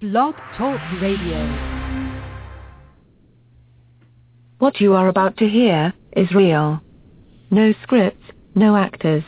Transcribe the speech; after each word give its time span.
Blog 0.00 0.34
Talk 0.56 0.80
Radio. 1.02 1.44
What 4.58 4.80
you 4.80 4.94
are 4.94 5.08
about 5.08 5.36
to 5.36 5.46
hear 5.46 5.92
is 6.16 6.32
real. 6.34 6.80
No 7.50 7.74
scripts, 7.82 8.24
no 8.54 8.76
actors. 8.76 9.22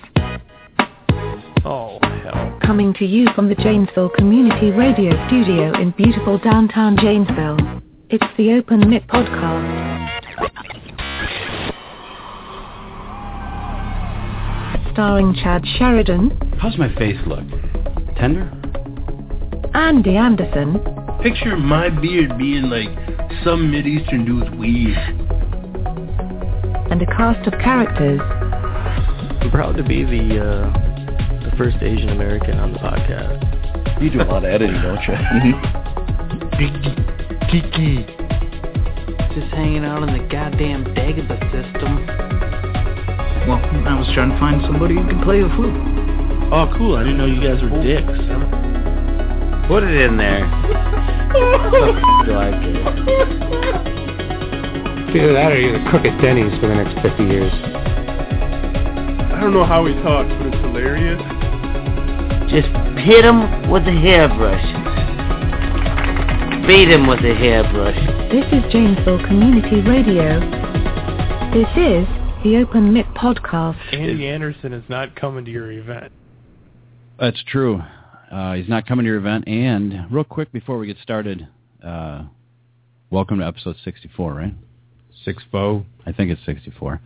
Oh, 1.63 1.99
hell. 2.01 2.59
Coming 2.65 2.95
to 2.95 3.05
you 3.05 3.27
from 3.35 3.51
the 3.51 3.55
Janesville 3.55 4.09
Community 4.17 4.71
Radio 4.71 5.11
Studio 5.27 5.79
in 5.79 5.91
beautiful 5.91 6.39
downtown 6.39 6.97
Janesville. 6.97 7.83
It's 8.09 8.25
the 8.39 8.53
Open 8.53 8.89
Mic 8.89 9.07
Podcast. 9.09 10.23
Starring 14.93 15.35
Chad 15.35 15.67
Sheridan, 15.77 16.31
How's 16.59 16.79
my 16.79 16.89
face 16.95 17.19
look? 17.27 17.45
Tender? 18.17 18.62
Andy 19.75 20.17
Anderson, 20.17 20.81
Picture 21.23 21.57
my 21.57 21.89
beard 21.89 22.37
being 22.37 22.65
like 22.69 22.89
some 23.45 23.71
Mideastern 23.71 24.27
dude's 24.27 24.51
weave. 24.57 24.97
and 26.91 27.01
a 27.01 27.07
cast 27.07 27.47
of 27.47 27.53
characters 27.61 28.21
I'm 29.41 29.51
proud 29.51 29.77
to 29.77 29.83
be 29.85 30.05
the 30.05 30.41
uh, 30.45 30.73
the 31.49 31.57
first 31.57 31.77
Asian 31.81 32.11
American 32.11 32.59
on 32.59 32.73
the 32.73 32.79
podcast. 32.79 34.03
You 34.03 34.11
do 34.11 34.21
a 34.21 34.25
lot 34.25 34.45
of 34.45 34.51
editing, 34.51 34.81
don't 34.83 35.01
you? 35.07 35.15
Kiki. 37.51 38.07
Just 39.35 39.49
hanging 39.55 39.85
out 39.85 40.03
in 40.03 40.13
the 40.13 40.29
goddamn 40.29 40.85
Dagobah 40.93 41.41
system. 41.51 42.07
Well, 43.49 43.59
I 43.89 43.99
was 43.99 44.11
trying 44.15 44.31
to 44.31 44.39
find 44.39 44.61
somebody 44.63 44.95
who 44.95 45.07
could 45.09 45.23
play 45.23 45.41
a 45.41 45.49
flute. 45.57 45.73
Oh, 46.53 46.69
cool. 46.77 46.97
I 46.97 47.03
didn't 47.03 47.17
know 47.19 47.27
you 47.27 47.41
guys 47.41 47.63
were 47.63 47.71
dicks. 47.83 48.13
Put 49.69 49.85
it 49.85 50.01
in 50.01 50.17
there. 50.17 50.41
Do 52.27 52.35
I 52.37 52.51
care? 52.51 53.93
Either 55.15 55.33
that 55.35 55.53
or 55.53 55.59
you're 55.59 55.79
gonna 55.79 55.91
cook 55.91 56.05
at 56.05 56.21
Denny's 56.23 56.59
for 56.61 56.69
the 56.69 56.75
next 56.75 57.01
50 57.03 57.25
years. 57.25 57.53
I 59.33 59.41
don't 59.41 59.53
know 59.53 59.65
how 59.65 59.85
he 59.87 59.95
talks, 60.03 60.31
but 60.39 60.47
it's 60.47 60.57
hilarious. 60.65 61.21
Just 62.51 62.69
hit 62.99 63.25
him 63.25 63.71
with 63.71 63.83
a 63.89 63.93
hairbrush. 63.93 64.65
Beat 66.67 66.89
him 66.89 67.07
with 67.07 67.21
a 67.21 67.35
hairbrush. 67.35 67.97
This 68.31 68.47
is 68.53 68.73
Janesville 68.73 69.25
Community 69.27 69.81
Radio. 69.81 70.41
This 71.53 71.69
is 71.77 72.07
the 72.45 72.57
Open 72.57 72.93
Mic 72.93 73.07
Podcast. 73.09 73.79
Andy 73.93 74.27
Anderson 74.27 74.73
is 74.73 74.85
not 74.89 75.15
coming 75.15 75.45
to 75.45 75.51
your 75.51 75.71
event. 75.73 76.13
That's 77.19 77.43
true. 77.45 77.83
Uh, 78.33 78.55
he's 78.55 78.69
not 78.69 78.87
coming 78.87 79.05
to 79.05 79.09
your 79.09 79.19
event. 79.19 79.47
And 79.47 80.11
real 80.11 80.25
quick 80.25 80.51
before 80.53 80.79
we 80.79 80.87
get 80.87 80.97
started, 81.03 81.47
uh, 81.85 82.25
welcome 83.11 83.39
to 83.41 83.47
episode 83.47 83.77
64, 83.85 84.33
right? 84.35 84.55
Six 85.23 85.43
foe. 85.53 85.85
I 86.07 86.13
think 86.13 86.31
it's 86.31 86.41
64. 86.47 87.01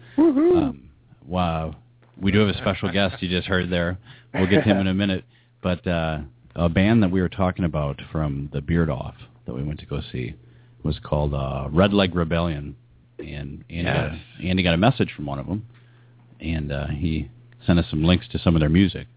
Um, 0.57 0.89
wow. 1.27 1.75
We 2.21 2.31
do 2.31 2.39
have 2.39 2.49
a 2.55 2.59
special 2.59 2.93
guest 2.93 3.21
you 3.23 3.29
just 3.29 3.49
heard 3.49 3.71
there. 3.71 3.99
We'll 4.33 4.47
get 4.47 4.63
to 4.63 4.71
him 4.71 4.79
in 4.79 4.87
a 4.87 4.95
minute. 4.95 5.25
But 5.63 5.85
uh, 5.87 6.21
a 6.55 6.69
band 6.69 7.03
that 7.03 7.11
we 7.11 7.21
were 7.21 7.29
talking 7.29 7.65
about 7.65 8.01
from 8.13 8.49
the 8.53 8.61
Beard 8.61 8.89
Off 8.89 9.17
that 9.47 9.55
we 9.55 9.65
went 9.65 9.81
to 9.81 9.87
go 9.87 10.01
see 10.13 10.35
was 10.85 10.99
called 11.03 11.35
uh, 11.35 11.69
Red 11.73 11.93
Leg 11.93 12.15
Rebellion. 12.15 12.77
And 13.19 13.65
Andy, 13.69 13.85
got, 13.85 14.45
Andy 14.45 14.63
got 14.63 14.75
a 14.75 14.79
message 14.79 15.13
from 15.17 15.27
one 15.27 15.41
of 15.41 15.47
them. 15.47 15.67
And 16.41 16.71
uh, 16.71 16.87
he 16.87 17.31
sent 17.67 17.81
us 17.81 17.87
some 17.91 18.05
links 18.05 18.27
to 18.31 18.39
some 18.39 18.55
of 18.55 18.61
their 18.61 18.69
music. 18.69 19.09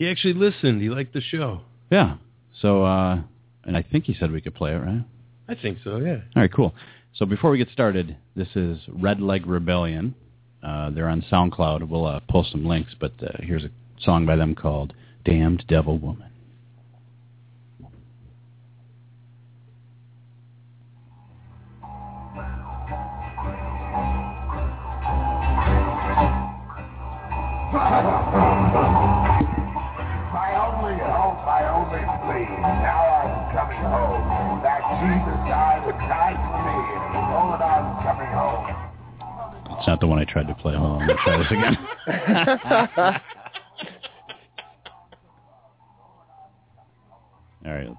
He 0.00 0.08
actually 0.08 0.32
listened. 0.32 0.80
He 0.80 0.88
liked 0.88 1.12
the 1.12 1.20
show. 1.20 1.60
Yeah. 1.90 2.16
So, 2.62 2.84
uh, 2.84 3.20
and 3.64 3.76
I 3.76 3.82
think 3.82 4.06
he 4.06 4.14
said 4.14 4.32
we 4.32 4.40
could 4.40 4.54
play 4.54 4.72
it, 4.72 4.78
right? 4.78 5.04
I 5.46 5.54
think 5.54 5.76
so, 5.84 5.98
yeah. 5.98 6.20
All 6.34 6.42
right, 6.42 6.50
cool. 6.50 6.74
So 7.14 7.26
before 7.26 7.50
we 7.50 7.58
get 7.58 7.68
started, 7.68 8.16
this 8.34 8.48
is 8.54 8.78
Red 8.88 9.20
Leg 9.20 9.46
Rebellion. 9.46 10.14
Uh, 10.62 10.88
they're 10.88 11.10
on 11.10 11.22
SoundCloud. 11.30 11.86
We'll 11.86 12.06
uh, 12.06 12.20
post 12.30 12.50
some 12.50 12.64
links, 12.64 12.94
but 12.98 13.12
uh, 13.22 13.26
here's 13.40 13.64
a 13.64 13.70
song 14.00 14.24
by 14.24 14.36
them 14.36 14.54
called 14.54 14.94
"Damned 15.26 15.66
Devil 15.68 15.98
Woman." 15.98 16.29
Not 40.00 40.06
the 40.06 40.06
one 40.06 40.18
I 40.18 40.24
tried 40.24 40.48
to 40.48 40.54
play. 40.54 40.74
Hold 40.74 41.02
on, 41.02 41.06
let 41.06 41.08
me 41.08 41.14
try 41.22 41.36
this 41.36 41.46
again. 41.50 41.76
All 47.66 47.72
right, 47.72 47.88
let's. 47.88 47.98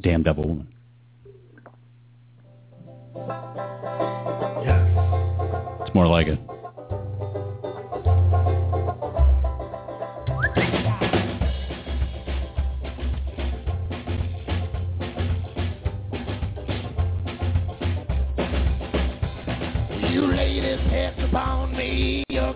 Damn 0.00 0.22
devil 0.22 0.48
woman. 0.48 0.68
Yes. 4.64 4.88
It's 5.82 5.94
more 5.94 6.06
like 6.06 6.26
it. 6.26 6.40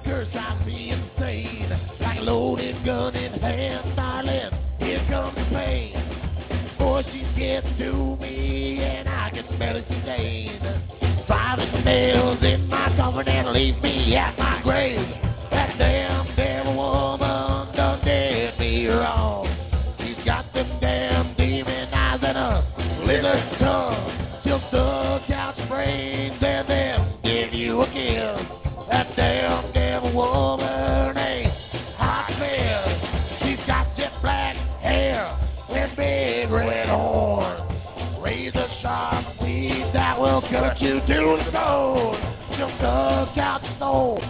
Curse 0.06 0.28
drives 0.33 0.65
me 0.65 0.91
insane. 0.91 1.69
Like 2.00 2.19
a 2.19 2.22
loaded 2.22 2.84
gun 2.84 3.17
in 3.17 3.33
hand, 3.41 3.97
darling, 3.97 4.50
here 4.78 5.05
comes 5.11 5.34
the 5.37 5.44
pain. 5.50 5.94
Boy, 6.78 7.03
she's 7.12 7.27
getting 7.37 7.77
to 7.78 8.16
me, 8.16 8.78
and 8.83 9.09
I 9.09 9.31
can 9.31 9.45
smell 9.56 9.77
it 9.77 9.84
stain. 9.87 11.27
Driving 11.27 11.84
nails 11.84 12.39
in 12.43 12.69
my 12.69 12.95
coffin 12.97 13.28
and 13.28 13.53
leave 13.53 13.83
me 13.83 14.15
at 14.15 14.39
my 14.39 14.62
grave. 14.62 15.16
You 40.81 41.01
to 41.01 41.45
the 41.45 41.51
bone. 41.53 42.21
She'll 42.51 42.69
suck 42.79 43.37
out 43.39 43.63
your 43.63 43.79
soul 43.79 44.23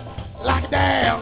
like 0.42 0.64
a 0.64 0.70
damn 0.70 1.15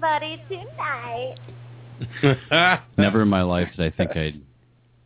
somebody 0.00 0.42
tonight. 0.48 1.36
Never 2.98 3.22
in 3.22 3.28
my 3.28 3.42
life 3.42 3.68
did 3.76 3.92
I 3.92 3.96
think 3.96 4.16
I'd 4.16 4.40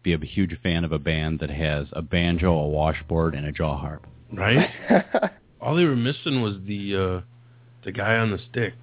be 0.02 0.12
a 0.14 0.18
huge 0.18 0.56
fan 0.62 0.84
of 0.84 0.92
a 0.92 0.98
band 0.98 1.40
that 1.40 1.50
has 1.50 1.86
a 1.92 2.02
banjo, 2.02 2.52
a 2.52 2.68
washboard, 2.68 3.34
and 3.34 3.46
a 3.46 3.52
jaw 3.52 3.78
harp. 3.78 4.06
Right? 4.32 4.68
All 5.60 5.76
they 5.76 5.84
were 5.84 5.96
missing 5.96 6.42
was 6.42 6.54
the 6.66 6.96
uh 6.96 7.20
the 7.84 7.92
guy 7.92 8.16
on 8.16 8.30
the 8.30 8.38
stick. 8.50 8.74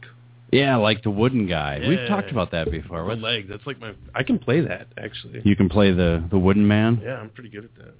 Yeah, 0.51 0.77
like 0.77 1.03
the 1.03 1.09
wooden 1.09 1.45
guy. 1.47 1.81
We've 1.85 2.07
talked 2.07 2.31
about 2.31 2.51
that 2.51 2.71
before. 2.71 2.99
The 2.99 3.03
What? 3.05 3.19
leg. 3.19 3.49
That's 3.49 3.65
like 3.67 3.79
my. 3.81 3.93
I 4.15 4.23
can 4.23 4.39
play 4.39 4.61
that 4.61 4.87
actually. 4.97 5.41
You 5.43 5.55
can 5.55 5.67
play 5.69 5.91
the 5.91 6.23
the 6.31 6.39
wooden 6.39 6.67
man. 6.67 7.01
Yeah, 7.03 7.15
I'm 7.17 7.29
pretty 7.29 7.49
good 7.49 7.65
at 7.65 7.75
that. 7.75 7.93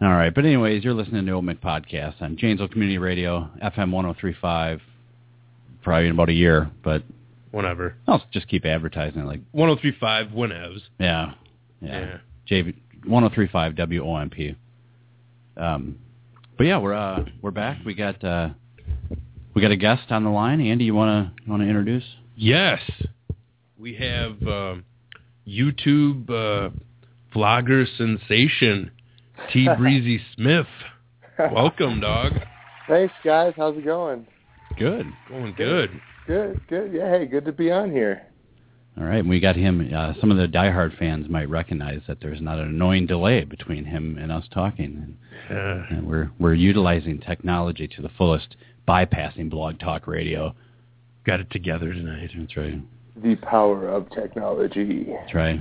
All 0.00 0.10
right, 0.12 0.34
but 0.34 0.44
anyways, 0.44 0.82
you're 0.82 0.94
listening 0.94 1.26
to 1.26 1.32
Old 1.32 1.44
Mick 1.44 1.60
Podcast 1.60 2.20
on 2.22 2.36
Janesville 2.36 2.66
Community 2.68 2.98
Radio, 2.98 3.48
FM 3.62 3.90
103.5, 3.90 4.80
probably 5.82 6.06
in 6.06 6.12
about 6.12 6.28
a 6.28 6.32
year, 6.34 6.70
but 6.82 7.02
Whatever. 7.50 7.94
I'll 8.08 8.22
just 8.32 8.48
keep 8.48 8.64
advertising 8.64 9.20
it 9.20 9.26
like, 9.26 9.40
1035 9.52 10.28
Winevs. 10.28 10.80
yeah, 10.98 11.34
yeah, 11.82 12.00
Yeah. 12.00 12.18
JV 12.50 12.74
103.5 13.06 13.76
WOMP. 13.76 14.56
Um, 15.56 15.98
but 16.56 16.64
yeah, 16.64 16.78
we're 16.78 16.94
uh, 16.94 17.24
we're 17.42 17.50
back. 17.50 17.78
We 17.84 17.94
got 17.94 18.22
uh, 18.24 18.50
we 19.54 19.60
got 19.60 19.70
a 19.70 19.76
guest 19.76 20.10
on 20.10 20.24
the 20.24 20.30
line. 20.30 20.60
Andy, 20.62 20.84
you 20.84 20.94
wanna 20.94 21.34
you 21.44 21.50
wanna 21.52 21.64
introduce? 21.66 22.04
Yes, 22.36 22.80
we 23.78 23.94
have 23.96 24.40
um 24.46 24.84
YouTube 25.46 26.30
uh, 26.30 26.70
vlogger 27.34 27.84
sensation 27.98 28.92
T 29.52 29.68
Breezy 29.76 30.22
Smith. 30.36 30.66
Welcome, 31.38 32.00
dog. 32.00 32.32
Thanks, 32.88 33.12
guys. 33.24 33.52
How's 33.56 33.76
it 33.76 33.84
going? 33.84 34.26
Good. 34.78 35.06
Going 35.28 35.54
good. 35.56 35.90
Good, 36.26 36.60
good. 36.68 36.92
Yeah, 36.92 37.10
hey, 37.10 37.26
good 37.26 37.44
to 37.44 37.52
be 37.52 37.70
on 37.70 37.90
here. 37.90 38.22
All 38.98 39.04
right, 39.04 39.18
and 39.18 39.28
we 39.28 39.40
got 39.40 39.56
him. 39.56 39.90
Uh, 39.94 40.12
some 40.20 40.30
of 40.30 40.36
the 40.36 40.46
diehard 40.46 40.98
fans 40.98 41.28
might 41.28 41.48
recognize 41.48 42.00
that 42.06 42.18
there's 42.20 42.40
not 42.42 42.58
an 42.58 42.68
annoying 42.68 43.06
delay 43.06 43.44
between 43.44 43.84
him 43.86 44.18
and 44.20 44.30
us 44.30 44.44
talking. 44.52 45.16
Uh, 45.50 45.54
And 45.90 46.06
we're 46.06 46.30
we're 46.38 46.54
utilizing 46.54 47.18
technology 47.18 47.88
to 47.88 48.02
the 48.02 48.10
fullest, 48.10 48.56
bypassing 48.86 49.48
blog 49.50 49.78
talk 49.78 50.06
radio. 50.06 50.54
got 51.24 51.40
it 51.40 51.50
together 51.50 51.92
tonight. 51.94 52.30
That's 52.36 52.56
right. 52.56 52.80
The 53.22 53.36
power 53.36 53.88
of 53.88 54.10
technology. 54.10 55.06
That's 55.10 55.34
right. 55.34 55.60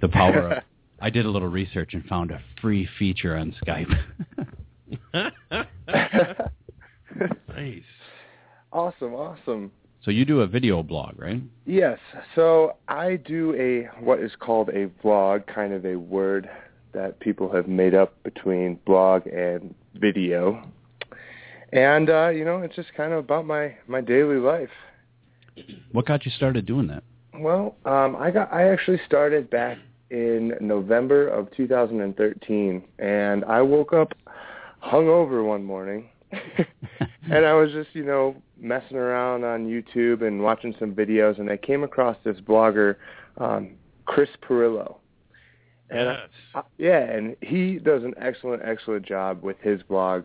The 0.00 0.08
power 0.08 0.50
of. 0.52 0.62
I 1.00 1.10
did 1.10 1.24
a 1.26 1.30
little 1.30 1.48
research 1.48 1.94
and 1.94 2.04
found 2.06 2.32
a 2.32 2.40
free 2.60 2.88
feature 2.98 3.36
on 3.36 3.54
Skype. 3.64 3.94
nice. 7.48 7.82
Awesome, 8.78 9.12
awesome. 9.12 9.72
so 10.04 10.12
you 10.12 10.24
do 10.24 10.42
a 10.42 10.46
video 10.46 10.84
blog, 10.84 11.18
right? 11.18 11.42
Yes. 11.66 11.98
So 12.36 12.76
I 12.86 13.16
do 13.16 13.52
a 13.56 13.90
what 14.00 14.20
is 14.20 14.30
called 14.38 14.68
a 14.68 14.86
vlog, 15.02 15.52
kind 15.52 15.72
of 15.72 15.84
a 15.84 15.96
word 15.96 16.48
that 16.92 17.18
people 17.18 17.52
have 17.52 17.66
made 17.66 17.92
up 17.92 18.22
between 18.22 18.78
blog 18.86 19.26
and 19.26 19.74
video. 19.96 20.62
And 21.72 22.08
uh, 22.08 22.28
you 22.28 22.44
know, 22.44 22.58
it's 22.58 22.76
just 22.76 22.94
kind 22.96 23.12
of 23.12 23.18
about 23.18 23.46
my 23.46 23.74
my 23.88 24.00
daily 24.00 24.36
life. 24.36 24.70
What 25.90 26.06
got 26.06 26.24
you 26.24 26.30
started 26.30 26.64
doing 26.64 26.86
that? 26.86 27.02
Well, 27.34 27.74
um, 27.84 28.14
I 28.14 28.30
got 28.30 28.52
I 28.52 28.70
actually 28.70 29.00
started 29.06 29.50
back 29.50 29.76
in 30.10 30.52
November 30.60 31.26
of 31.26 31.50
2013, 31.56 32.84
and 33.00 33.44
I 33.44 33.60
woke 33.60 33.92
up 33.92 34.12
hungover 34.80 35.44
one 35.44 35.64
morning, 35.64 36.10
and 37.30 37.44
I 37.46 37.52
was 37.54 37.72
just 37.72 37.90
you 37.94 38.04
know 38.04 38.36
messing 38.60 38.96
around 38.96 39.44
on 39.44 39.66
YouTube 39.66 40.26
and 40.26 40.42
watching 40.42 40.74
some 40.78 40.94
videos, 40.94 41.38
and 41.38 41.50
I 41.50 41.56
came 41.56 41.84
across 41.84 42.16
this 42.24 42.38
blogger, 42.40 42.96
um, 43.38 43.70
Chris 44.06 44.30
Pirillo. 44.42 44.96
And 45.90 46.08
I- 46.54 46.62
yeah, 46.76 47.00
and 47.00 47.36
he 47.40 47.78
does 47.78 48.04
an 48.04 48.14
excellent, 48.20 48.62
excellent 48.64 49.06
job 49.06 49.42
with 49.42 49.58
his 49.60 49.82
blog, 49.82 50.24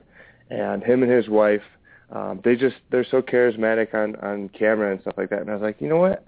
and 0.49 0.83
him 0.83 1.03
and 1.03 1.11
his 1.11 1.29
wife, 1.29 1.61
um, 2.11 2.41
they 2.43 2.55
just 2.55 2.75
they're 2.91 3.05
so 3.09 3.21
charismatic 3.21 3.93
on 3.93 4.15
on 4.17 4.49
camera 4.49 4.91
and 4.91 5.01
stuff 5.01 5.15
like 5.17 5.29
that. 5.29 5.41
And 5.41 5.49
I 5.49 5.53
was 5.53 5.61
like, 5.61 5.79
you 5.79 5.87
know 5.87 5.97
what? 5.97 6.25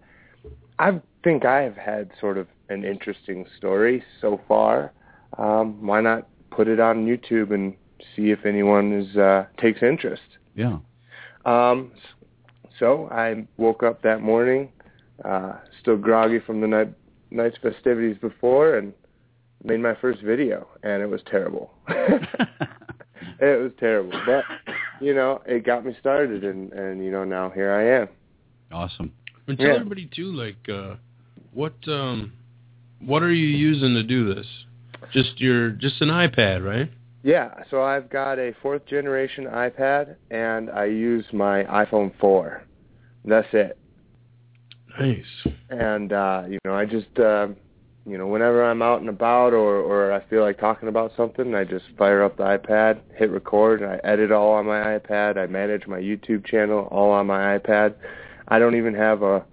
I 0.80 1.01
think 1.24 1.45
I 1.45 1.62
have 1.62 1.75
had 1.77 2.12
sort 2.19 2.38
of 2.38 2.48
an 2.69 2.83
interesting 2.83 3.45
story 3.57 4.04
so 4.22 4.39
far. 4.48 4.92
Um, 5.38 5.86
why 5.86 6.01
not 6.01 6.27
put 6.51 6.68
it 6.68 6.80
on 6.80 7.06
YouTube 7.06 7.54
and 7.54 7.75
see 8.16 8.31
if 8.31 8.45
anyone 8.45 8.94
is 8.94 9.18
uh, 9.18 9.45
takes 9.57 9.83
interest? 9.83 10.22
Yeah. 10.56 10.78
Um, 11.46 11.92
so 12.80 13.07
I 13.12 13.46
woke 13.57 13.84
up 13.84 14.02
that 14.02 14.22
morning, 14.22 14.72
uh, 15.24 15.54
still 15.81 15.98
groggy 15.98 16.40
from 16.40 16.62
the 16.62 16.68
night 16.68 16.94
night's 17.31 17.57
festivities 17.62 18.18
before, 18.19 18.78
and 18.78 18.94
made 19.63 19.80
my 19.80 19.96
first 19.96 20.22
video, 20.22 20.68
and 20.84 21.02
it 21.02 21.07
was 21.07 21.22
terrible. 21.30 21.72
it 21.88 23.62
was 23.62 23.72
terrible, 23.80 24.20
but 24.25 24.44
you 25.01 25.13
know, 25.13 25.41
it 25.46 25.65
got 25.65 25.86
me 25.86 25.96
started, 26.00 26.44
and 26.44 26.72
and 26.74 27.03
you 27.03 27.12
know, 27.12 27.24
now 27.24 27.50
here 27.50 27.72
I 27.72 28.01
am. 28.01 28.10
Awesome. 28.72 29.12
And 29.48 29.58
tell 29.58 29.68
Yeah. 29.68 29.75
everybody 29.75 30.10
too, 30.13 30.32
like, 30.34 30.70
uh, 30.70 30.96
what 31.53 31.75
um, 31.88 32.34
what 33.00 33.22
are 33.22 33.32
you 33.32 33.48
using 33.48 33.94
to 33.94 34.03
do 34.03 34.34
this? 34.34 34.48
Just 35.13 35.39
your 35.39 35.70
just 35.70 36.01
an 36.01 36.10
iPad, 36.10 36.65
right? 36.65 36.89
Yeah, 37.25 37.63
so 37.72 37.82
I've 37.82 38.08
got 38.12 38.38
a 38.38 38.53
fourth 38.62 38.86
generation 38.86 39.46
iPad, 39.46 40.15
and 40.29 40.70
I 40.70 40.86
use 40.86 41.25
my 41.34 41.63
iPhone 41.63 42.12
4. 42.20 42.63
That's 43.25 43.48
it. 43.51 43.79
Nice. 45.00 45.25
and 45.70 46.13
uh 46.13 46.44
you 46.48 46.58
know 46.63 46.74
i 46.74 46.86
just 46.86 47.20
uh 47.20 47.48
you 48.05 48.17
know 48.17 48.27
whenever 48.27 48.63
i'm 48.63 48.82
out 48.82 49.01
and 49.01 49.10
about 49.10 49.51
or 49.51 49.75
or 49.75 50.13
i 50.13 50.24
feel 50.29 50.41
like 50.41 50.58
talking 50.58 50.88
about 50.88 51.12
something 51.17 51.53
i 51.53 51.65
just 51.65 51.84
fire 51.98 52.24
up 52.24 52.38
the 52.38 52.44
ipad 52.44 53.01
hit 53.13 53.29
record 53.29 53.82
and 53.82 53.91
i 53.91 54.00
edit 54.05 54.32
all 54.32 54.53
on 54.53 54.65
my 54.65 54.98
ipad 54.98 55.38
i 55.38 55.46
manage 55.48 55.86
my 55.86 56.00
youtube 56.00 56.46
channel 56.46 56.88
all 56.91 57.12
on 57.12 57.27
my 57.27 57.60
ipad 57.60 57.94
i 58.48 58.58
don't 58.58 58.75
even 58.75 58.94
have 58.94 59.22
a 59.22 59.44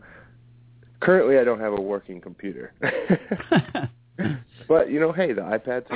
currently 1.00 1.37
i 1.38 1.43
don't 1.43 1.59
have 1.59 1.73
a 1.73 1.81
working 1.81 2.21
computer 2.21 2.73
but 4.73 4.91
you 4.91 4.99
know 4.99 5.12
hey 5.12 5.35
the 5.35 5.43
ipad's 5.43 5.87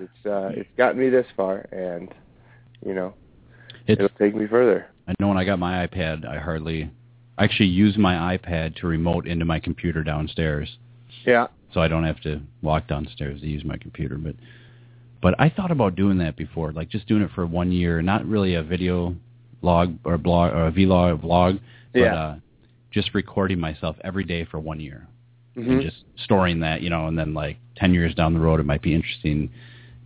it's 0.00 0.26
uh 0.26 0.50
it's 0.54 0.68
gotten 0.76 1.00
me 1.00 1.08
this 1.08 1.26
far 1.34 1.66
and 1.72 2.10
you 2.84 2.92
know 2.92 3.14
It's, 3.86 3.98
it'll 3.98 4.16
take 4.18 4.34
me 4.36 4.46
further 4.46 4.86
I 5.08 5.14
know 5.18 5.28
when 5.28 5.38
I 5.38 5.44
got 5.44 5.58
my 5.58 5.86
iPad, 5.86 6.28
I 6.28 6.38
hardly 6.38 6.90
I 7.38 7.44
actually 7.44 7.70
use 7.70 7.96
my 7.96 8.36
iPad 8.36 8.76
to 8.80 8.86
remote 8.86 9.26
into 9.26 9.46
my 9.46 9.58
computer 9.58 10.04
downstairs, 10.04 10.76
yeah 11.26 11.46
so 11.72 11.80
I 11.80 11.88
don't 11.88 12.04
have 12.04 12.20
to 12.22 12.40
walk 12.60 12.86
downstairs 12.88 13.40
to 13.40 13.46
use 13.46 13.64
my 13.64 13.78
computer. 13.78 14.16
But 14.16 14.34
but 15.22 15.34
I 15.38 15.48
thought 15.48 15.70
about 15.70 15.96
doing 15.96 16.18
that 16.18 16.36
before, 16.36 16.72
like 16.72 16.90
just 16.90 17.08
doing 17.08 17.22
it 17.22 17.30
for 17.34 17.46
one 17.46 17.72
year, 17.72 18.02
not 18.02 18.26
really 18.26 18.54
a 18.54 18.62
video 18.62 19.16
log 19.62 19.96
or 20.04 20.18
blog 20.18 20.52
or 20.52 20.66
a 20.66 20.72
vlog 20.72 21.20
vlog, 21.22 21.60
but 21.92 22.00
Yeah. 22.00 22.14
uh, 22.14 22.36
just 22.90 23.14
recording 23.14 23.58
myself 23.58 23.96
every 24.04 24.24
day 24.24 24.44
for 24.44 24.58
one 24.60 24.80
year 24.80 25.06
Mhm. 25.56 25.70
and 25.70 25.82
just 25.82 26.04
storing 26.16 26.60
that, 26.60 26.82
you 26.82 26.90
know, 26.90 27.06
and 27.06 27.18
then 27.18 27.34
like 27.34 27.56
ten 27.76 27.94
years 27.94 28.14
down 28.14 28.34
the 28.34 28.40
road, 28.40 28.60
it 28.60 28.66
might 28.66 28.82
be 28.82 28.94
interesting 28.94 29.50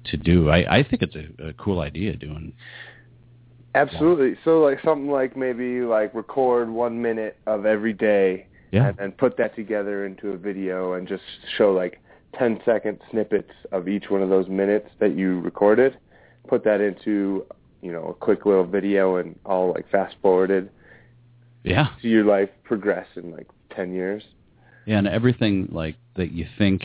to 0.04 0.16
do. 0.16 0.48
I 0.50 0.78
I 0.78 0.82
think 0.82 1.02
it's 1.02 1.16
a, 1.16 1.48
a 1.48 1.52
cool 1.54 1.80
idea 1.80 2.14
doing. 2.16 2.52
Absolutely. 3.74 4.36
So 4.44 4.60
like 4.60 4.80
something 4.82 5.10
like 5.10 5.36
maybe 5.36 5.80
like 5.80 6.14
record 6.14 6.68
one 6.68 7.00
minute 7.00 7.38
of 7.46 7.64
every 7.64 7.94
day 7.94 8.46
Yeah. 8.70 8.88
and 8.88 8.96
then 8.98 9.12
put 9.12 9.36
that 9.38 9.56
together 9.56 10.04
into 10.04 10.30
a 10.30 10.36
video 10.36 10.92
and 10.94 11.08
just 11.08 11.22
show 11.56 11.72
like 11.72 11.98
10 12.38 12.60
second 12.66 12.98
snippets 13.10 13.52
of 13.72 13.88
each 13.88 14.10
one 14.10 14.20
of 14.22 14.28
those 14.28 14.48
minutes 14.48 14.88
that 14.98 15.16
you 15.16 15.40
recorded. 15.40 15.96
put 16.48 16.64
that 16.64 16.80
into 16.80 17.46
you 17.80 17.92
know 17.92 18.04
a 18.08 18.14
quick 18.14 18.44
little 18.44 18.64
video 18.64 19.16
and 19.16 19.38
all 19.46 19.72
like 19.72 19.88
fast 19.90 20.16
forwarded. 20.20 20.68
Yeah. 21.64 21.88
See 22.02 22.08
your 22.08 22.24
life 22.24 22.50
progress 22.64 23.06
in 23.16 23.30
like 23.30 23.46
ten 23.74 23.92
years. 23.94 24.22
Yeah, 24.86 24.98
and 24.98 25.08
everything 25.08 25.68
like 25.70 25.96
that 26.16 26.32
you 26.32 26.46
think. 26.58 26.84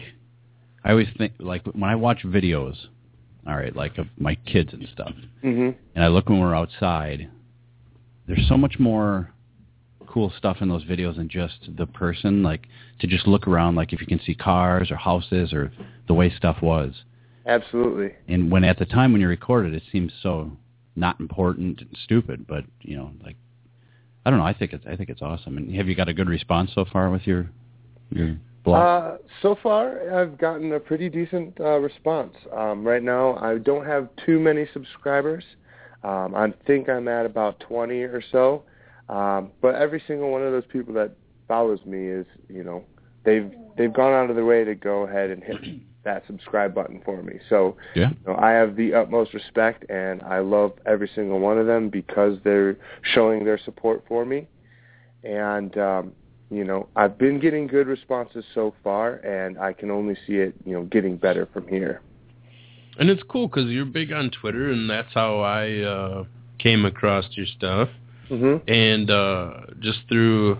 I 0.83 0.91
always 0.91 1.07
think 1.17 1.33
like 1.39 1.65
when 1.65 1.89
I 1.89 1.95
watch 1.95 2.19
videos, 2.23 2.75
all 3.47 3.55
right, 3.55 3.75
like 3.75 3.97
of 3.97 4.07
my 4.17 4.35
kids 4.35 4.73
and 4.73 4.87
stuff, 4.93 5.13
hmm 5.41 5.71
and 5.95 6.03
I 6.03 6.07
look 6.07 6.29
when 6.29 6.39
we're 6.39 6.55
outside. 6.55 7.29
There's 8.27 8.47
so 8.47 8.57
much 8.57 8.77
more 8.77 9.31
cool 10.05 10.33
stuff 10.37 10.57
in 10.61 10.69
those 10.69 10.83
videos 10.83 11.17
than 11.17 11.29
just 11.29 11.69
the 11.77 11.85
person. 11.85 12.43
Like 12.43 12.67
to 12.99 13.07
just 13.07 13.27
look 13.27 13.47
around, 13.47 13.75
like 13.75 13.93
if 13.93 14.01
you 14.01 14.07
can 14.07 14.19
see 14.19 14.35
cars 14.35 14.91
or 14.91 14.95
houses 14.95 15.53
or 15.53 15.71
the 16.07 16.13
way 16.13 16.33
stuff 16.35 16.57
was. 16.61 16.93
Absolutely. 17.45 18.13
And 18.27 18.51
when 18.51 18.63
at 18.63 18.77
the 18.79 18.85
time 18.85 19.11
when 19.11 19.21
you 19.21 19.27
recorded, 19.27 19.73
it 19.73 19.83
seems 19.91 20.11
so 20.21 20.51
not 20.95 21.19
important 21.19 21.81
and 21.81 21.97
stupid. 22.03 22.45
But 22.47 22.65
you 22.81 22.97
know, 22.97 23.11
like 23.23 23.37
I 24.25 24.29
don't 24.29 24.39
know. 24.39 24.45
I 24.45 24.53
think 24.53 24.73
it's 24.73 24.85
I 24.85 24.95
think 24.95 25.09
it's 25.09 25.21
awesome. 25.21 25.57
And 25.57 25.73
have 25.75 25.87
you 25.87 25.95
got 25.95 26.09
a 26.09 26.13
good 26.13 26.29
response 26.29 26.71
so 26.75 26.85
far 26.85 27.09
with 27.09 27.25
your 27.25 27.49
blog? 28.63 28.75
Uh, 28.75 29.17
so 29.41 29.57
far, 29.61 30.19
I've 30.19 30.37
gotten 30.37 30.73
a 30.73 30.79
pretty 30.79 31.09
decent 31.09 31.59
uh, 31.59 31.79
response. 31.79 32.33
Um, 32.55 32.85
right 32.85 33.03
now, 33.03 33.35
I 33.37 33.57
don't 33.57 33.85
have 33.85 34.09
too 34.25 34.39
many 34.39 34.67
subscribers. 34.73 35.43
Um, 36.03 36.35
I 36.35 36.53
think 36.65 36.89
I'm 36.89 37.07
at 37.07 37.25
about 37.25 37.59
20 37.61 37.95
or 38.01 38.23
so. 38.31 38.63
Um, 39.09 39.51
but 39.61 39.75
every 39.75 40.01
single 40.07 40.31
one 40.31 40.43
of 40.43 40.51
those 40.51 40.65
people 40.71 40.93
that 40.95 41.11
follows 41.47 41.79
me 41.85 42.07
is, 42.07 42.25
you 42.49 42.63
know, 42.63 42.83
they've 43.23 43.51
they've 43.77 43.93
gone 43.93 44.13
out 44.13 44.29
of 44.29 44.35
their 44.35 44.45
way 44.45 44.63
to 44.63 44.75
go 44.75 45.03
ahead 45.03 45.29
and 45.29 45.43
hit 45.43 45.57
that 46.03 46.23
subscribe 46.27 46.73
button 46.73 47.01
for 47.05 47.21
me. 47.21 47.39
So 47.49 47.77
yeah. 47.95 48.09
you 48.09 48.33
know, 48.33 48.37
I 48.37 48.51
have 48.51 48.75
the 48.75 48.93
utmost 48.93 49.33
respect, 49.33 49.89
and 49.89 50.21
I 50.23 50.39
love 50.39 50.73
every 50.85 51.09
single 51.13 51.39
one 51.39 51.57
of 51.57 51.67
them 51.67 51.89
because 51.89 52.37
they're 52.43 52.77
showing 53.13 53.45
their 53.45 53.57
support 53.57 54.03
for 54.07 54.25
me. 54.25 54.47
And 55.23 55.77
um, 55.77 56.13
you 56.49 56.63
know, 56.63 56.87
I've 56.95 57.17
been 57.17 57.39
getting 57.39 57.67
good 57.67 57.87
responses 57.87 58.45
so 58.53 58.73
far, 58.83 59.15
and 59.15 59.57
I 59.57 59.73
can 59.73 59.91
only 59.91 60.15
see 60.25 60.35
it, 60.35 60.55
you 60.65 60.73
know, 60.73 60.83
getting 60.83 61.17
better 61.17 61.47
from 61.51 61.67
here. 61.67 62.01
And 62.99 63.09
it's 63.09 63.23
cool 63.29 63.47
because 63.47 63.69
you're 63.69 63.85
big 63.85 64.11
on 64.11 64.31
Twitter, 64.31 64.71
and 64.71 64.89
that's 64.89 65.13
how 65.13 65.39
I 65.41 65.79
uh, 65.81 66.23
came 66.57 66.85
across 66.85 67.25
your 67.31 67.45
stuff. 67.45 67.89
Mm-hmm. 68.29 68.69
And 68.69 69.09
uh, 69.09 69.73
just 69.79 69.99
through, 70.09 70.59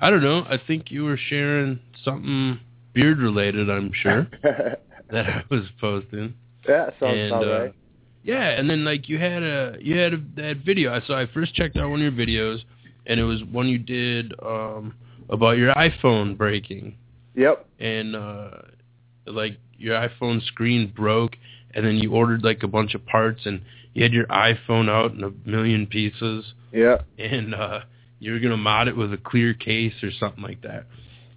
I 0.00 0.10
don't 0.10 0.22
know, 0.22 0.44
I 0.48 0.58
think 0.66 0.90
you 0.90 1.04
were 1.04 1.18
sharing 1.18 1.80
something 2.04 2.60
beard 2.92 3.18
related. 3.18 3.68
I'm 3.70 3.92
sure 3.92 4.28
that 4.42 5.26
I 5.26 5.44
was 5.50 5.64
posting. 5.80 6.34
Yeah, 6.68 6.90
sounds 6.98 7.18
and, 7.18 7.32
about 7.32 7.44
uh, 7.44 7.58
right. 7.60 7.74
Yeah, 8.22 8.48
and 8.48 8.70
then 8.70 8.84
like 8.84 9.08
you 9.08 9.18
had 9.18 9.42
a 9.42 9.76
you 9.80 9.98
had 9.98 10.14
a, 10.14 10.16
that 10.36 10.62
video. 10.64 10.94
I 10.94 11.06
saw. 11.06 11.20
I 11.20 11.26
first 11.26 11.54
checked 11.54 11.76
out 11.76 11.90
one 11.90 12.02
of 12.02 12.16
your 12.16 12.26
videos, 12.26 12.60
and 13.06 13.20
it 13.20 13.24
was 13.24 13.44
one 13.44 13.68
you 13.68 13.78
did 13.78 14.32
um, 14.42 14.94
about 15.28 15.56
your 15.58 15.72
iPhone 15.74 16.36
breaking. 16.36 16.96
Yep. 17.34 17.66
And 17.78 18.14
uh, 18.16 18.50
like 19.26 19.58
your 19.76 19.96
iPhone 19.96 20.44
screen 20.46 20.92
broke, 20.94 21.36
and 21.74 21.84
then 21.84 21.96
you 21.96 22.12
ordered 22.12 22.44
like 22.44 22.62
a 22.62 22.68
bunch 22.68 22.94
of 22.94 23.04
parts, 23.06 23.42
and 23.44 23.62
you 23.92 24.02
had 24.02 24.12
your 24.12 24.26
iPhone 24.26 24.88
out 24.88 25.12
in 25.12 25.24
a 25.24 25.30
million 25.48 25.86
pieces, 25.86 26.52
Yeah. 26.72 26.98
and 27.18 27.54
uh, 27.54 27.80
you 28.20 28.32
were 28.32 28.38
gonna 28.40 28.56
mod 28.56 28.88
it 28.88 28.96
with 28.96 29.12
a 29.12 29.18
clear 29.18 29.54
case 29.54 29.94
or 30.02 30.10
something 30.18 30.42
like 30.42 30.62
that. 30.62 30.86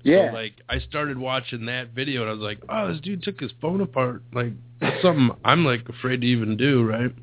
Yeah. 0.03 0.29
So 0.31 0.35
like 0.35 0.53
I 0.69 0.79
started 0.79 1.17
watching 1.17 1.65
that 1.65 1.89
video 1.89 2.21
and 2.21 2.29
I 2.29 2.33
was 2.33 2.41
like, 2.41 2.59
oh, 2.69 2.91
this 2.91 3.01
dude 3.01 3.23
took 3.23 3.39
his 3.39 3.51
phone 3.61 3.81
apart. 3.81 4.21
Like 4.33 4.53
that's 4.79 5.01
something 5.01 5.31
I'm 5.43 5.65
like 5.65 5.89
afraid 5.89 6.21
to 6.21 6.27
even 6.27 6.55
do, 6.55 6.83
right? 6.83 7.13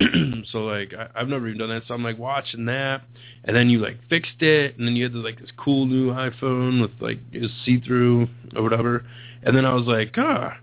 so 0.52 0.58
like 0.58 0.92
I, 0.94 1.08
I've 1.14 1.28
never 1.28 1.48
even 1.48 1.58
done 1.58 1.70
that. 1.70 1.82
So 1.88 1.94
I'm 1.94 2.02
like 2.02 2.18
watching 2.18 2.66
that, 2.66 3.02
and 3.44 3.56
then 3.56 3.70
you 3.70 3.78
like 3.78 3.96
fixed 4.08 4.42
it, 4.42 4.76
and 4.78 4.86
then 4.86 4.96
you 4.96 5.04
had 5.04 5.12
this, 5.12 5.22
like 5.22 5.40
this 5.40 5.50
cool 5.56 5.86
new 5.86 6.10
iPhone 6.10 6.80
with 6.80 6.90
like 7.00 7.18
it 7.32 7.50
see 7.64 7.80
through 7.80 8.28
or 8.54 8.62
whatever. 8.62 9.04
And 9.42 9.56
then 9.56 9.64
I 9.64 9.74
was 9.74 9.86
like, 9.86 10.14
ah, 10.18 10.58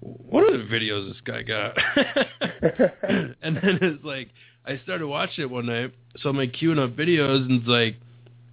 what 0.00 0.44
are 0.44 0.56
the 0.56 0.64
videos 0.64 1.08
this 1.08 1.20
guy 1.24 1.42
got? 1.42 1.76
and 3.42 3.56
then 3.56 3.78
it's 3.82 4.04
like 4.04 4.28
I 4.64 4.78
started 4.84 5.06
watching 5.06 5.42
it 5.42 5.50
one 5.50 5.66
night, 5.66 5.92
so 6.20 6.28
I'm 6.28 6.36
like 6.36 6.52
queuing 6.52 6.78
up 6.78 6.96
videos, 6.96 7.46
and 7.46 7.60
it's 7.60 7.68
like 7.68 7.96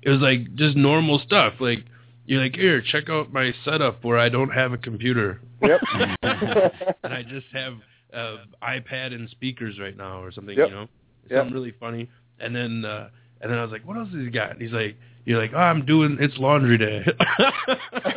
it 0.01 0.09
was 0.09 0.19
like 0.19 0.55
just 0.55 0.75
normal 0.75 1.19
stuff. 1.25 1.53
Like 1.59 1.85
you're 2.25 2.41
like, 2.41 2.55
here, 2.55 2.81
check 2.81 3.09
out 3.09 3.33
my 3.33 3.53
setup 3.65 4.03
where 4.03 4.17
I 4.17 4.29
don't 4.29 4.50
have 4.50 4.71
a 4.71 4.77
computer. 4.77 5.41
Yep. 5.62 5.81
and 6.23 7.13
I 7.13 7.23
just 7.23 7.47
have 7.53 7.73
uh, 8.13 8.38
iPad 8.62 9.13
and 9.13 9.29
speakers 9.29 9.79
right 9.79 9.96
now 9.98 10.22
or 10.22 10.32
something, 10.32 10.58
Yep. 10.58 10.67
you 10.70 10.74
know, 10.75 10.88
Yep. 11.29 11.39
something 11.39 11.53
really 11.53 11.74
funny. 11.79 12.10
And 12.39 12.55
then 12.55 12.86
uh, 12.86 13.10
and 13.41 13.51
then 13.51 13.60
I 13.60 13.63
was 13.63 13.72
like, 13.72 13.86
what 13.86 13.98
else 13.98 14.10
has 14.10 14.24
he 14.24 14.29
got? 14.29 14.51
And 14.51 14.62
he's 14.62 14.72
like, 14.72 14.98
you're 15.25 15.39
like, 15.39 15.51
oh, 15.53 15.58
I'm 15.58 15.86
doing 15.86 16.17
it's 16.20 16.38
laundry 16.38 16.77
day. 16.77 17.03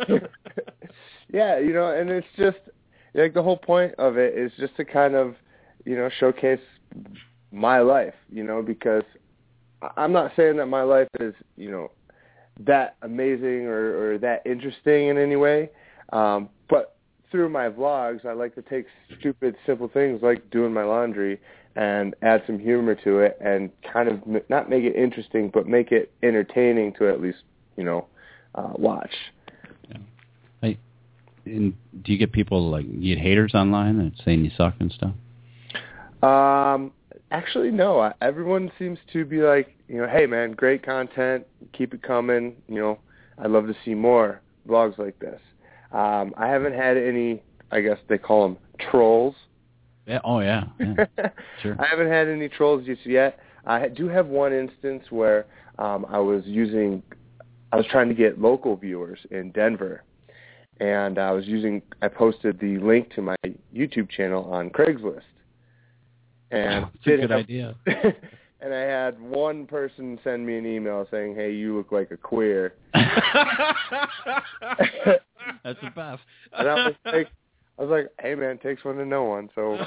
yeah, 1.33 1.59
you 1.59 1.73
know, 1.73 1.91
and 1.91 2.09
it's 2.09 2.27
just 2.37 2.57
like 3.13 3.33
the 3.33 3.43
whole 3.43 3.57
point 3.57 3.93
of 3.97 4.17
it 4.17 4.37
is 4.37 4.51
just 4.57 4.75
to 4.77 4.85
kind 4.85 5.15
of, 5.15 5.35
you 5.85 5.95
know, 5.95 6.09
showcase 6.19 6.59
my 7.51 7.79
life, 7.79 8.13
you 8.31 8.43
know, 8.43 8.61
because 8.61 9.03
I'm 9.95 10.11
not 10.11 10.31
saying 10.35 10.57
that 10.57 10.67
my 10.67 10.83
life 10.83 11.07
is, 11.19 11.33
you 11.55 11.71
know, 11.71 11.91
that 12.65 12.95
amazing 13.03 13.67
or, 13.67 14.13
or 14.13 14.17
that 14.19 14.41
interesting 14.45 15.07
in 15.09 15.17
any 15.17 15.35
way, 15.35 15.69
um, 16.11 16.49
but 16.69 16.96
through 17.31 17.49
my 17.49 17.69
vlogs, 17.69 18.25
I 18.25 18.33
like 18.33 18.55
to 18.55 18.61
take 18.61 18.85
stupid, 19.19 19.55
simple 19.65 19.87
things 19.87 20.21
like 20.21 20.49
doing 20.49 20.73
my 20.73 20.83
laundry 20.83 21.39
and 21.75 22.15
add 22.21 22.43
some 22.47 22.57
humor 22.57 22.95
to 22.95 23.19
it 23.19 23.37
and 23.39 23.69
kind 23.93 24.09
of 24.09 24.21
not 24.49 24.69
make 24.69 24.83
it 24.83 24.95
interesting, 24.95 25.49
but 25.53 25.67
make 25.67 25.91
it 25.91 26.11
entertaining 26.23 26.93
to 26.93 27.07
at 27.09 27.21
least, 27.21 27.39
you 27.75 27.83
know, 27.83 28.07
uh, 28.55 28.73
watch. 28.75 29.13
Yeah. 29.89 29.97
I, 30.63 30.77
And 31.45 31.73
do 32.01 32.11
you 32.11 32.17
get 32.17 32.31
people 32.31 32.69
like 32.69 32.85
you 32.89 33.15
get 33.15 33.23
haters 33.23 33.53
online 33.53 33.99
and 33.99 34.11
saying 34.25 34.43
you 34.43 34.51
suck 34.57 34.75
and 34.79 34.91
stuff? 34.91 35.13
Um, 36.23 36.91
actually, 37.29 37.69
no. 37.69 38.11
Everyone 38.21 38.71
seems 38.79 38.97
to 39.13 39.25
be 39.25 39.41
like, 39.41 39.75
you 39.87 39.97
know, 39.97 40.07
hey 40.07 40.25
man, 40.25 40.53
great 40.53 40.83
content, 40.83 41.45
keep 41.73 41.93
it 41.93 42.01
coming. 42.01 42.55
You 42.67 42.75
know, 42.75 42.99
I'd 43.37 43.51
love 43.51 43.67
to 43.67 43.75
see 43.85 43.93
more 43.93 44.41
vlogs 44.67 44.97
like 44.97 45.19
this. 45.19 45.39
Um, 45.91 46.33
I 46.37 46.47
haven't 46.47 46.73
had 46.73 46.97
any. 46.97 47.41
I 47.71 47.81
guess 47.81 47.97
they 48.07 48.17
call 48.17 48.43
them 48.47 48.57
trolls. 48.91 49.35
Yeah. 50.05 50.19
Oh 50.23 50.39
yeah. 50.39 50.65
yeah. 50.79 51.05
Sure. 51.61 51.75
I 51.79 51.85
haven't 51.87 52.07
had 52.09 52.27
any 52.27 52.47
trolls 52.49 52.85
just 52.85 53.05
yet. 53.05 53.39
I 53.65 53.89
do 53.89 54.07
have 54.07 54.27
one 54.27 54.53
instance 54.53 55.03
where 55.09 55.45
um, 55.77 56.05
I 56.09 56.19
was 56.19 56.43
using, 56.45 57.03
I 57.73 57.75
was 57.75 57.85
trying 57.91 58.07
to 58.07 58.15
get 58.15 58.39
local 58.39 58.77
viewers 58.77 59.19
in 59.31 59.51
Denver, 59.51 60.03
and 60.79 61.19
I 61.19 61.31
was 61.31 61.45
using, 61.45 61.81
I 62.01 62.07
posted 62.07 62.59
the 62.61 62.77
link 62.77 63.13
to 63.15 63.21
my 63.21 63.35
YouTube 63.75 64.09
channel 64.09 64.45
on 64.45 64.69
Craigslist, 64.69 65.21
and 66.51 66.83
Wow, 66.83 66.91
that's 67.05 67.07
a 67.07 67.09
good 67.21 67.29
have- 67.31 67.39
idea. 67.39 67.75
and 68.61 68.73
I 68.73 68.81
had 68.81 69.21
one 69.21 69.67
person 69.67 70.19
send 70.23 70.45
me 70.45 70.57
an 70.57 70.65
email 70.65 71.07
saying, 71.11 71.35
"Hey, 71.35 71.51
you 71.51 71.77
look 71.77 71.91
like 71.91 72.11
a 72.11 72.17
queer." 72.17 72.73
That's 72.93 73.15
the 75.81 75.91
best. 75.95 76.21
And 76.53 76.67
I 76.67 76.73
was 76.73 76.93
like, 77.05 77.29
I 77.77 77.81
was 77.81 77.89
like, 77.89 78.07
"Hey, 78.19 78.35
man, 78.35 78.51
it 78.51 78.61
takes 78.61 78.83
one 78.83 78.97
to 78.97 79.05
know 79.05 79.23
one." 79.25 79.49
So, 79.55 79.73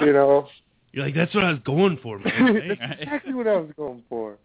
you 0.00 0.12
know, 0.12 0.48
You're 0.92 1.04
like, 1.04 1.14
that's 1.14 1.34
what 1.34 1.44
I 1.44 1.50
was 1.50 1.60
going 1.64 1.98
for, 2.02 2.18
man. 2.18 2.32
Hey. 2.32 2.68
that's 2.78 3.02
exactly 3.02 3.34
what 3.34 3.46
I 3.46 3.56
was 3.56 3.70
going 3.76 4.02
for. 4.08 4.38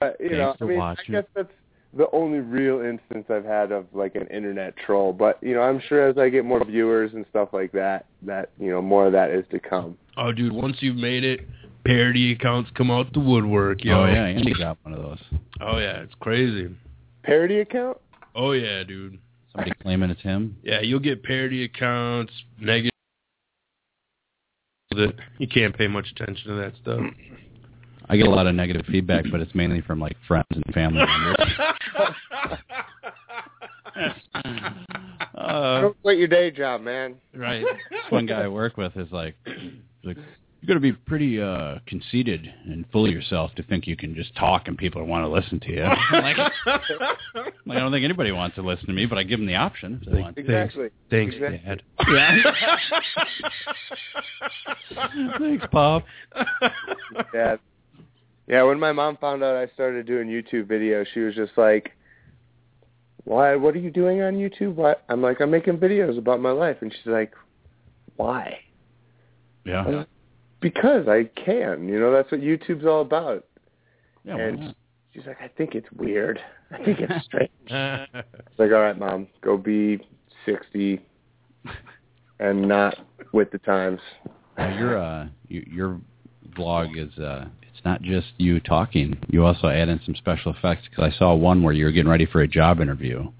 But 0.00 0.16
you 0.20 0.30
know, 0.30 0.50
I 0.50 0.56
Gangster 0.56 0.66
mean, 0.66 0.80
I 0.80 0.96
guess 1.08 1.24
that's 1.34 1.52
the 1.96 2.06
only 2.12 2.38
real 2.38 2.80
instance 2.80 3.26
I've 3.30 3.44
had 3.44 3.72
of 3.72 3.86
like 3.92 4.14
an 4.14 4.26
internet 4.28 4.74
troll. 4.76 5.12
But 5.12 5.42
you 5.42 5.54
know, 5.54 5.62
I'm 5.62 5.80
sure 5.88 6.08
as 6.08 6.18
I 6.18 6.28
get 6.28 6.44
more 6.44 6.64
viewers 6.64 7.12
and 7.14 7.24
stuff 7.30 7.50
like 7.52 7.72
that, 7.72 8.06
that 8.22 8.50
you 8.58 8.70
know, 8.70 8.82
more 8.82 9.06
of 9.06 9.12
that 9.12 9.30
is 9.30 9.44
to 9.50 9.58
come. 9.58 9.96
Oh, 10.16 10.32
dude, 10.32 10.52
once 10.52 10.76
you've 10.80 10.96
made 10.96 11.24
it, 11.24 11.48
parody 11.84 12.32
accounts 12.32 12.70
come 12.74 12.90
out 12.90 13.12
the 13.12 13.20
woodwork, 13.20 13.84
yo. 13.84 14.02
Oh 14.02 14.06
yeah, 14.06 14.24
Andy 14.24 14.54
got 14.54 14.78
one 14.82 14.94
of 14.94 15.02
those. 15.02 15.20
Oh 15.60 15.78
yeah, 15.78 16.00
it's 16.00 16.14
crazy. 16.20 16.74
Parody 17.22 17.60
account? 17.60 17.98
Oh 18.34 18.52
yeah, 18.52 18.82
dude. 18.82 19.18
Somebody 19.52 19.72
claiming 19.82 20.10
it's 20.10 20.22
him. 20.22 20.56
Yeah, 20.62 20.80
you'll 20.80 21.00
get 21.00 21.22
parody 21.22 21.64
accounts, 21.64 22.32
negative. 22.60 22.90
That 24.90 25.14
you 25.38 25.48
can't 25.48 25.76
pay 25.76 25.88
much 25.88 26.06
attention 26.14 26.48
to 26.48 26.54
that 26.56 26.72
stuff. 26.80 27.00
I 28.08 28.16
get 28.16 28.26
a 28.26 28.30
lot 28.30 28.46
of 28.46 28.54
negative 28.54 28.84
feedback, 28.86 29.24
but 29.30 29.40
it's 29.40 29.54
mainly 29.54 29.80
from 29.80 29.98
like 29.98 30.16
friends 30.28 30.46
and 30.50 30.64
family 30.74 31.02
members. 31.04 31.52
uh, 35.34 35.80
Don't 35.80 36.02
quit 36.02 36.18
your 36.18 36.28
day 36.28 36.50
job, 36.50 36.82
man. 36.82 37.16
right. 37.34 37.64
this 37.90 38.00
one 38.10 38.26
guy 38.26 38.42
I 38.42 38.48
work 38.48 38.76
with 38.76 38.96
is 38.96 39.10
like, 39.10 39.34
like, 40.04 40.18
you 40.64 40.68
got 40.68 40.74
to 40.74 40.80
be 40.80 40.92
pretty 40.92 41.38
uh 41.42 41.74
conceited 41.86 42.50
and 42.64 42.86
full 42.90 43.04
of 43.04 43.12
yourself 43.12 43.54
to 43.54 43.62
think 43.64 43.86
you 43.86 43.96
can 43.96 44.14
just 44.14 44.34
talk 44.34 44.66
and 44.66 44.78
people 44.78 45.04
want 45.04 45.22
to 45.22 45.28
listen 45.28 45.60
to 45.60 45.70
you. 45.70 45.82
like, 46.12 46.38
like, 46.38 47.76
I 47.76 47.80
don't 47.80 47.92
think 47.92 48.02
anybody 48.02 48.32
wants 48.32 48.56
to 48.56 48.62
listen 48.62 48.86
to 48.86 48.94
me, 48.94 49.04
but 49.04 49.18
I 49.18 49.24
give 49.24 49.38
them 49.38 49.46
the 49.46 49.56
option 49.56 50.00
if 50.00 50.10
they 50.10 50.20
want. 50.22 50.38
Exactly. 50.38 50.88
Thanks, 51.10 51.34
Exactly. 51.34 51.60
Dad. 51.66 51.82
Yeah. 52.08 52.42
Thanks, 55.38 55.66
Pop. 55.70 56.04
Yeah. 57.34 57.56
Yeah, 58.46 58.62
when 58.62 58.80
my 58.80 58.92
mom 58.92 59.18
found 59.18 59.44
out 59.44 59.56
I 59.56 59.66
started 59.74 60.06
doing 60.06 60.28
YouTube 60.28 60.64
videos, 60.64 61.06
she 61.12 61.20
was 61.20 61.34
just 61.34 61.52
like, 61.56 61.92
"Why? 63.24 63.54
What 63.56 63.74
are 63.74 63.78
you 63.78 63.90
doing 63.90 64.22
on 64.22 64.34
YouTube?" 64.34 64.74
Why? 64.74 64.96
I'm 65.08 65.22
like, 65.22 65.40
"I'm 65.40 65.50
making 65.50 65.78
videos 65.78 66.18
about 66.18 66.40
my 66.40 66.50
life," 66.50 66.78
and 66.82 66.92
she's 66.92 67.06
like, 67.06 67.32
"Why?" 68.16 68.60
Yeah. 69.64 70.04
Because 70.64 71.08
I 71.08 71.24
can. 71.36 71.86
You 71.90 72.00
know, 72.00 72.10
that's 72.10 72.32
what 72.32 72.40
YouTube's 72.40 72.86
all 72.86 73.02
about. 73.02 73.44
Yeah, 74.24 74.38
and 74.38 74.74
she's 75.12 75.26
like, 75.26 75.36
"I 75.42 75.48
think 75.48 75.74
it's 75.74 75.92
weird. 75.92 76.40
I 76.70 76.82
think 76.82 77.00
it's 77.00 77.22
strange." 77.26 77.50
It's 77.68 78.58
like, 78.58 78.70
"All 78.72 78.80
right, 78.80 78.98
mom, 78.98 79.26
go 79.42 79.58
be 79.58 80.00
60 80.46 81.04
and 82.40 82.62
not 82.66 82.96
with 83.32 83.50
the 83.50 83.58
times." 83.58 84.00
Well, 84.56 84.74
your 84.74 84.96
uh, 84.96 85.26
you, 85.48 85.66
your 85.70 86.00
vlog 86.56 86.96
is 86.96 87.18
uh, 87.18 87.44
it's 87.60 87.84
not 87.84 88.00
just 88.00 88.28
you 88.38 88.58
talking. 88.58 89.18
You 89.28 89.44
also 89.44 89.68
add 89.68 89.90
in 89.90 90.00
some 90.06 90.14
special 90.14 90.54
effects 90.54 90.88
because 90.88 91.12
I 91.12 91.18
saw 91.18 91.34
one 91.34 91.62
where 91.62 91.74
you 91.74 91.84
were 91.84 91.92
getting 91.92 92.10
ready 92.10 92.24
for 92.24 92.40
a 92.40 92.48
job 92.48 92.80
interview, 92.80 93.30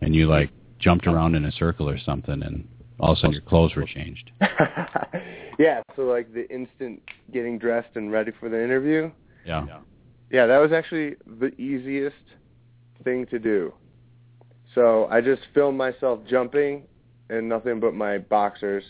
and 0.00 0.16
you 0.16 0.26
like 0.26 0.50
jumped 0.80 1.06
around 1.06 1.36
in 1.36 1.44
a 1.44 1.52
circle 1.52 1.88
or 1.88 1.96
something, 1.96 2.42
and 2.42 2.66
all 3.00 3.12
of 3.12 3.18
a 3.18 3.20
sudden 3.20 3.32
your 3.32 3.42
clothes 3.42 3.74
were 3.74 3.84
changed. 3.84 4.30
yeah, 5.58 5.82
so 5.94 6.02
like 6.02 6.32
the 6.32 6.48
instant 6.50 7.02
getting 7.32 7.58
dressed 7.58 7.96
and 7.96 8.10
ready 8.10 8.32
for 8.38 8.48
the 8.48 8.62
interview. 8.62 9.10
Yeah. 9.44 9.66
Yeah, 10.30 10.46
that 10.46 10.58
was 10.58 10.72
actually 10.72 11.16
the 11.38 11.48
easiest 11.60 12.16
thing 13.04 13.26
to 13.26 13.38
do. 13.38 13.72
So 14.74 15.06
I 15.10 15.20
just 15.20 15.42
filmed 15.54 15.78
myself 15.78 16.20
jumping 16.28 16.84
in 17.30 17.48
nothing 17.48 17.80
but 17.80 17.94
my 17.94 18.18
boxers, 18.18 18.84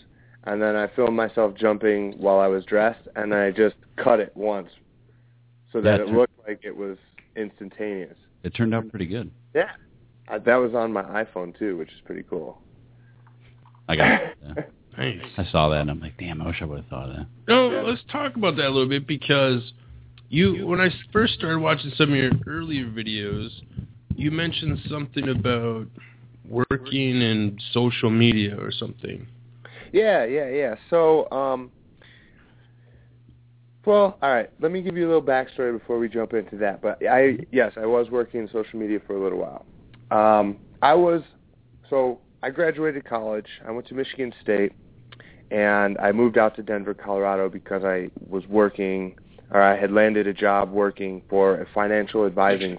and 0.44 0.60
then 0.60 0.76
I 0.76 0.88
filmed 0.88 1.16
myself 1.16 1.54
jumping 1.54 2.12
while 2.18 2.38
I 2.38 2.46
was 2.46 2.64
dressed, 2.64 3.06
and 3.16 3.34
I 3.34 3.50
just 3.50 3.76
cut 3.96 4.20
it 4.20 4.32
once 4.36 4.70
so 5.72 5.80
that 5.80 5.98
That's- 5.98 6.08
it 6.08 6.14
looked 6.14 6.38
like 6.46 6.60
it 6.64 6.74
was 6.76 6.96
instantaneous. 7.36 8.16
It 8.42 8.54
turned 8.54 8.74
out 8.74 8.88
pretty 8.88 9.06
good. 9.06 9.30
Yeah. 9.54 9.70
Uh, 10.28 10.38
that 10.38 10.56
was 10.56 10.74
on 10.74 10.92
my 10.92 11.02
iPhone 11.02 11.56
too, 11.56 11.76
which 11.76 11.90
is 11.90 12.00
pretty 12.04 12.22
cool. 12.22 12.62
I 13.88 13.96
got 13.96 14.12
it. 14.12 14.38
Yeah. 14.44 14.62
Nice. 14.98 15.20
I 15.36 15.44
saw 15.52 15.68
that 15.68 15.82
and 15.82 15.90
I'm 15.90 16.00
like, 16.00 16.16
damn, 16.18 16.40
I 16.40 16.46
wish 16.46 16.62
I 16.62 16.64
would 16.64 16.78
have 16.80 16.88
thought 16.88 17.10
of 17.10 17.16
that. 17.16 17.26
No, 17.48 17.68
let's 17.86 18.02
talk 18.10 18.36
about 18.36 18.56
that 18.56 18.66
a 18.66 18.70
little 18.70 18.88
bit 18.88 19.06
because 19.06 19.72
you, 20.28 20.66
when 20.66 20.80
I 20.80 20.88
first 21.12 21.34
started 21.34 21.60
watching 21.60 21.92
some 21.96 22.10
of 22.10 22.16
your 22.16 22.32
earlier 22.46 22.86
videos, 22.86 23.50
you 24.16 24.30
mentioned 24.30 24.78
something 24.88 25.28
about 25.28 25.86
working 26.48 27.20
in 27.20 27.58
social 27.72 28.10
media 28.10 28.56
or 28.58 28.72
something. 28.72 29.26
Yeah, 29.92 30.24
yeah, 30.24 30.48
yeah. 30.48 30.74
So, 30.90 31.30
um, 31.30 31.70
well, 33.84 34.18
all 34.20 34.34
right. 34.34 34.50
Let 34.60 34.72
me 34.72 34.82
give 34.82 34.96
you 34.96 35.06
a 35.06 35.08
little 35.08 35.22
backstory 35.22 35.78
before 35.78 35.98
we 35.98 36.08
jump 36.08 36.32
into 36.32 36.56
that. 36.56 36.82
But 36.82 37.06
I, 37.06 37.38
yes, 37.52 37.72
I 37.76 37.86
was 37.86 38.10
working 38.10 38.40
in 38.40 38.48
social 38.48 38.78
media 38.78 38.98
for 39.06 39.14
a 39.14 39.22
little 39.22 39.38
while. 39.38 39.64
Um, 40.10 40.56
I 40.82 40.94
was, 40.94 41.22
so 41.88 42.18
I 42.46 42.50
graduated 42.50 43.04
college. 43.04 43.48
I 43.66 43.72
went 43.72 43.88
to 43.88 43.94
Michigan 43.94 44.32
State, 44.40 44.70
and 45.50 45.98
I 45.98 46.12
moved 46.12 46.38
out 46.38 46.54
to 46.54 46.62
Denver, 46.62 46.94
Colorado, 46.94 47.48
because 47.48 47.82
I 47.82 48.08
was 48.24 48.46
working, 48.46 49.18
or 49.50 49.60
I 49.60 49.76
had 49.76 49.90
landed 49.90 50.28
a 50.28 50.32
job 50.32 50.70
working 50.70 51.22
for 51.28 51.60
a 51.60 51.66
financial 51.74 52.24
advising. 52.24 52.78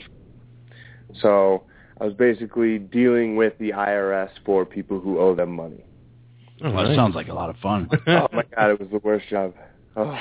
So 1.21 1.63
I 1.99 2.05
was 2.05 2.13
basically 2.13 2.79
dealing 2.79 3.35
with 3.35 3.57
the 3.59 3.71
IRS 3.71 4.29
for 4.45 4.65
people 4.65 5.01
who 5.01 5.19
owe 5.19 5.35
them 5.35 5.51
money. 5.51 5.83
Oh, 6.63 6.71
that 6.71 6.95
sounds 6.95 7.13
like 7.13 7.27
a 7.27 7.33
lot 7.33 7.49
of 7.49 7.57
fun. 7.57 7.89
oh 8.07 8.29
my 8.31 8.43
god, 8.55 8.69
it 8.69 8.79
was 8.79 8.89
the 8.89 8.99
worst 8.99 9.27
job. 9.29 9.53
Oh, 9.99 10.15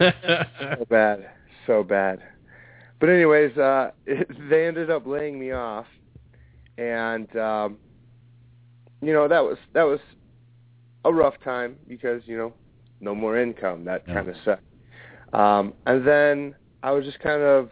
so 0.00 0.84
bad, 0.90 1.30
so 1.64 1.84
bad. 1.84 2.20
But 2.98 3.08
anyways, 3.08 3.56
uh, 3.56 3.92
it, 4.04 4.28
they 4.50 4.66
ended 4.66 4.90
up 4.90 5.06
laying 5.06 5.38
me 5.38 5.52
off, 5.52 5.86
and 6.76 7.34
um, 7.36 7.78
you 9.02 9.12
know 9.12 9.28
that 9.28 9.40
was 9.40 9.58
that 9.74 9.82
was 9.82 10.00
a 11.04 11.12
rough 11.12 11.34
time 11.44 11.76
because 11.88 12.22
you 12.26 12.36
know 12.36 12.54
no 13.00 13.14
more 13.14 13.36
income. 13.36 13.84
That 13.84 14.04
Yeah. 14.06 14.14
kind 14.14 14.28
of 14.28 14.36
sucked. 14.44 14.62
Um, 15.34 15.74
and 15.86 16.06
then 16.06 16.54
I 16.82 16.92
was 16.92 17.04
just 17.04 17.18
kind 17.20 17.42
of 17.42 17.70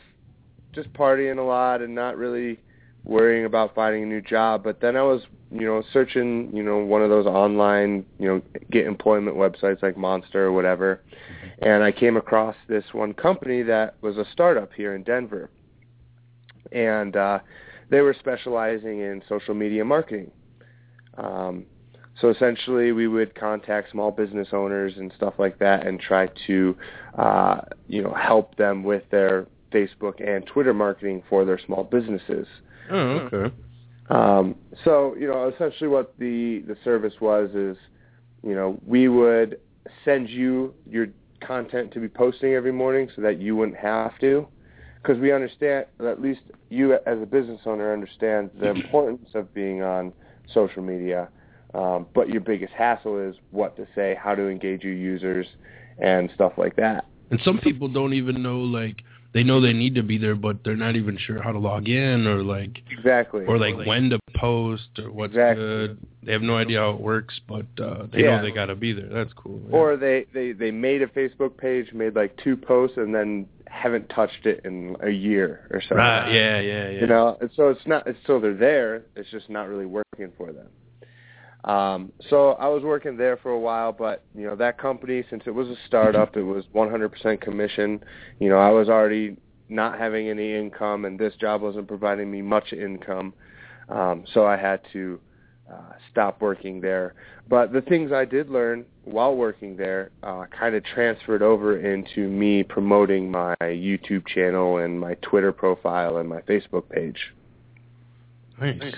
just 0.73 0.93
partying 0.93 1.39
a 1.39 1.43
lot 1.43 1.83
and 1.83 1.95
not 1.95 2.17
really 2.17 2.59
worrying 3.05 3.45
about 3.45 3.75
finding 3.75 4.03
a 4.03 4.07
new 4.07 4.21
job. 4.21 4.63
But 4.63 4.81
then 4.81 4.97
I 4.97 5.03
was, 5.03 5.23
you 5.51 5.67
know, 5.67 5.83
searching, 5.93 6.51
you 6.55 6.63
know, 6.63 6.79
one 6.79 7.03
of 7.03 7.11
those 7.11 7.27
online, 7.27 8.05
you 8.19 8.29
know, 8.29 8.43
get 8.71 8.87
employment 8.87 9.37
websites 9.37 9.83
like 9.83 9.97
Monster 9.97 10.45
or 10.45 10.53
whatever. 10.53 11.03
And 11.63 11.83
I 11.83 11.93
came 11.93 12.17
across 12.17 12.57
this 12.69 12.85
one 12.93 13.15
company 13.15 13.63
that 13.63 13.97
was 14.01 14.17
a 14.17 14.25
startup 14.33 14.73
here 14.73 14.95
in 14.95 15.03
Denver. 15.03 15.51
And 16.73 17.17
uh, 17.17 17.41
they 17.89 18.01
were 18.01 18.15
specializing 18.19 19.01
in 19.01 19.23
social 19.29 19.55
media 19.55 19.85
marketing. 19.85 20.31
Um, 21.17 21.67
so 22.21 22.29
essentially, 22.29 22.93
we 22.93 23.09
would 23.09 23.35
contact 23.35 23.91
small 23.93 24.11
business 24.11 24.49
owners 24.53 24.95
and 24.97 25.13
stuff 25.17 25.35
like 25.39 25.59
that, 25.59 25.87
and 25.87 25.99
try 25.99 26.29
to, 26.47 26.77
uh, 27.17 27.61
you 27.89 28.03
know, 28.03 28.13
help 28.13 28.57
them 28.57 28.83
with 28.83 29.05
their 29.11 29.47
Facebook 29.73 30.21
and 30.27 30.47
Twitter 30.47 30.75
marketing 30.75 31.23
for 31.29 31.45
their 31.45 31.59
small 31.59 31.85
businesses. 31.85 32.47
Oh, 32.91 32.97
okay. 33.33 33.55
Um, 34.11 34.57
so 34.85 35.15
you 35.19 35.29
know, 35.29 35.49
essentially, 35.49 35.89
what 35.89 36.15
the 36.19 36.63
the 36.67 36.77
service 36.85 37.15
was 37.21 37.51
is, 37.55 37.77
you 38.43 38.55
know, 38.55 38.79
we 38.87 39.09
would 39.09 39.59
send 40.05 40.29
you 40.29 40.75
your 40.89 41.07
content 41.41 41.93
to 41.93 42.01
be 42.01 42.09
posting 42.09 42.53
every 42.53 42.73
morning, 42.73 43.09
so 43.17 43.23
that 43.23 43.41
you 43.41 43.57
wouldn't 43.57 43.79
have 43.79 44.19
to, 44.19 44.47
because 45.03 45.19
we 45.19 45.33
understand, 45.33 45.87
at 46.07 46.21
least 46.21 46.41
you 46.69 46.95
as 46.95 47.23
a 47.23 47.27
business 47.27 47.61
owner 47.65 47.93
understand 47.93 48.51
the 48.61 48.69
importance 48.69 49.31
of 49.35 49.55
being 49.55 49.83
on 49.83 50.13
social 50.53 50.83
media. 50.83 51.29
Um, 51.75 52.07
but 52.15 52.29
your 52.29 52.41
biggest 52.41 52.73
hassle 52.73 53.19
is 53.19 53.37
what 53.51 53.77
to 53.77 53.87
say, 53.95 54.19
how 54.21 54.35
to 54.35 54.49
engage 54.49 54.83
your 54.83 54.93
users, 54.93 55.47
and 55.99 56.31
stuff 56.35 56.55
like 56.57 56.77
that. 56.77 57.07
And 57.31 57.41
some 57.45 57.59
people 57.59 57.87
don't 57.87 58.15
even 58.15 58.43
know 58.43 58.59
like 58.59 59.03
they 59.33 59.43
know 59.45 59.61
they 59.61 59.73
need 59.73 59.95
to 59.95 60.03
be 60.03 60.19
there, 60.19 60.35
but 60.35 60.65
they're 60.65 60.77
not 60.77 60.97
even 60.97 61.17
sure 61.17 61.41
how 61.41 61.53
to 61.53 61.59
log 61.59 61.89
in 61.89 62.27
or 62.27 62.43
like 62.43 62.83
Exactly. 62.91 63.45
or 63.47 63.59
like 63.59 63.77
when 63.87 64.11
to 64.11 64.19
post 64.35 64.89
or 64.99 65.11
what's 65.13 65.33
Exactly. 65.33 65.65
good. 65.65 65.99
They 66.25 66.33
have 66.33 66.43
no 66.43 66.57
idea 66.57 66.81
how 66.81 66.91
it 66.91 67.01
works, 67.01 67.41
but 67.49 67.67
uh, 67.81 68.07
they 68.13 68.23
Yeah. 68.25 68.37
know 68.37 68.43
they 68.43 68.51
got 68.51 68.67
to 68.67 68.75
be 68.77 68.93
there. 68.93 69.09
That's 69.09 69.33
cool. 69.35 69.61
yeah. 69.69 69.77
Or 69.77 69.97
they, 69.97 70.27
they 70.35 70.53
they 70.53 70.71
made 70.71 71.03
a 71.03 71.07
Facebook 71.07 71.57
page, 71.57 71.93
made 71.93 72.15
like 72.17 72.37
two 72.43 72.57
posts, 72.57 72.97
and 72.97 73.15
then 73.15 73.47
haven't 73.67 74.09
touched 74.09 74.47
it 74.47 74.63
in 74.65 74.97
a 75.01 75.11
year 75.11 75.69
or 75.71 75.81
so. 75.89 75.95
right, 75.95 76.33
yeah, 76.33 76.61
yeah, 76.61 76.89
yeah. 76.91 77.01
You 77.03 77.07
know, 77.07 77.39
and 77.41 77.51
so 77.55 77.69
it's 77.69 77.87
not. 77.87 78.07
It's 78.09 78.19
still 78.25 78.41
they're 78.41 78.53
there. 78.55 79.05
It's 79.15 79.31
just 79.31 79.49
not 79.49 79.69
really 79.69 79.87
working 79.87 80.33
for 80.37 80.53
them. 80.53 80.67
Um, 81.65 82.13
so 82.31 82.53
I 82.53 82.69
was 82.69 82.83
working 82.83 83.17
there 83.17 83.37
for 83.37 83.51
a 83.51 83.59
while, 83.59 83.93
but 83.93 84.25
you 84.35 84.47
know 84.47 84.57
that 84.57 84.79
company, 84.79 85.25
since 85.29 85.43
it 85.47 85.51
was 85.51 85.69
a 85.69 85.77
startup, 85.87 86.37
it 86.37 86.43
was 86.43 86.65
100% 86.75 87.41
commission. 87.41 88.03
You 88.39 88.49
know, 88.49 88.59
I 88.59 88.71
was 88.71 88.89
already 88.89 89.37
not 89.69 89.99
having 89.99 90.29
any 90.29 90.55
income, 90.55 91.05
and 91.05 91.19
this 91.19 91.35
job 91.37 91.61
wasn't 91.61 91.87
providing 91.87 92.31
me 92.31 92.43
much 92.43 92.73
income. 92.73 93.35
Um, 93.89 94.25
so 94.33 94.47
I 94.47 94.57
had 94.57 94.81
to 94.93 95.21
uh, 95.71 95.93
stop 96.11 96.41
working 96.41 96.81
there. 96.81 97.15
But 97.49 97.73
the 97.73 97.81
things 97.81 98.13
I 98.13 98.25
did 98.25 98.51
learn 98.51 98.85
while 99.05 99.35
working 99.35 99.77
there 99.77 100.11
uh, 100.23 100.47
kind 100.47 100.75
of 100.75 100.85
transferred 100.85 101.43
over 101.43 101.79
into 101.79 102.29
me 102.29 102.63
promoting 102.63 103.31
my 103.31 103.55
YouTube 103.61 104.27
channel 104.27 104.79
and 104.79 104.99
my 104.99 105.15
Twitter 105.23 105.53
profile 105.53 106.17
and 106.17 106.29
my 106.29 106.41
Facebook 106.43 106.89
page. 106.89 107.33
Nice. 108.61 108.95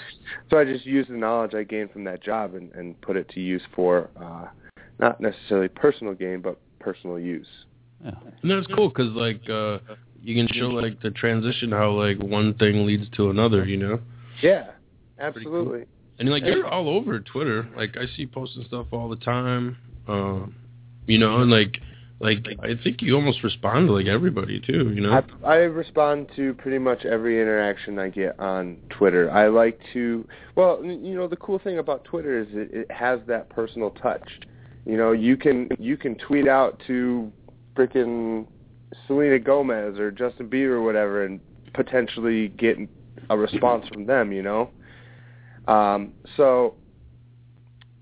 So 0.50 0.58
I 0.58 0.64
just 0.64 0.84
used 0.84 1.10
the 1.10 1.14
knowledge 1.14 1.54
I 1.54 1.62
gained 1.62 1.92
from 1.92 2.04
that 2.04 2.22
job 2.22 2.54
and, 2.54 2.72
and 2.72 3.00
put 3.00 3.16
it 3.16 3.28
to 3.30 3.40
use 3.40 3.62
for 3.74 4.10
uh, 4.20 4.46
not 4.98 5.20
necessarily 5.20 5.68
personal 5.68 6.14
gain, 6.14 6.40
but 6.40 6.58
personal 6.80 7.18
use. 7.18 7.46
Yeah. 8.04 8.10
And 8.42 8.50
that's 8.50 8.66
cool 8.74 8.88
because 8.88 9.12
like 9.12 9.48
uh, 9.48 9.78
you 10.20 10.34
can 10.34 10.52
show 10.54 10.66
like 10.66 11.00
the 11.00 11.10
transition 11.10 11.70
how 11.70 11.90
like 11.92 12.18
one 12.18 12.54
thing 12.54 12.86
leads 12.86 13.08
to 13.16 13.30
another, 13.30 13.64
you 13.64 13.76
know. 13.76 14.00
Yeah, 14.42 14.72
absolutely. 15.20 15.84
And 16.18 16.28
like 16.28 16.44
you're 16.44 16.66
all 16.66 16.88
over 16.88 17.20
Twitter. 17.20 17.68
Like 17.76 17.96
I 17.96 18.06
see 18.06 18.22
you 18.22 18.28
posting 18.28 18.64
stuff 18.64 18.86
all 18.92 19.08
the 19.08 19.16
time. 19.16 19.76
Um, 20.08 20.56
you 21.06 21.18
know, 21.18 21.40
and 21.40 21.50
like 21.50 21.78
like 22.22 22.46
I 22.62 22.74
think 22.82 23.02
you 23.02 23.16
almost 23.16 23.42
respond 23.42 23.88
to 23.88 23.94
like 23.94 24.06
everybody 24.06 24.60
too. 24.60 24.92
You 24.94 25.00
know. 25.00 25.20
I, 25.44 25.46
I 25.46 25.56
respond 25.56 26.28
to 26.36 26.54
pretty 26.54 26.78
much 26.78 27.04
every 27.04 27.42
interaction 27.42 27.98
I 27.98 28.08
get 28.10 28.38
on 28.38 28.78
Twitter. 28.90 29.30
I 29.30 29.48
like 29.48 29.80
to, 29.92 30.26
well, 30.54 30.82
you 30.84 31.16
know, 31.16 31.26
the 31.26 31.36
cool 31.36 31.58
thing 31.58 31.78
about 31.78 32.04
Twitter 32.04 32.38
is 32.38 32.46
it, 32.52 32.72
it 32.72 32.90
has 32.90 33.18
that 33.26 33.50
personal 33.50 33.90
touch. 33.90 34.26
You 34.86 34.96
know, 34.96 35.10
you 35.10 35.36
can 35.36 35.68
you 35.78 35.96
can 35.96 36.14
tweet 36.14 36.46
out 36.46 36.80
to 36.86 37.30
freaking 37.76 38.46
Selena 39.06 39.40
Gomez 39.40 39.98
or 39.98 40.12
Justin 40.12 40.48
Bieber 40.48 40.74
or 40.74 40.82
whatever, 40.82 41.24
and 41.24 41.40
potentially 41.74 42.48
get 42.48 42.76
a 43.30 43.36
response 43.36 43.86
from 43.88 44.06
them. 44.06 44.32
You 44.32 44.42
know, 44.42 44.70
um, 45.66 46.12
so 46.36 46.76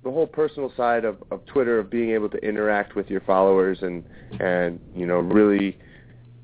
the 0.03 0.11
whole 0.11 0.27
personal 0.27 0.73
side 0.77 1.05
of, 1.05 1.23
of 1.31 1.45
Twitter 1.47 1.79
of 1.79 1.91
being 1.91 2.11
able 2.11 2.29
to 2.31 2.39
interact 2.39 2.97
with 2.97 3.11
your 3.11 3.21
followers 3.21 3.79
and 3.83 4.05
and 4.41 4.81
you 4.95 5.07
know 5.07 5.17
really 5.17 5.79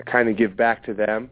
kind 0.04 0.28
of 0.28 0.36
give 0.36 0.56
back 0.56 0.84
to 0.84 0.94
them. 0.94 1.30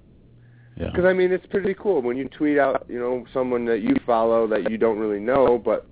Yeah. 0.77 0.91
Because 0.91 1.05
I 1.05 1.13
mean, 1.13 1.31
it's 1.31 1.47
pretty 1.47 1.75
cool 1.75 2.03
when 2.03 2.17
you 2.17 2.29
tweet 2.29 2.59
out, 2.59 2.87
you 2.89 2.99
know, 2.99 3.25
someone 3.33 3.65
that 3.67 3.83
you 3.83 3.95
follow 4.05 4.49
that 4.49 4.71
you 4.71 4.79
don't 4.79 4.99
really 4.99 5.21
know, 5.21 5.57
but 5.57 5.87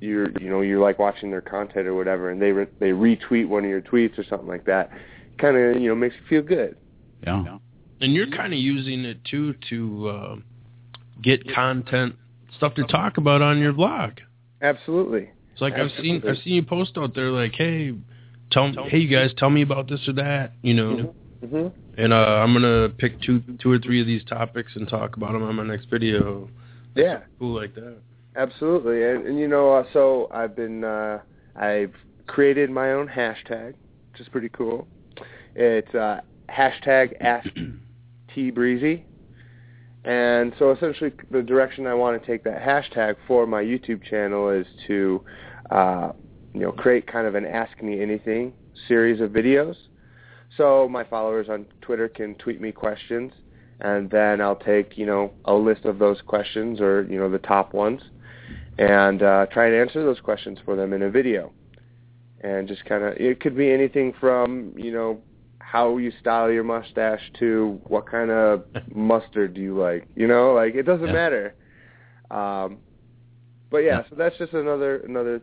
you're, 0.00 0.30
you 0.40 0.50
know, 0.50 0.60
you're 0.60 0.80
like 0.80 0.98
watching 0.98 1.30
their 1.30 1.40
content 1.40 1.86
or 1.86 1.94
whatever, 1.94 2.30
and 2.30 2.42
they 2.42 2.50
re- 2.50 2.66
they 2.80 2.90
retweet 2.90 3.46
one 3.46 3.64
of 3.64 3.70
your 3.70 3.80
tweets 3.80 4.18
or 4.18 4.24
something 4.24 4.48
like 4.48 4.64
that. 4.64 4.90
Kind 5.38 5.56
of, 5.56 5.80
you 5.80 5.88
know, 5.88 5.94
makes 5.94 6.16
you 6.16 6.26
feel 6.28 6.42
good. 6.42 6.76
Yeah. 7.24 7.58
And 8.00 8.12
you're 8.12 8.30
kind 8.30 8.52
of 8.52 8.58
using 8.58 9.04
it 9.04 9.24
too 9.24 9.54
to 9.70 10.08
uh, 10.08 10.36
get 11.22 11.48
content 11.54 12.16
stuff 12.56 12.74
to 12.74 12.84
talk 12.84 13.18
about 13.18 13.40
on 13.40 13.58
your 13.58 13.72
blog. 13.72 14.12
Absolutely. 14.62 15.30
It's 15.54 15.60
like 15.60 15.74
Absolutely. 15.74 16.10
I've 16.10 16.22
seen 16.22 16.30
I've 16.30 16.42
seen 16.42 16.52
you 16.54 16.62
post 16.64 16.98
out 16.98 17.14
there 17.14 17.30
like, 17.30 17.54
hey, 17.54 17.94
tell 18.50 18.68
me, 18.68 18.76
hey 18.88 18.98
you 18.98 19.08
guys, 19.08 19.30
tell 19.38 19.50
me 19.50 19.62
about 19.62 19.88
this 19.88 20.00
or 20.08 20.12
that, 20.14 20.52
you 20.62 20.74
know. 20.74 21.14
hmm 21.48 21.68
And 21.96 22.12
uh, 22.12 22.16
I'm 22.42 22.52
gonna 22.52 22.88
pick 22.88 23.22
two 23.22 23.40
two 23.60 23.70
or 23.70 23.78
three 23.78 24.00
of 24.00 24.06
these 24.06 24.24
topics 24.24 24.72
and 24.74 24.88
talk 24.88 25.16
about 25.16 25.32
them 25.32 25.44
on 25.44 25.54
my 25.54 25.62
next 25.62 25.88
video. 25.88 26.50
Yeah. 26.96 27.20
Cool 27.38 27.54
like 27.54 27.74
that. 27.76 27.98
Absolutely, 28.36 29.04
and, 29.04 29.26
and 29.28 29.38
you 29.38 29.46
know, 29.46 29.72
uh, 29.72 29.84
so 29.92 30.28
I've 30.32 30.56
been 30.56 30.82
uh, 30.82 31.20
I've 31.54 31.94
created 32.26 32.68
my 32.68 32.90
own 32.90 33.06
hashtag, 33.06 33.74
which 34.10 34.20
is 34.20 34.28
pretty 34.28 34.48
cool. 34.48 34.88
It's 35.54 35.94
uh, 35.94 36.20
hashtag 36.48 37.14
Ask 37.20 37.48
T 38.34 38.50
Breezy, 38.50 39.04
and 40.04 40.52
so 40.58 40.70
essentially 40.70 41.12
the 41.30 41.42
direction 41.42 41.86
I 41.86 41.94
want 41.94 42.20
to 42.20 42.26
take 42.26 42.44
that 42.44 42.60
hashtag 42.60 43.16
for 43.26 43.46
my 43.46 43.62
YouTube 43.62 44.02
channel 44.02 44.50
is 44.50 44.66
to, 44.86 45.24
uh, 45.70 46.12
you 46.52 46.60
know, 46.60 46.72
create 46.72 47.06
kind 47.06 47.26
of 47.26 47.34
an 47.34 47.46
Ask 47.46 47.82
Me 47.82 48.00
Anything 48.00 48.52
series 48.88 49.20
of 49.20 49.30
videos. 49.30 49.76
So 50.56 50.88
my 50.88 51.04
followers 51.04 51.48
on 51.48 51.66
Twitter 51.80 52.08
can 52.08 52.34
tweet 52.36 52.60
me 52.60 52.70
questions, 52.70 53.32
and 53.80 54.08
then 54.10 54.40
I'll 54.40 54.56
take 54.56 54.96
you 54.96 55.06
know 55.06 55.32
a 55.46 55.54
list 55.54 55.84
of 55.84 55.98
those 55.98 56.20
questions 56.20 56.80
or 56.80 57.02
you 57.10 57.18
know 57.18 57.30
the 57.30 57.38
top 57.38 57.74
ones 57.74 58.00
and 58.78 59.22
uh, 59.22 59.46
try 59.46 59.66
and 59.66 59.74
answer 59.74 60.04
those 60.04 60.20
questions 60.20 60.58
for 60.64 60.76
them 60.76 60.92
in 60.92 61.02
a 61.02 61.10
video. 61.10 61.52
And 62.40 62.68
just 62.68 62.84
kind 62.84 63.04
of, 63.04 63.14
it 63.16 63.40
could 63.40 63.56
be 63.56 63.70
anything 63.70 64.12
from, 64.20 64.74
you 64.76 64.92
know, 64.92 65.20
how 65.74 65.96
you 65.96 66.12
style 66.20 66.52
your 66.52 66.62
mustache 66.62 67.32
to 67.40 67.80
what 67.88 68.06
kind 68.08 68.30
of 68.30 68.62
mustard 68.94 69.54
do 69.54 69.60
you 69.60 69.76
like. 69.76 70.06
You 70.14 70.28
know, 70.28 70.52
like 70.54 70.76
it 70.76 70.84
doesn't 70.84 71.08
Yeah. 71.08 71.12
matter. 71.12 71.54
Um, 72.30 72.78
but 73.70 73.78
yeah, 73.78 74.02
so 74.08 74.14
that's 74.14 74.38
just 74.38 74.52
another 74.52 74.98
another 74.98 75.42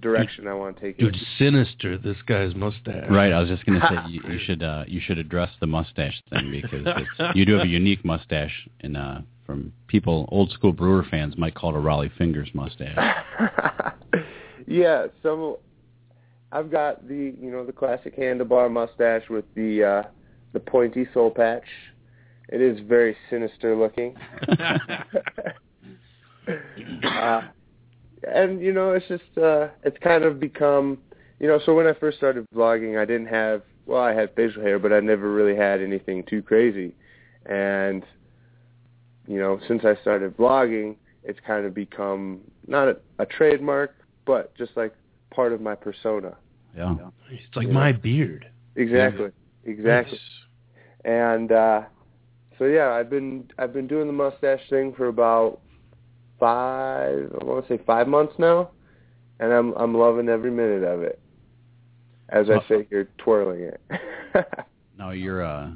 direction 0.00 0.48
I 0.48 0.54
want 0.54 0.76
to 0.76 0.82
take 0.82 0.98
Dude, 0.98 1.14
it. 1.14 1.22
sinister. 1.38 1.96
This 1.96 2.16
guy's 2.26 2.56
mustache. 2.56 3.08
Right. 3.08 3.32
I 3.32 3.38
was 3.38 3.48
just 3.48 3.64
going 3.66 3.80
to 3.80 3.86
say 3.86 3.96
you, 4.10 4.20
you 4.28 4.38
should 4.44 4.64
uh, 4.64 4.82
you 4.88 5.00
should 5.00 5.18
address 5.18 5.50
the 5.60 5.68
mustache 5.68 6.20
thing 6.28 6.50
because 6.50 6.84
it's, 6.84 7.36
you 7.36 7.44
do 7.46 7.52
have 7.54 7.64
a 7.64 7.68
unique 7.68 8.04
mustache, 8.04 8.68
and 8.80 8.96
uh, 8.96 9.20
from 9.46 9.72
people 9.86 10.28
old 10.32 10.50
school 10.50 10.72
Brewer 10.72 11.06
fans 11.08 11.38
might 11.38 11.54
call 11.54 11.70
it 11.70 11.78
a 11.78 11.80
Rollie 11.80 12.10
Fingers 12.18 12.48
mustache. 12.52 12.98
yeah, 14.66 15.06
so 15.22 15.60
I've 16.50 16.70
got 16.70 17.06
the 17.06 17.34
you 17.40 17.50
know 17.50 17.64
the 17.64 17.72
classic 17.72 18.16
handlebar 18.16 18.70
mustache 18.70 19.28
with 19.28 19.44
the 19.54 19.84
uh, 19.84 20.02
the 20.52 20.60
pointy 20.60 21.06
soul 21.12 21.30
patch. 21.30 21.66
It 22.48 22.62
is 22.62 22.80
very 22.80 23.14
sinister 23.28 23.76
looking. 23.76 24.16
uh, 27.04 27.42
and 28.26 28.60
you 28.60 28.72
know, 28.72 28.92
it's 28.92 29.06
just 29.08 29.36
uh, 29.36 29.68
it's 29.84 29.98
kind 30.02 30.24
of 30.24 30.40
become 30.40 30.98
you 31.38 31.46
know. 31.46 31.60
So 31.66 31.74
when 31.74 31.86
I 31.86 31.92
first 31.92 32.16
started 32.16 32.46
vlogging, 32.54 32.98
I 32.98 33.04
didn't 33.04 33.28
have 33.28 33.62
well, 33.84 34.02
I 34.02 34.14
had 34.14 34.34
facial 34.34 34.62
hair, 34.62 34.78
but 34.78 34.92
I 34.92 35.00
never 35.00 35.32
really 35.32 35.56
had 35.56 35.80
anything 35.82 36.24
too 36.24 36.42
crazy. 36.42 36.94
And 37.46 38.04
you 39.26 39.38
know, 39.38 39.60
since 39.68 39.84
I 39.84 40.00
started 40.00 40.36
vlogging, 40.36 40.96
it's 41.22 41.38
kind 41.46 41.66
of 41.66 41.74
become 41.74 42.40
not 42.66 42.88
a, 42.88 42.96
a 43.18 43.26
trademark, 43.26 43.94
but 44.24 44.56
just 44.56 44.72
like 44.76 44.94
part 45.30 45.52
of 45.52 45.60
my 45.60 45.74
persona. 45.74 46.36
Yeah. 46.76 46.94
It's 47.30 47.56
like 47.56 47.66
Yeah. 47.66 47.72
my 47.72 47.92
beard. 47.92 48.46
Exactly. 48.76 49.30
Exactly. 49.64 50.18
And 51.04 51.52
uh 51.52 51.82
so 52.58 52.64
yeah, 52.66 52.90
I've 52.90 53.10
been 53.10 53.48
I've 53.58 53.72
been 53.72 53.86
doing 53.86 54.06
the 54.06 54.12
mustache 54.12 54.60
thing 54.68 54.92
for 54.96 55.08
about 55.08 55.60
five 56.38 57.30
I 57.40 57.44
want 57.44 57.66
to 57.66 57.76
say 57.76 57.82
five 57.86 58.08
months 58.08 58.34
now, 58.38 58.70
and 59.40 59.52
I'm 59.52 59.72
I'm 59.74 59.94
loving 59.96 60.28
every 60.28 60.50
minute 60.50 60.84
of 60.84 61.02
it. 61.02 61.20
As 62.30 62.46
I 62.48 62.52
Well- 62.54 62.64
sit 62.68 62.86
here 62.90 63.08
twirling 63.18 63.60
it. 63.62 63.80
Now 64.98 65.10
you're 65.10 65.44
uh, 65.44 65.70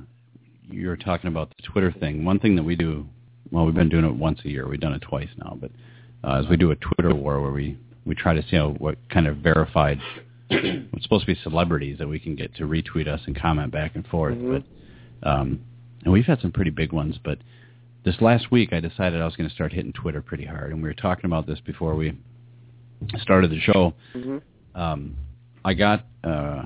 you're 0.68 0.96
talking 0.96 1.28
about 1.28 1.50
the 1.56 1.62
Twitter 1.62 1.92
thing. 1.92 2.24
One 2.24 2.40
thing 2.40 2.56
that 2.56 2.64
we 2.64 2.74
do, 2.74 3.06
well, 3.52 3.64
we've 3.64 3.74
been 3.74 3.88
doing 3.88 4.04
it 4.04 4.12
once 4.12 4.40
a 4.44 4.48
year. 4.48 4.66
We've 4.66 4.80
done 4.80 4.94
it 4.94 5.02
twice 5.02 5.28
now, 5.38 5.56
but 5.60 5.70
uh, 6.24 6.40
is 6.40 6.48
we 6.48 6.56
do 6.56 6.72
a 6.72 6.76
Twitter 6.76 7.14
war 7.14 7.40
where 7.40 7.52
we 7.52 7.78
we 8.04 8.14
try 8.14 8.34
to 8.34 8.42
see 8.48 8.56
how, 8.56 8.70
what 8.78 8.96
kind 9.08 9.26
of 9.26 9.36
verified, 9.38 9.98
what's 10.48 11.04
supposed 11.04 11.26
to 11.26 11.34
be 11.34 11.40
celebrities 11.42 11.98
that 11.98 12.08
we 12.08 12.18
can 12.18 12.34
get 12.34 12.54
to 12.56 12.64
retweet 12.64 13.06
us 13.08 13.20
and 13.26 13.38
comment 13.38 13.72
back 13.72 13.94
and 13.94 14.06
forth. 14.06 14.36
Mhm. 14.36 14.62
But 15.22 15.28
um, 15.28 15.60
and 16.04 16.12
we've 16.12 16.24
had 16.26 16.40
some 16.40 16.50
pretty 16.50 16.70
big 16.70 16.92
ones. 16.92 17.16
But 17.22 17.38
this 18.04 18.20
last 18.20 18.50
week, 18.50 18.72
I 18.72 18.80
decided 18.80 19.20
I 19.20 19.24
was 19.24 19.36
going 19.36 19.48
to 19.48 19.54
start 19.54 19.72
hitting 19.72 19.92
Twitter 19.92 20.20
pretty 20.20 20.44
hard, 20.44 20.72
and 20.72 20.82
we 20.82 20.88
were 20.88 20.94
talking 20.94 21.26
about 21.26 21.46
this 21.46 21.60
before 21.60 21.94
we 21.94 22.12
started 23.20 23.50
the 23.50 23.60
show. 23.60 23.94
hmm 24.12 24.38
Um, 24.74 25.16
I 25.64 25.74
got 25.74 26.06
uh, 26.24 26.64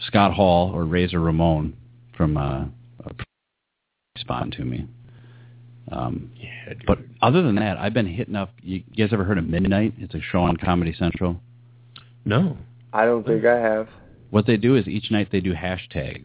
Scott 0.00 0.34
Hall 0.34 0.70
or 0.74 0.84
Razor 0.84 1.20
Ramon 1.20 1.74
from 2.16 2.36
uh, 2.36 2.64
uh, 3.04 3.10
respond 4.16 4.52
to 4.58 4.64
me. 4.64 4.86
Um, 5.90 6.30
Yeah, 6.36 6.74
dude. 6.74 6.84
but 6.86 6.98
other 7.22 7.42
than 7.42 7.56
that, 7.56 7.78
I've 7.78 7.94
been 7.94 8.06
hitting 8.06 8.36
up. 8.36 8.52
You 8.62 8.82
guys 8.96 9.10
ever 9.12 9.24
heard 9.24 9.38
of 9.38 9.46
Midnight? 9.48 9.94
It's 9.98 10.14
a 10.14 10.20
show 10.20 10.40
on 10.42 10.56
Comedy 10.56 10.92
Central. 10.98 11.40
no. 12.24 12.56
I 12.90 13.04
don't 13.04 13.26
think 13.26 13.44
I 13.44 13.56
have. 13.58 13.86
What 14.30 14.46
they 14.46 14.56
do 14.56 14.74
is 14.74 14.88
each 14.88 15.10
night 15.10 15.28
they 15.30 15.40
do 15.40 15.52
hashtags, 15.52 16.24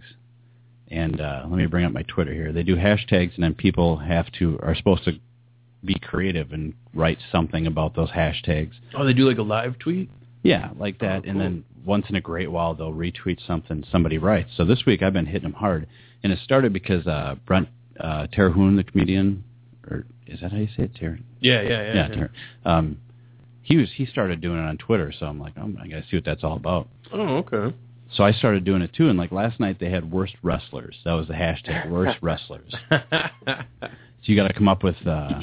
and 0.89 1.19
uh, 1.19 1.43
let 1.49 1.57
me 1.57 1.65
bring 1.65 1.83
up 1.83 1.91
my 1.91 2.03
Twitter 2.03 2.33
here. 2.33 2.53
They 2.53 2.63
do 2.63 2.77
hashtags, 2.77 3.35
and 3.35 3.43
then 3.43 3.53
people 3.53 3.97
have 3.97 4.31
to 4.39 4.57
are 4.63 4.73
supposed 4.75 5.03
to 5.03 5.13
be 5.83 5.95
creative 5.99 6.53
and 6.53 6.73
write 6.93 7.17
something 7.33 7.67
about 7.67 7.95
those 7.97 8.11
hashtags. 8.11 8.71
Oh, 8.97 9.03
they 9.05 9.11
do 9.11 9.27
like 9.27 9.39
a 9.39 9.43
live 9.43 9.77
tweet. 9.77 10.09
Yeah, 10.43 10.69
like 10.79 10.99
that. 10.99 11.23
Oh, 11.25 11.29
And 11.29 11.39
then 11.39 11.65
once 11.85 12.05
in 12.09 12.15
a 12.15 12.21
great 12.21 12.49
while, 12.49 12.73
they'll 12.75 12.93
retweet 12.93 13.45
something 13.45 13.83
somebody 13.91 14.17
writes. 14.17 14.51
So 14.55 14.63
this 14.63 14.85
week 14.85 15.01
I've 15.03 15.11
been 15.13 15.25
hitting 15.25 15.43
them 15.43 15.53
hard, 15.53 15.85
and 16.23 16.31
it 16.31 16.39
started 16.45 16.71
because 16.71 17.05
uh, 17.07 17.35
Brent 17.45 17.67
uh, 17.99 18.27
Terhune, 18.27 18.77
the 18.77 18.85
comedian, 18.85 19.43
or 19.89 20.05
is 20.27 20.41
that 20.41 20.51
how 20.51 20.57
you 20.57 20.67
say 20.75 20.83
it, 20.83 20.95
Ter? 20.95 21.19
Yeah, 21.39 21.61
yeah, 21.61 21.69
yeah. 21.69 21.93
Yeah, 21.93 22.07
Ter- 22.07 22.31
um, 22.65 22.97
he 23.61 23.77
was 23.77 23.89
he 23.95 24.05
started 24.05 24.41
doing 24.41 24.57
it 24.59 24.63
on 24.63 24.77
Twitter. 24.77 25.13
So 25.17 25.25
I'm 25.25 25.39
like, 25.39 25.53
oh, 25.57 25.73
I 25.81 25.87
gotta 25.87 26.03
see 26.09 26.17
what 26.17 26.25
that's 26.25 26.43
all 26.43 26.55
about. 26.55 26.87
Oh, 27.11 27.37
okay. 27.37 27.75
So 28.15 28.23
I 28.23 28.31
started 28.31 28.63
doing 28.63 28.81
it 28.81 28.93
too. 28.93 29.09
And 29.09 29.17
like 29.17 29.31
last 29.31 29.59
night, 29.59 29.79
they 29.79 29.89
had 29.89 30.11
worst 30.11 30.35
wrestlers. 30.43 30.95
That 31.05 31.13
was 31.13 31.27
the 31.27 31.33
hashtag, 31.33 31.89
worst 31.89 32.19
wrestlers. 32.21 32.71
So 32.91 34.31
you 34.31 34.35
got 34.35 34.47
to 34.47 34.53
come 34.53 34.67
up 34.67 34.83
with 34.83 34.95
uh, 35.07 35.41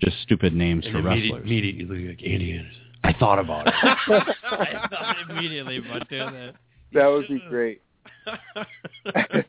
just 0.00 0.20
stupid 0.22 0.54
names 0.54 0.84
for 0.84 0.96
and 0.98 1.04
wrestlers. 1.04 1.42
immediately, 1.44 1.96
immediately 1.96 2.08
like 2.08 2.22
Andy 2.26 2.52
Anderson. 2.58 2.80
I 3.04 3.12
thought 3.12 3.38
about 3.38 3.66
it. 3.68 3.74
I 3.82 4.86
thought 4.90 5.16
immediately 5.30 5.76
about 5.78 6.08
doing 6.08 6.32
that. 6.32 6.54
That 6.92 7.06
would 7.06 7.28
be 7.28 7.42
great. 7.48 7.82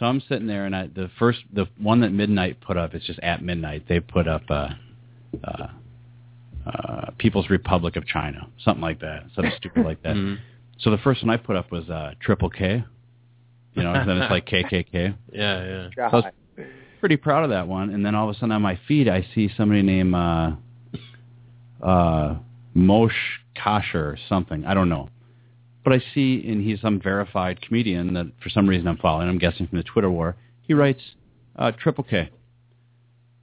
So 0.00 0.06
I'm 0.06 0.20
sitting 0.28 0.46
there, 0.46 0.64
and 0.64 0.74
I 0.74 0.86
the 0.88 1.10
first 1.18 1.40
the 1.52 1.66
one 1.78 2.00
that 2.00 2.10
Midnight 2.10 2.60
put 2.62 2.76
up. 2.78 2.94
It's 2.94 3.06
just 3.06 3.20
at 3.20 3.44
midnight. 3.44 3.84
They 3.86 4.00
put 4.00 4.26
up 4.26 4.42
uh, 4.48 4.70
uh, 5.44 5.66
uh, 6.66 7.10
People's 7.18 7.50
Republic 7.50 7.96
of 7.96 8.06
China, 8.06 8.48
something 8.64 8.80
like 8.80 9.00
that, 9.00 9.24
something 9.34 9.52
stupid 9.58 9.84
like 9.84 10.02
that. 10.02 10.16
Mhm. 10.16 10.38
So 10.78 10.90
the 10.90 10.96
first 10.98 11.22
one 11.22 11.28
I 11.28 11.36
put 11.36 11.56
up 11.56 11.70
was 11.70 11.88
uh, 11.90 12.14
Triple 12.20 12.48
K. 12.48 12.82
You 13.74 13.82
know, 13.82 13.92
and 13.92 14.08
then 14.08 14.16
it's 14.16 14.30
like 14.30 14.46
KKK. 14.48 15.14
Yeah, 15.30 15.64
yeah. 15.64 15.88
So 15.94 16.02
I 16.02 16.06
was 16.16 16.24
pretty 17.00 17.16
proud 17.18 17.44
of 17.44 17.50
that 17.50 17.68
one. 17.68 17.90
And 17.90 18.04
then 18.04 18.14
all 18.14 18.28
of 18.30 18.34
a 18.34 18.38
sudden 18.38 18.52
on 18.52 18.62
my 18.62 18.80
feed, 18.88 19.06
I 19.06 19.26
see 19.34 19.50
somebody 19.54 19.82
named 19.82 20.14
uh, 20.14 20.52
uh, 21.82 22.36
Moshe 22.74 23.10
Kasher 23.54 23.94
or 23.96 24.18
something. 24.30 24.64
I 24.64 24.72
don't 24.72 24.88
know. 24.88 25.10
But 25.82 25.94
I 25.94 26.02
see, 26.14 26.44
and 26.46 26.62
he's 26.62 26.80
some 26.80 27.00
verified 27.00 27.60
comedian 27.62 28.14
that 28.14 28.30
for 28.42 28.50
some 28.50 28.68
reason 28.68 28.86
I'm 28.86 28.98
following. 28.98 29.28
I'm 29.28 29.38
guessing 29.38 29.66
from 29.66 29.78
the 29.78 29.84
Twitter 29.84 30.10
war. 30.10 30.36
He 30.62 30.74
writes 30.74 31.00
uh, 31.56 31.72
Triple 31.72 32.04
K. 32.04 32.30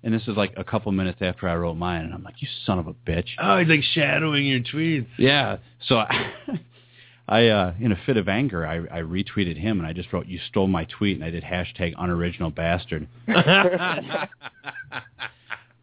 And 0.04 0.14
this 0.14 0.22
is 0.28 0.38
like 0.38 0.54
a 0.56 0.64
couple 0.64 0.92
minutes 0.92 1.18
after 1.22 1.50
I 1.50 1.56
wrote 1.56 1.74
mine, 1.74 2.06
and 2.06 2.14
I'm 2.14 2.24
like, 2.24 2.42
"You 2.42 2.48
son 2.66 2.80
of 2.80 2.88
a 2.88 2.94
bitch!" 2.94 3.30
Oh, 3.42 3.58
he's 3.58 3.68
like 3.68 3.82
shadowing 3.94 4.46
your 4.46 4.60
tweets. 4.60 5.08
Yeah. 5.18 5.58
So 5.88 5.98
I, 5.98 6.34
I, 7.28 7.48
uh, 7.48 7.74
in 7.80 7.92
a 7.92 8.00
fit 8.06 8.16
of 8.16 8.30
anger, 8.30 8.66
I, 8.66 8.78
I 8.78 9.02
retweeted 9.02 9.58
him 9.58 9.80
and 9.80 9.88
I 9.88 9.94
just 9.94 10.14
wrote, 10.14 10.28
"You 10.28 10.40
stole 10.48 10.68
my 10.68 10.86
tweet," 10.86 11.18
and 11.18 11.26
I 11.26 11.32
did 11.32 11.44
hashtag 11.44 11.96
unoriginal 11.98 12.52
bastard. 12.52 13.08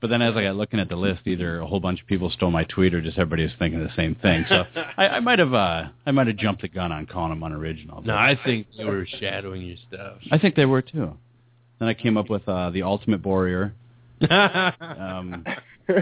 but 0.04 0.10
then 0.10 0.20
as 0.20 0.36
I 0.36 0.42
got 0.42 0.56
looking 0.56 0.80
at 0.80 0.90
the 0.90 0.96
list, 0.96 1.22
either 1.24 1.60
a 1.60 1.66
whole 1.66 1.80
bunch 1.80 1.98
of 2.02 2.06
people 2.06 2.28
stole 2.28 2.50
my 2.50 2.64
tweet 2.64 2.92
or 2.92 3.00
just 3.00 3.16
everybody 3.16 3.44
was 3.44 3.52
thinking 3.58 3.80
the 3.82 3.88
same 3.96 4.14
thing. 4.16 4.44
So 4.50 4.64
I, 4.98 5.08
I 5.08 5.20
might 5.20 5.38
have, 5.38 5.54
uh, 5.54 5.84
I 6.04 6.10
might 6.10 6.26
have 6.26 6.36
jumped 6.36 6.60
the 6.60 6.68
gun 6.68 6.92
on 6.92 7.06
calling 7.06 7.30
them 7.30 7.42
unoriginal. 7.42 8.02
No, 8.02 8.14
I 8.14 8.38
think 8.44 8.66
you 8.72 8.84
were 8.86 9.06
shadowing 9.18 9.62
your 9.62 9.78
stuff. 9.88 10.18
I 10.30 10.36
think 10.36 10.56
they 10.56 10.66
were 10.66 10.82
too. 10.82 11.14
Then 11.78 11.88
I 11.88 11.94
came 11.94 12.18
up 12.18 12.28
with 12.28 12.46
uh, 12.46 12.68
the 12.68 12.82
Ultimate 12.82 13.24
Warrior. 13.24 13.72
um, 14.30 15.42
uh, 15.88 15.92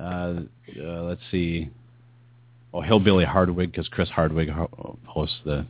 uh, 0.00 0.32
let's 0.78 1.20
see. 1.32 1.70
Oh, 2.72 2.82
Hillbilly 2.82 3.24
Hardwick 3.24 3.72
because 3.72 3.88
Chris 3.88 4.10
Hardwick 4.10 4.48
ho- 4.48 4.96
hosts 5.06 5.40
the 5.44 5.66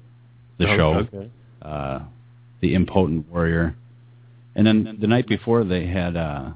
the 0.58 0.68
Oh, 0.68 0.76
show. 0.76 0.94
okay. 1.14 1.30
Uh, 1.62 2.00
the 2.60 2.74
Impotent 2.74 3.26
Warrior, 3.30 3.74
and 4.54 4.66
then 4.66 4.98
the 5.00 5.06
night 5.06 5.26
before 5.26 5.64
they 5.64 5.86
had 5.86 6.14
uh, 6.14 6.50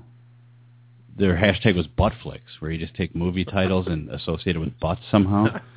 their 1.18 1.36
hashtag 1.36 1.74
was 1.76 1.86
Buttflix, 1.86 2.40
where 2.60 2.70
you 2.70 2.78
just 2.78 2.94
take 2.94 3.14
movie 3.14 3.44
titles 3.44 3.86
and 3.86 4.08
associate 4.10 4.56
it 4.56 4.58
with 4.58 4.78
butts 4.78 5.00
somehow. 5.10 5.60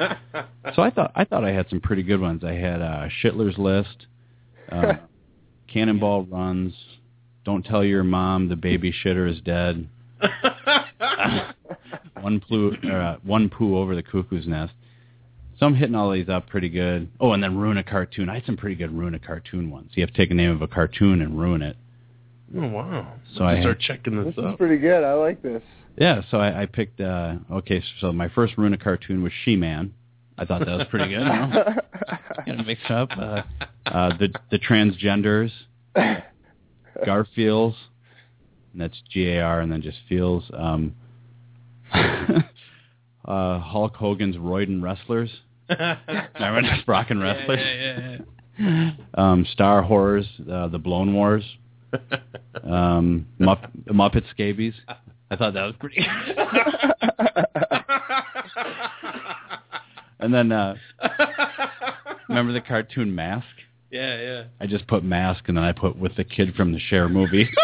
so 0.75 0.82
I 0.82 0.89
thought 0.91 1.12
I 1.15 1.25
thought 1.25 1.43
I 1.43 1.51
had 1.51 1.67
some 1.69 1.82
pretty 1.82 2.04
good 2.04 2.21
ones. 2.21 2.43
I 2.43 2.54
had 2.54 2.82
uh, 2.82 3.08
Schindler's 3.21 3.58
List, 3.58 4.06
uh, 4.71 4.93
Cannonball 5.67 6.23
Runs, 6.23 6.73
Don't 7.43 7.65
Tell 7.65 7.84
Your 7.84 8.04
Mom 8.04 8.49
the 8.49 8.56
Baby 8.56 8.93
Shitter 8.93 9.30
is 9.30 9.41
Dead, 9.41 9.88
One 12.21 12.41
Poo 12.47 12.75
uh, 12.91 13.17
One 13.23 13.49
Poo 13.49 13.77
Over 13.77 13.95
the 13.95 14.04
Cuckoo's 14.04 14.47
Nest. 14.47 14.73
So 15.60 15.67
I'm 15.67 15.75
hitting 15.75 15.95
all 15.95 16.12
these 16.12 16.27
up 16.27 16.47
pretty 16.49 16.69
good. 16.69 17.08
Oh, 17.19 17.34
and 17.34 17.43
then 17.43 17.56
ruin 17.56 17.77
a 17.77 17.84
cartoon. 17.84 18.30
I 18.30 18.36
had 18.36 18.45
some 18.45 18.58
pretty 18.58 18.75
good 18.75 18.91
ruin 18.91 19.13
a 19.13 19.19
cartoon 19.19 19.69
ones. 19.69 19.91
You 19.93 20.01
have 20.01 20.10
to 20.12 20.17
take 20.17 20.32
a 20.32 20.34
name 20.34 20.49
of 20.49 20.63
a 20.63 20.67
cartoon 20.67 21.21
and 21.21 21.39
ruin 21.39 21.62
it. 21.62 21.77
Oh 22.57 22.67
wow! 22.67 23.13
So 23.35 23.43
I 23.43 23.57
I 23.57 23.59
start 23.61 23.81
had- 23.81 23.97
checking 23.97 24.23
this, 24.23 24.35
This 24.35 24.45
is 24.45 24.55
pretty 24.57 24.77
good. 24.77 25.03
I 25.03 25.13
like 25.13 25.41
this. 25.41 25.61
Yeah, 25.97 26.21
so 26.31 26.37
I, 26.37 26.63
I 26.63 26.65
picked. 26.65 26.99
uh 27.01 27.35
Okay, 27.51 27.83
so 27.99 28.11
my 28.13 28.29
first 28.29 28.57
Runa 28.57 28.77
cartoon 28.77 29.23
was 29.23 29.31
She-Man. 29.45 29.93
I 30.37 30.45
thought 30.45 30.59
that 30.65 30.77
was 30.77 30.87
pretty 30.89 31.09
good. 31.09 31.19
You 31.19 31.25
know? 31.25 31.75
Gonna 32.45 32.63
mix 32.63 32.81
up 32.89 33.09
uh, 33.17 33.43
uh, 33.85 34.17
the 34.17 34.29
the 34.49 34.57
transgenders, 34.59 35.51
Garfields, 37.05 37.75
and 38.73 38.81
that's 38.81 39.01
G 39.11 39.27
A 39.29 39.41
R, 39.41 39.59
and 39.61 39.71
then 39.71 39.81
just 39.81 39.99
feels. 40.09 40.49
Um, 40.53 40.95
uh, 41.93 43.59
Hulk 43.59 43.95
Hogan's 43.95 44.37
Royden 44.37 44.81
Wrestlers. 44.81 45.29
Remember 45.69 46.61
the 46.61 46.77
Sprocken 46.81 47.21
Wrestlers? 47.21 47.59
Yeah, 47.59 48.17
yeah, 48.59 48.91
Um, 49.13 49.45
Star 49.51 49.81
Horrors, 49.83 50.25
uh, 50.51 50.67
the 50.69 50.79
Blown 50.79 51.13
Wars, 51.13 51.43
um, 52.63 53.27
Mupp- 53.39 53.71
Muppet 53.88 54.23
Scabies. 54.32 54.73
I 55.30 55.36
thought 55.36 55.54
that 55.54 55.63
was 55.63 55.75
pretty. 55.80 56.01
and 60.19 60.34
then 60.34 60.51
uh, 60.51 60.75
remember 62.30 62.54
the 62.54 62.62
cartoon 62.62 63.15
Mask? 63.15 63.45
yeah, 63.91 64.21
yeah. 64.21 64.43
I 64.60 64.67
just 64.67 64.88
put 64.88 65.04
Mask, 65.04 65.47
and 65.47 65.58
then 65.58 65.63
I 65.63 65.71
put 65.73 65.97
with 65.97 66.15
the 66.15 66.23
kid 66.23 66.56
from 66.56 66.71
the 66.71 66.80
Cher 66.80 67.10
movie. 67.10 67.49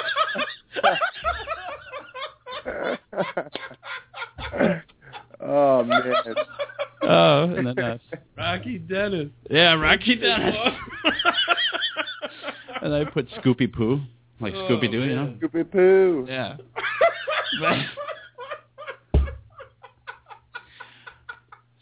oh 5.39 5.83
man. 5.83 6.03
oh, 7.03 7.43
and 7.43 7.67
then 7.67 7.79
uh, 7.79 7.97
Rocky 8.37 8.77
Dennis. 8.77 9.29
yeah, 9.49 9.73
Rocky 9.73 10.15
Dennis. 10.15 10.55
and 12.81 12.93
I 12.93 13.05
put 13.05 13.29
Scoopy 13.31 13.71
Poo, 13.73 14.01
like 14.39 14.53
Oh, 14.53 14.67
Scooby 14.69 14.91
Doo, 14.91 15.03
you 15.03 15.15
know? 15.15 15.35
Scoopy 15.41 15.71
Poo. 15.71 16.25
Yeah. 16.29 16.57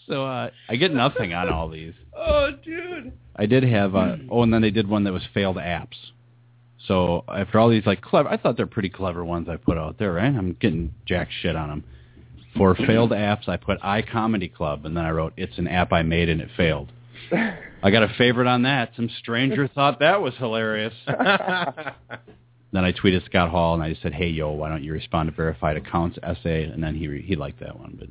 so 0.08 0.26
uh, 0.26 0.50
I 0.70 0.76
get 0.76 0.94
nothing 0.94 1.34
on 1.34 1.50
all 1.50 1.70
these. 1.70 1.94
Oh, 2.16 2.52
dude. 2.64 3.14
I 3.36 3.46
did 3.46 3.64
have 3.64 3.96
uh, 3.96 4.16
oh, 4.30 4.44
and 4.44 4.54
then 4.54 4.62
they 4.62 4.72
did 4.72 4.88
one 4.88 5.04
that 5.04 5.12
was 5.14 5.24
failed 5.34 5.58
apps. 5.58 5.96
So 6.88 7.24
after 7.28 7.60
all 7.60 7.70
these 7.70 7.86
like 7.86 8.02
clever, 8.02 8.30
I 8.30 8.38
thought 8.38 8.56
they're 8.58 8.68
pretty 8.68 8.90
clever 8.90 9.26
ones 9.26 9.50
I 9.50 9.58
put 9.58 9.78
out 9.78 9.98
there, 9.98 10.14
right? 10.14 10.34
I'm 10.34 10.56
getting 10.60 10.94
jack 11.06 11.30
shit 11.42 11.56
on 11.56 11.70
them. 11.70 11.84
For 12.56 12.74
failed 12.76 13.12
apps, 13.12 13.50
I 13.50 13.58
put 13.58 13.82
iComedy 13.82 14.54
Club, 14.54 14.86
and 14.86 14.96
then 14.96 15.04
I 15.04 15.10
wrote 15.12 15.34
it's 15.36 15.58
an 15.58 15.68
app 15.68 15.92
I 15.92 16.04
made 16.04 16.30
and 16.30 16.40
it 16.40 16.48
failed. 16.56 16.92
I 17.32 17.92
got 17.92 18.04
a 18.04 18.14
favorite 18.18 18.48
on 18.48 18.62
that. 18.64 18.92
Some 18.96 19.10
stranger 19.20 19.68
thought 19.68 20.00
that 20.00 20.22
was 20.22 20.34
hilarious. 20.38 20.94
Then 22.76 22.84
I 22.84 22.92
tweeted 22.92 23.24
Scott 23.26 23.50
Hall 23.50 23.74
and 23.74 23.82
I 23.82 23.90
just 23.92 24.02
said, 24.02 24.14
"Hey 24.14 24.28
yo, 24.28 24.52
why 24.52 24.68
don't 24.68 24.84
you 24.84 24.92
respond 24.92 25.30
to 25.30 25.36
verified 25.36 25.78
accounts 25.78 26.20
essay?" 26.22 26.66
And 26.66 26.84
then 26.84 26.94
he 26.94 27.22
he 27.22 27.38
liked 27.38 27.62
that 27.62 27.80
one. 27.80 27.96
But 27.98 28.10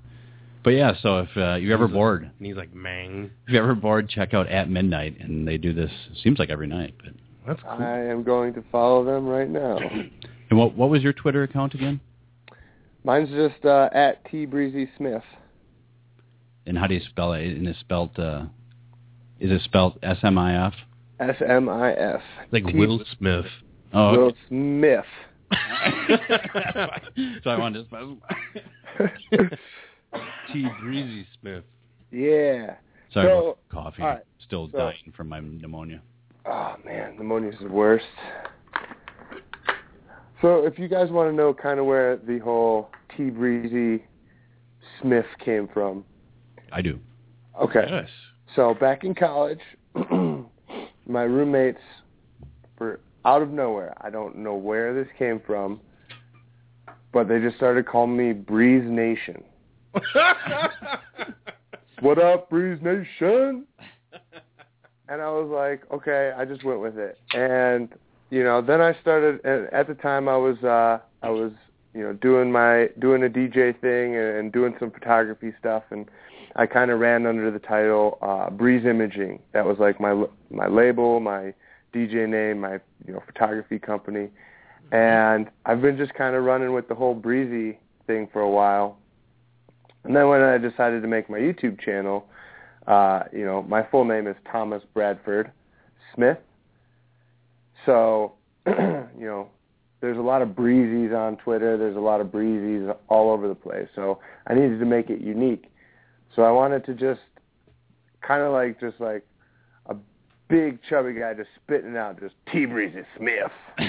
but 0.63 0.71
yeah, 0.71 0.95
so 1.03 1.19
if 1.19 1.29
uh, 1.37 1.57
you're 1.57 1.75
ever 1.75 1.87
bored, 1.87 2.23
And 2.23 2.47
he's 2.47 2.57
like, 2.57 2.73
mang. 2.75 3.31
if 3.47 3.53
you're 3.53 3.63
ever 3.63 3.75
bored, 3.75 4.09
check 4.09 4.33
out 4.33 4.49
at 4.49 4.71
midnight, 4.71 5.21
and 5.21 5.47
they 5.47 5.59
do 5.59 5.75
this. 5.75 5.91
Seems 6.23 6.39
like 6.39 6.49
every 6.49 6.67
night. 6.67 6.95
But 6.97 7.13
That's 7.47 7.61
cool. 7.61 7.85
I 7.85 7.99
am 7.99 8.23
going 8.23 8.55
to 8.55 8.65
follow 8.73 9.05
them 9.05 9.27
right 9.27 9.51
now. 9.51 9.77
and 10.51 10.59
what 10.59 10.75
what 10.75 10.89
was 10.89 11.03
your 11.03 11.13
Twitter 11.13 11.43
account 11.43 11.75
again? 11.75 12.01
Mine's 13.05 13.29
just 13.29 13.67
uh, 13.67 13.91
at 13.93 14.25
T 14.31 14.47
Breezy 14.47 14.89
Smith. 14.97 15.25
And 16.67 16.79
how 16.79 16.87
do 16.87 16.95
you 16.95 17.03
spell 17.11 17.35
it? 17.35 17.45
And 17.45 17.69
it's 17.69 17.81
spelled 17.81 18.19
uh, 18.19 18.47
is 19.39 19.51
it 19.51 19.61
spelled 19.65 19.99
S 20.03 20.17
M 20.23 20.39
I 20.39 20.69
F? 20.69 20.75
S 21.21 21.37
M 21.47 21.69
I 21.69 21.93
F. 21.93 22.23
Like 22.51 22.65
T- 22.65 22.79
Will 22.79 23.05
Smith. 23.19 23.45
Oh, 23.95 24.13
Will 24.13 24.25
okay. 24.27 24.39
Smith. 24.49 25.05
so 27.45 27.51
I 27.51 27.59
wanted 27.59 27.83
to 27.83 27.87
spell. 27.87 28.17
T. 30.53 30.67
Breezy 30.81 31.27
Smith. 31.41 31.65
yeah. 32.11 32.75
Sorry 33.13 33.27
So, 33.29 33.59
coffee. 33.71 34.03
all 34.03 34.09
right. 34.09 34.23
Still 34.45 34.69
So- 34.73 34.79
dying 34.79 35.13
from 35.17 35.29
my 35.29 35.41
pneumonia. 35.41 36.01
Oh 36.47 36.75
man, 36.85 37.17
pneumonia's 37.17 37.59
the 37.63 37.69
worst. 37.69 38.05
So 40.43 40.67
if 40.67 40.79
you 40.79 40.89
guys 40.89 41.11
want 41.11 41.31
to 41.31 41.35
know 41.37 41.55
kind 41.55 41.81
of 41.81 41.87
where 41.87 42.17
the 42.17 42.39
whole 42.41 42.91
T 43.17 43.31
Breezy 43.31 44.05
Smith 45.01 45.25
came 45.43 45.69
from, 45.73 46.05
I 46.71 46.83
do. 46.83 46.99
okay. 47.63 47.87
Yes. 47.89 48.09
So 48.57 48.75
back 48.75 49.05
in 49.05 49.15
college, 49.15 49.61
my 51.07 51.23
roommates 51.23 51.81
were 52.79 53.01
out 53.25 53.43
of 53.43 53.51
nowhere. 53.51 53.95
I 54.01 54.11
don't 54.11 54.37
know 54.37 54.55
where 54.55 54.95
this 54.95 55.09
came 55.19 55.41
from, 55.47 55.81
but 57.13 57.29
they 57.29 57.41
just 57.41 57.57
started 57.57 57.87
calling 57.87 58.17
me 58.17 58.33
Breeze 58.33 58.85
Nation. 58.87 59.43
What 62.05 62.19
up, 62.19 62.51
Breeze 62.51 62.79
Nation? 62.83 63.65
And 65.09 65.23
I 65.23 65.31
was 65.31 65.49
like, 65.51 65.91
okay, 65.91 66.33
I 66.37 66.45
just 66.45 66.63
went 66.63 66.81
with 66.81 66.99
it. 66.99 67.19
And 67.33 67.89
you 68.29 68.45
know, 68.45 68.61
then 68.61 68.83
I 68.83 68.95
started. 69.01 69.43
At 69.73 69.87
the 69.87 69.95
time, 69.95 70.29
I 70.29 70.37
was 70.37 70.63
uh, 70.63 70.99
I 71.23 71.31
was 71.31 71.53
you 71.95 72.03
know 72.03 72.13
doing 72.13 72.53
my 72.53 72.91
doing 72.99 73.23
a 73.23 73.29
DJ 73.29 73.81
thing 73.81 74.17
and, 74.17 74.37
and 74.37 74.53
doing 74.53 74.75
some 74.79 74.91
photography 74.91 75.55
stuff, 75.59 75.85
and 75.91 76.11
I 76.57 76.67
kind 76.67 76.91
of 76.91 77.01
ran 77.01 77.25
under 77.25 77.51
the 77.51 77.59
title 77.59 78.19
uh, 78.21 78.51
Breeze 78.51 78.85
Imaging. 78.85 79.41
That 79.55 79.65
was 79.65 79.79
like 79.79 79.99
my 79.99 80.27
my 80.51 80.67
label, 80.67 81.21
my 81.21 81.55
DJ 81.95 82.29
name, 82.29 82.61
my 82.61 82.75
you 83.07 83.13
know 83.13 83.23
photography 83.27 83.79
company, 83.79 84.29
and 84.93 85.51
I've 85.65 85.81
been 85.81 85.97
just 85.97 86.15
kind 86.15 86.35
of 86.35 86.45
running 86.45 86.73
with 86.73 86.89
the 86.89 86.95
whole 86.95 87.15
breezy 87.15 87.79
thing 88.07 88.29
for 88.33 88.43
a 88.43 88.51
while. 88.51 88.99
And 90.05 90.15
then 90.15 90.29
when 90.29 90.43
I 90.43 90.59
decided 90.59 91.01
to 91.03 91.09
make 91.09 91.31
my 91.31 91.39
YouTube 91.39 91.81
channel, 91.81 92.27
uh, 92.87 93.23
you 93.33 93.45
know, 93.45 93.63
my 93.63 93.83
full 93.91 94.05
name 94.05 94.27
is 94.27 94.37
Thomas 94.51 94.83
Bradford 94.93 95.51
Smith. 96.15 96.39
So, 97.87 98.35
you 98.67 99.09
know, 99.19 99.49
there's 100.01 100.19
a 100.19 100.23
lot 100.23 100.43
of 100.43 100.51
breezies 100.51 101.17
on 101.17 101.39
Twitter. 101.39 101.79
There's 101.79 101.97
a 101.97 102.01
lot 102.01 102.21
of 102.21 102.27
breezies 102.27 102.95
all 103.09 103.31
over 103.31 103.49
the 103.49 103.55
place. 103.55 103.89
So 103.95 104.19
I 104.47 104.53
needed 104.53 104.79
to 104.79 104.85
make 104.85 105.09
it 105.09 105.21
unique. 105.21 105.65
So 106.37 106.43
I 106.43 106.51
wanted 106.51 106.85
to 106.87 106.95
just 106.95 107.21
kind 108.21 108.43
of 108.43 108.53
like 108.53 108.79
just 108.81 109.01
like 109.01 109.25
big 110.49 110.79
chubby 110.89 111.15
guy 111.15 111.35
just 111.35 111.51
spitting 111.63 111.97
out 111.97 112.21
just 112.21 112.35
T 112.53 112.67
Breezy 112.67 113.03
Smith. 113.17 113.51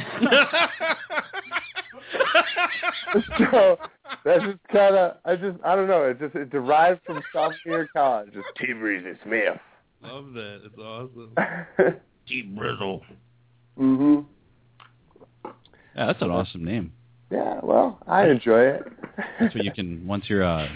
so 3.51 3.77
that's 4.23 4.43
just 4.43 4.59
kind 4.71 4.95
of 4.95 5.17
I 5.25 5.35
just 5.35 5.57
I 5.63 5.75
don't 5.75 5.87
know. 5.87 6.03
It 6.03 6.19
just 6.19 6.35
it 6.35 6.49
derived 6.49 7.01
from 7.05 7.21
sophomore 7.33 7.55
year 7.65 7.89
college. 7.93 8.33
Just 8.33 8.47
T 8.57 8.73
Breezy 8.73 9.17
Smith. 9.23 9.57
Love 10.01 10.33
that. 10.33 10.61
It's 10.65 10.77
awesome. 10.77 11.33
T. 12.27 12.43
Brizzle. 12.43 13.01
mhm. 13.79 14.25
Yeah, 15.95 16.07
that's 16.07 16.21
an 16.21 16.31
awesome 16.31 16.65
name. 16.65 16.91
Yeah. 17.31 17.59
Well, 17.61 17.99
I 18.07 18.27
enjoy 18.27 18.61
it. 18.61 18.83
That's 19.39 19.55
what 19.55 19.63
you 19.63 19.71
can 19.71 20.05
once 20.07 20.29
your 20.29 20.43
uh, 20.43 20.67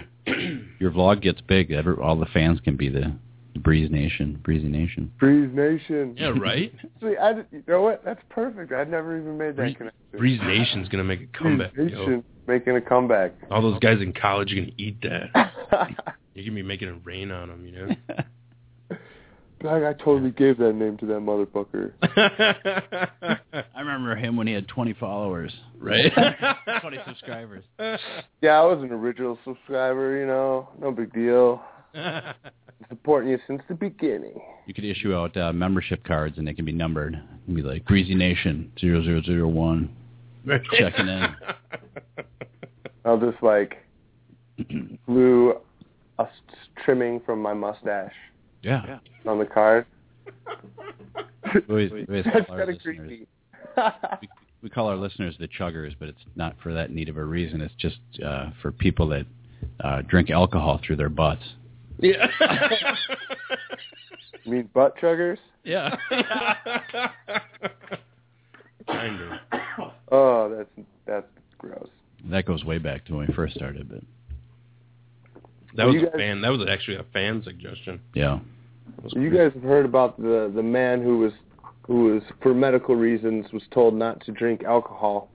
your 0.80 0.92
vlog 0.92 1.22
gets 1.22 1.42
big, 1.42 1.72
every, 1.72 1.96
all 1.96 2.16
the 2.18 2.26
fans 2.28 2.60
can 2.62 2.76
be 2.76 2.90
the 2.90 3.14
the 3.60 3.64
Breeze 3.64 3.92
Nation, 3.92 4.40
Breezy 4.44 4.68
Nation. 4.68 5.12
Breeze 5.20 5.50
Nation. 5.54 6.16
Yeah, 6.18 6.34
right. 6.40 6.74
See, 7.02 7.16
I, 7.22 7.32
you 7.52 7.64
know 7.68 7.82
what? 7.82 8.04
That's 8.06 8.22
perfect. 8.30 8.72
I'd 8.72 8.90
never 8.90 9.20
even 9.20 9.38
made 9.38 9.56
that 9.56 9.58
Breeze, 9.58 9.76
connection. 9.78 10.18
Breeze 10.18 10.40
Nation's 10.44 10.90
gonna 10.90 11.04
make 11.04 11.22
a 11.22 11.38
comeback. 11.38 11.74
Breeze 11.74 11.92
yo. 11.92 12.00
Nation 12.00 12.24
making 12.48 12.76
a 12.76 12.82
comeback. 12.82 13.34
All 13.52 13.62
those 13.62 13.80
guys 13.80 14.02
in 14.02 14.14
college 14.14 14.52
are 14.54 14.56
gonna 14.56 14.72
eat 14.78 15.02
that. 15.02 15.52
You're 16.34 16.46
gonna 16.46 16.56
be 16.56 16.64
making 16.64 16.88
it 16.88 16.96
rain 17.04 17.32
on 17.32 17.50
them, 17.50 17.66
you 17.66 17.72
know. 17.74 17.96
Dog, 19.62 19.84
I 19.84 19.92
totally 19.92 20.32
gave 20.32 20.58
that 20.60 20.72
name 20.74 20.96
to 21.00 21.06
that 21.08 21.20
motherfucker. 21.20 21.92
I 23.76 23.80
remember 23.82 24.16
him 24.16 24.38
when 24.38 24.48
he 24.48 24.54
had 24.54 24.70
20 24.70 24.94
followers. 24.94 25.54
Right. 25.78 26.14
20 26.80 26.98
subscribers. 27.06 27.66
Yeah, 28.42 28.52
I 28.52 28.64
was 28.64 28.82
an 28.82 28.94
original 28.94 29.38
subscriber, 29.44 30.18
you 30.18 30.26
know. 30.28 30.70
No 30.80 30.92
big 30.92 31.12
deal. 31.12 31.62
Supporting 32.90 33.30
you 33.32 33.40
since 33.48 33.62
the 33.68 33.76
beginning. 33.76 34.40
You 34.66 34.74
could 34.74 34.86
issue 34.86 35.14
out 35.14 35.36
uh, 35.38 35.54
membership 35.54 36.04
cards, 36.04 36.38
and 36.38 36.48
they 36.48 36.54
can 36.54 36.66
be 36.66 36.72
numbered. 36.72 37.14
It 37.16 37.46
can 37.46 37.54
be 37.56 37.62
like 37.62 37.86
Greasy 37.86 38.16
Nation 38.16 38.72
0001. 38.80 39.90
Checking 40.78 41.08
in. 41.08 41.28
I'll 43.06 43.20
just 43.20 43.42
like 43.44 43.78
glue 45.06 45.54
a 46.18 46.24
s- 46.24 46.30
trimming 46.84 47.20
from 47.22 47.42
my 47.42 47.54
mustache 47.54 48.14
Yeah. 48.64 49.00
on 49.26 49.40
the 49.40 49.46
card. 49.46 49.86
We 51.54 51.62
always, 51.70 51.92
we 51.92 52.06
That's 52.10 52.28
call 52.48 52.56
our 52.56 52.58
kind 52.58 52.62
of 52.62 52.68
listeners, 52.76 52.98
creepy. 52.98 53.28
we, 54.22 54.30
we 54.64 54.70
call 54.70 54.88
our 54.88 54.96
listeners 54.98 55.36
the 55.40 55.48
chuggers, 55.48 55.96
but 56.00 56.10
it's 56.10 56.22
not 56.36 56.56
for 56.62 56.74
that 56.74 56.92
need 56.92 57.10
of 57.10 57.18
a 57.18 57.24
reason. 57.24 57.62
It's 57.62 57.74
just 57.76 58.00
uh, 58.26 58.50
for 58.62 58.72
people 58.72 59.08
that 59.10 59.26
uh, 59.84 60.02
drink 60.08 60.30
alcohol 60.30 60.80
through 60.86 60.98
their 60.98 61.10
butts. 61.10 61.44
Yeah. 62.00 62.28
You 64.46 64.52
mean 64.54 64.70
butt 64.74 64.98
chuggers? 64.98 65.38
yeah. 65.64 65.96
kind 68.88 69.20
of. 69.22 69.92
Oh, 70.12 70.50
that's 70.50 70.88
that's 71.06 71.28
gross. 71.60 71.88
That 72.32 72.46
goes 72.46 72.64
way 72.66 72.80
back 72.80 73.06
to 73.06 73.16
when 73.16 73.28
we 73.28 73.34
first 73.36 73.54
started, 73.56 73.88
but 73.90 74.02
That 75.76 75.86
was 75.86 75.96
You 75.96 76.08
a 76.08 76.12
fan. 76.18 76.42
That 76.42 76.50
was 76.50 76.68
actually 76.68 76.98
a 76.98 77.06
fan 77.14 77.44
suggestion. 77.44 78.02
yeah. 78.16 78.40
That 79.04 79.14
You 79.14 79.30
guys 79.30 79.52
have 79.54 79.62
heard 79.62 79.86
about 79.86 80.18
the 80.20 80.52
the 80.56 80.64
man 80.64 81.04
who 81.04 81.20
was 81.20 81.34
who 81.84 82.06
was 82.14 82.24
for 82.42 82.54
medical 82.56 82.96
reasons 82.96 83.46
was 83.54 83.64
told 83.72 83.94
not 83.94 84.20
to 84.26 84.32
drink 84.32 84.64
alcohol 84.64 85.30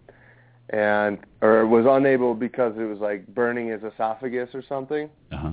and 0.70 1.18
or 1.40 1.66
was 1.68 1.85
unable 1.88 2.35
because 2.35 2.74
it 2.77 2.85
was 2.85 2.98
like 2.98 3.27
burning 3.29 3.68
his 3.68 3.83
esophagus 3.85 4.48
or 4.55 4.62
something. 4.68 5.09
Uh 5.31 5.37
huh. 5.37 5.53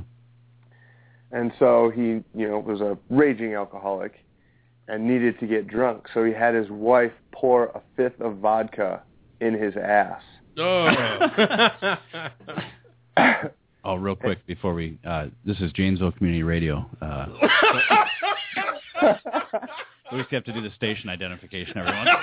And 1.32 1.52
so 1.60 1.92
he, 1.94 2.22
you 2.36 2.48
know, 2.48 2.60
was 2.60 2.82
a 2.82 2.98
raging 3.10 3.54
alcoholic 3.54 4.14
and 4.88 5.08
needed 5.08 5.40
to 5.40 5.48
get 5.48 5.68
drunk. 5.68 6.08
So 6.14 6.24
he 6.24 6.34
had 6.34 6.54
his 6.54 6.70
wife 6.70 7.14
pour 7.32 7.68
a 7.68 7.82
fifth 7.96 8.20
of 8.20 8.38
vodka 8.38 9.02
in 9.40 9.54
his 9.54 9.76
ass. 9.78 10.22
Oh. 10.58 11.96
Oh, 13.84 13.96
real 13.96 14.16
quick 14.16 14.46
before 14.46 14.76
we, 14.76 15.00
uh, 15.08 15.28
this 15.44 15.60
is 15.60 15.72
Janesville 15.72 16.12
Community 16.12 16.44
Radio. 16.44 16.86
Uh, 17.02 17.26
we 20.12 20.20
used 20.20 20.30
to 20.30 20.36
have 20.36 20.44
to 20.44 20.54
do 20.54 20.62
the 20.62 20.70
station 20.76 21.10
identification 21.10 21.80
every 21.80 21.92
once 21.92 22.08
in 22.08 22.16
a 22.16 22.20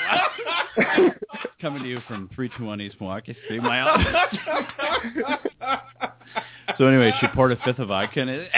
while. 0.92 1.10
Coming 1.60 1.82
to 1.82 1.88
you 1.88 1.98
from 2.06 2.30
321 2.32 2.80
East 2.80 2.96
Milwaukee 3.00 3.36
my 3.60 3.80
office. 3.80 4.38
so 6.78 6.86
anyway, 6.86 7.12
she 7.20 7.26
poured 7.34 7.50
a 7.50 7.56
fifth 7.64 7.80
of 7.80 7.88
vodka 7.88 8.20
in 8.20 8.28
it. 8.28 8.50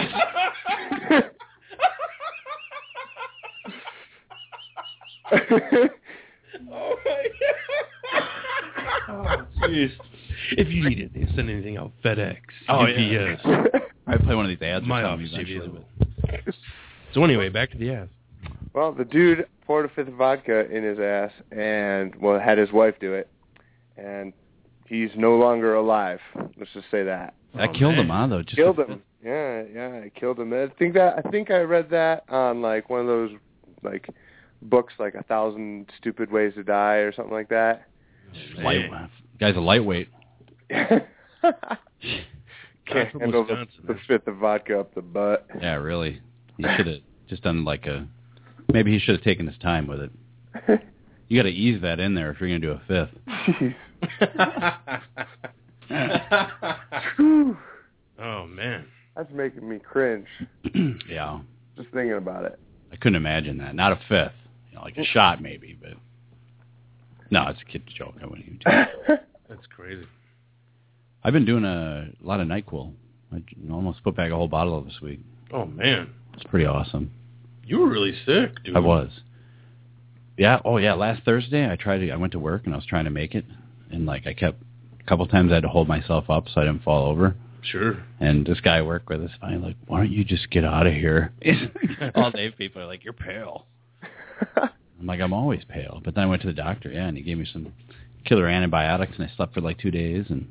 Oh 5.32 6.94
my 7.04 7.26
god. 9.06 9.46
Jeez. 9.64 9.90
If 10.52 10.68
you 10.68 10.88
need 10.88 10.98
it, 11.14 11.28
send 11.36 11.48
anything 11.50 11.76
out 11.76 11.92
FedEx, 12.04 12.38
Oh, 12.68 12.80
UPS. 12.80 12.96
yeah. 13.44 13.64
I 14.08 14.16
play 14.16 14.34
one 14.34 14.46
of 14.46 14.48
these 14.48 14.60
ads 14.66 14.84
or 14.84 14.88
My 14.88 15.02
office 15.04 15.28
eventually. 15.32 15.84
eventually. 16.02 16.54
So 17.12 17.22
anyway, 17.22 17.50
back 17.50 17.70
to 17.72 17.78
the 17.78 17.92
ass. 17.92 18.08
Well, 18.74 18.90
the 18.92 19.04
dude 19.04 19.46
poured 19.66 19.84
a 19.84 19.88
fifth 19.90 20.08
of 20.08 20.14
vodka 20.14 20.68
in 20.74 20.82
his 20.82 20.98
ass 20.98 21.30
and 21.52 22.16
well 22.16 22.40
had 22.40 22.58
his 22.58 22.72
wife 22.72 22.94
do 23.00 23.12
it, 23.12 23.28
and 23.96 24.32
he's 24.86 25.10
no 25.14 25.36
longer 25.36 25.74
alive. 25.74 26.18
Let's 26.58 26.72
just 26.72 26.90
say 26.90 27.04
that. 27.04 27.34
That 27.54 27.68
Oh, 27.68 27.72
killed 27.72 27.96
man. 27.96 28.06
him, 28.06 28.08
huh? 28.08 28.26
Though, 28.28 28.42
just 28.42 28.56
killed 28.56 28.78
a- 28.80 28.86
him. 28.86 29.02
Yeah, 29.24 29.62
yeah, 29.72 29.88
it 29.98 30.14
killed 30.14 30.40
him. 30.40 30.52
I 30.52 30.68
think 30.78 30.94
that 30.94 31.22
I 31.24 31.30
think 31.30 31.50
I 31.50 31.58
read 31.60 31.90
that 31.90 32.24
on 32.28 32.62
like 32.62 32.88
one 32.90 33.00
of 33.00 33.06
those 33.06 33.30
like 33.82 34.08
books, 34.62 34.94
like 34.98 35.14
a 35.14 35.22
thousand 35.22 35.90
stupid 35.98 36.30
ways 36.30 36.54
to 36.54 36.62
die 36.62 36.96
or 36.96 37.12
something 37.12 37.32
like 37.32 37.48
that. 37.48 37.86
Light, 38.58 38.90
guy's 39.38 39.56
a 39.56 39.60
lightweight. 39.60 40.08
Can't 40.70 41.04
handle 43.20 43.46
the, 43.46 43.66
the 43.86 43.98
fifth 44.06 44.26
of 44.26 44.36
vodka 44.36 44.80
up 44.80 44.94
the 44.94 45.02
butt. 45.02 45.46
Yeah, 45.60 45.74
really. 45.74 46.20
He 46.56 46.64
should 46.76 46.86
have 46.86 47.00
just 47.28 47.42
done 47.42 47.64
like 47.64 47.86
a. 47.86 48.06
Maybe 48.72 48.92
he 48.92 48.98
should 48.98 49.16
have 49.16 49.24
taken 49.24 49.46
his 49.46 49.58
time 49.58 49.86
with 49.86 50.00
it. 50.00 50.10
You 51.30 51.38
got 51.38 51.44
to 51.44 51.54
ease 51.54 51.80
that 51.82 52.00
in 52.00 52.16
there 52.16 52.32
if 52.32 52.40
you're 52.40 52.48
going 52.48 52.60
to 52.60 52.66
do 52.66 52.72
a 52.72 52.82
fifth. 52.88 53.14
Oh 58.22 58.46
man. 58.46 58.86
That's 59.16 59.32
making 59.32 59.68
me 59.68 59.78
cringe 59.78 60.26
yeah, 61.08 61.40
just 61.76 61.88
thinking 61.90 62.12
about 62.12 62.44
it. 62.44 62.58
I 62.92 62.96
couldn't 62.96 63.16
imagine 63.16 63.58
that. 63.58 63.74
Not 63.74 63.92
a 63.92 64.00
fifth, 64.08 64.34
you 64.70 64.76
know, 64.76 64.82
like 64.82 64.96
a 64.96 65.04
shot 65.04 65.42
maybe, 65.42 65.76
but 65.80 65.92
no, 67.30 67.48
it's 67.48 67.60
a 67.60 67.64
kid 67.70 67.82
joke. 67.94 68.14
I 68.22 68.26
wouldn't 68.26 68.46
even 68.46 68.58
do 68.58 69.12
it. 69.14 69.26
That's 69.48 69.66
crazy. 69.74 70.06
I've 71.22 71.32
been 71.32 71.44
doing 71.44 71.64
a 71.64 72.08
lot 72.22 72.40
of 72.40 72.48
Nyquil. 72.48 72.92
I 73.32 73.42
almost 73.70 74.02
put 74.02 74.16
back 74.16 74.30
a 74.30 74.36
whole 74.36 74.48
bottle 74.48 74.76
of 74.78 74.84
this 74.84 75.00
week. 75.00 75.20
Oh 75.52 75.66
man. 75.66 76.10
It's 76.34 76.44
pretty 76.44 76.66
awesome. 76.66 77.10
You 77.64 77.80
were 77.80 77.88
really 77.88 78.14
sick, 78.26 78.64
dude. 78.64 78.76
I 78.76 78.80
was. 78.80 79.10
Yeah. 80.36 80.60
Oh, 80.64 80.78
yeah. 80.78 80.94
Last 80.94 81.22
Thursday, 81.24 81.70
I 81.70 81.76
tried 81.76 81.98
to. 81.98 82.10
I 82.10 82.16
went 82.16 82.32
to 82.32 82.38
work 82.38 82.62
and 82.64 82.74
I 82.74 82.76
was 82.76 82.86
trying 82.86 83.04
to 83.04 83.10
make 83.10 83.34
it, 83.34 83.44
and 83.90 84.06
like 84.06 84.26
I 84.26 84.32
kept 84.32 84.62
a 84.98 85.04
couple 85.04 85.26
times 85.26 85.52
I 85.52 85.56
had 85.56 85.62
to 85.64 85.68
hold 85.68 85.86
myself 85.86 86.30
up 86.30 86.48
so 86.48 86.60
I 86.60 86.64
didn't 86.64 86.82
fall 86.82 87.10
over. 87.10 87.36
Sure. 87.62 88.02
And 88.20 88.46
this 88.46 88.60
guy 88.60 88.78
I 88.78 88.82
work 88.82 89.08
with 89.08 89.22
is 89.22 89.30
finally 89.40 89.68
like, 89.68 89.76
"Why 89.86 89.98
don't 89.98 90.10
you 90.10 90.24
just 90.24 90.50
get 90.50 90.64
out 90.64 90.86
of 90.86 90.94
here?" 90.94 91.32
All 92.14 92.30
day 92.30 92.50
people 92.50 92.80
are 92.82 92.86
like, 92.86 93.04
"You're 93.04 93.12
pale." 93.12 93.66
I'm 94.56 95.06
like, 95.06 95.20
"I'm 95.20 95.32
always 95.32 95.62
pale." 95.68 96.00
But 96.04 96.14
then 96.14 96.24
I 96.24 96.26
went 96.26 96.42
to 96.42 96.48
the 96.48 96.54
doctor, 96.54 96.90
yeah, 96.90 97.06
and 97.06 97.16
he 97.16 97.22
gave 97.22 97.38
me 97.38 97.46
some 97.50 97.72
killer 98.24 98.46
antibiotics, 98.46 99.12
and 99.18 99.28
I 99.28 99.34
slept 99.36 99.54
for 99.54 99.60
like 99.60 99.78
two 99.78 99.90
days, 99.90 100.26
and 100.28 100.46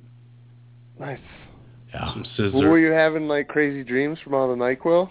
nice. 0.99 1.19
yeah, 1.93 2.07
Some 2.13 2.23
Well, 2.23 2.51
scissor. 2.51 2.69
were 2.69 2.79
you 2.79 2.91
having 2.91 3.27
like 3.27 3.47
crazy 3.47 3.83
dreams 3.83 4.19
from 4.23 4.33
all 4.33 4.47
the 4.49 4.55
Nyquil? 4.55 5.09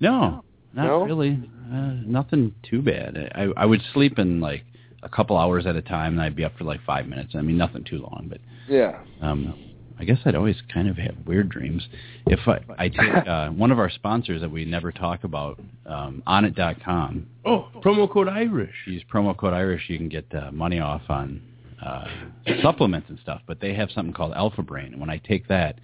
no, 0.00 0.42
not 0.74 0.84
No? 0.84 1.04
really, 1.04 1.38
uh, 1.72 1.94
nothing 2.04 2.54
too 2.62 2.82
bad. 2.82 3.16
I 3.34 3.48
I 3.56 3.64
would 3.66 3.80
sleep 3.92 4.18
in 4.18 4.40
like 4.40 4.64
a 5.02 5.08
couple 5.08 5.36
hours 5.38 5.66
at 5.66 5.76
a 5.76 5.82
time, 5.82 6.14
and 6.14 6.22
I'd 6.22 6.36
be 6.36 6.44
up 6.44 6.56
for 6.58 6.64
like 6.64 6.80
five 6.84 7.06
minutes. 7.06 7.34
I 7.34 7.40
mean, 7.42 7.56
nothing 7.56 7.84
too 7.84 7.98
long, 7.98 8.26
but 8.28 8.40
Yeah. 8.68 9.00
um 9.20 9.54
I 9.98 10.04
guess 10.04 10.18
I'd 10.24 10.34
always 10.34 10.56
kind 10.72 10.88
of 10.88 10.96
have 10.96 11.14
weird 11.26 11.48
dreams. 11.48 11.86
If 12.26 12.40
I, 12.48 12.58
I 12.78 12.88
take 12.88 13.26
uh, 13.28 13.50
one 13.50 13.70
of 13.70 13.78
our 13.78 13.90
sponsors 13.90 14.40
that 14.40 14.50
we 14.50 14.64
never 14.64 14.90
talk 14.92 15.24
about, 15.24 15.60
um, 15.86 16.22
onnit.com, 16.26 17.26
Oh, 17.44 17.68
promo 17.76 18.10
code 18.10 18.28
Irish. 18.28 18.74
use 18.86 19.02
promo 19.12 19.36
code 19.36 19.52
Irish, 19.54 19.82
you 19.88 19.96
can 19.98 20.08
get 20.08 20.26
uh, 20.34 20.50
money 20.50 20.80
off 20.80 21.02
on 21.08 21.40
uh, 21.84 22.06
supplements 22.62 23.08
and 23.10 23.18
stuff. 23.20 23.42
But 23.46 23.60
they 23.60 23.74
have 23.74 23.90
something 23.90 24.12
called 24.14 24.32
Alpha 24.34 24.62
Brain, 24.62 24.92
and 24.92 25.00
when 25.00 25.10
I 25.10 25.18
take 25.18 25.46
that, 25.48 25.78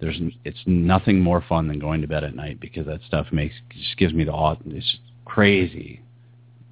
there's 0.00 0.16
n- 0.16 0.32
it's 0.44 0.58
nothing 0.66 1.20
more 1.20 1.44
fun 1.48 1.68
than 1.68 1.78
going 1.78 2.00
to 2.02 2.08
bed 2.08 2.24
at 2.24 2.34
night 2.34 2.58
because 2.60 2.86
that 2.86 3.00
stuff 3.06 3.26
makes 3.32 3.54
just 3.70 3.96
gives 3.96 4.12
me 4.12 4.24
the 4.24 4.32
awe. 4.32 4.56
It's 4.66 4.96
crazy, 5.24 6.00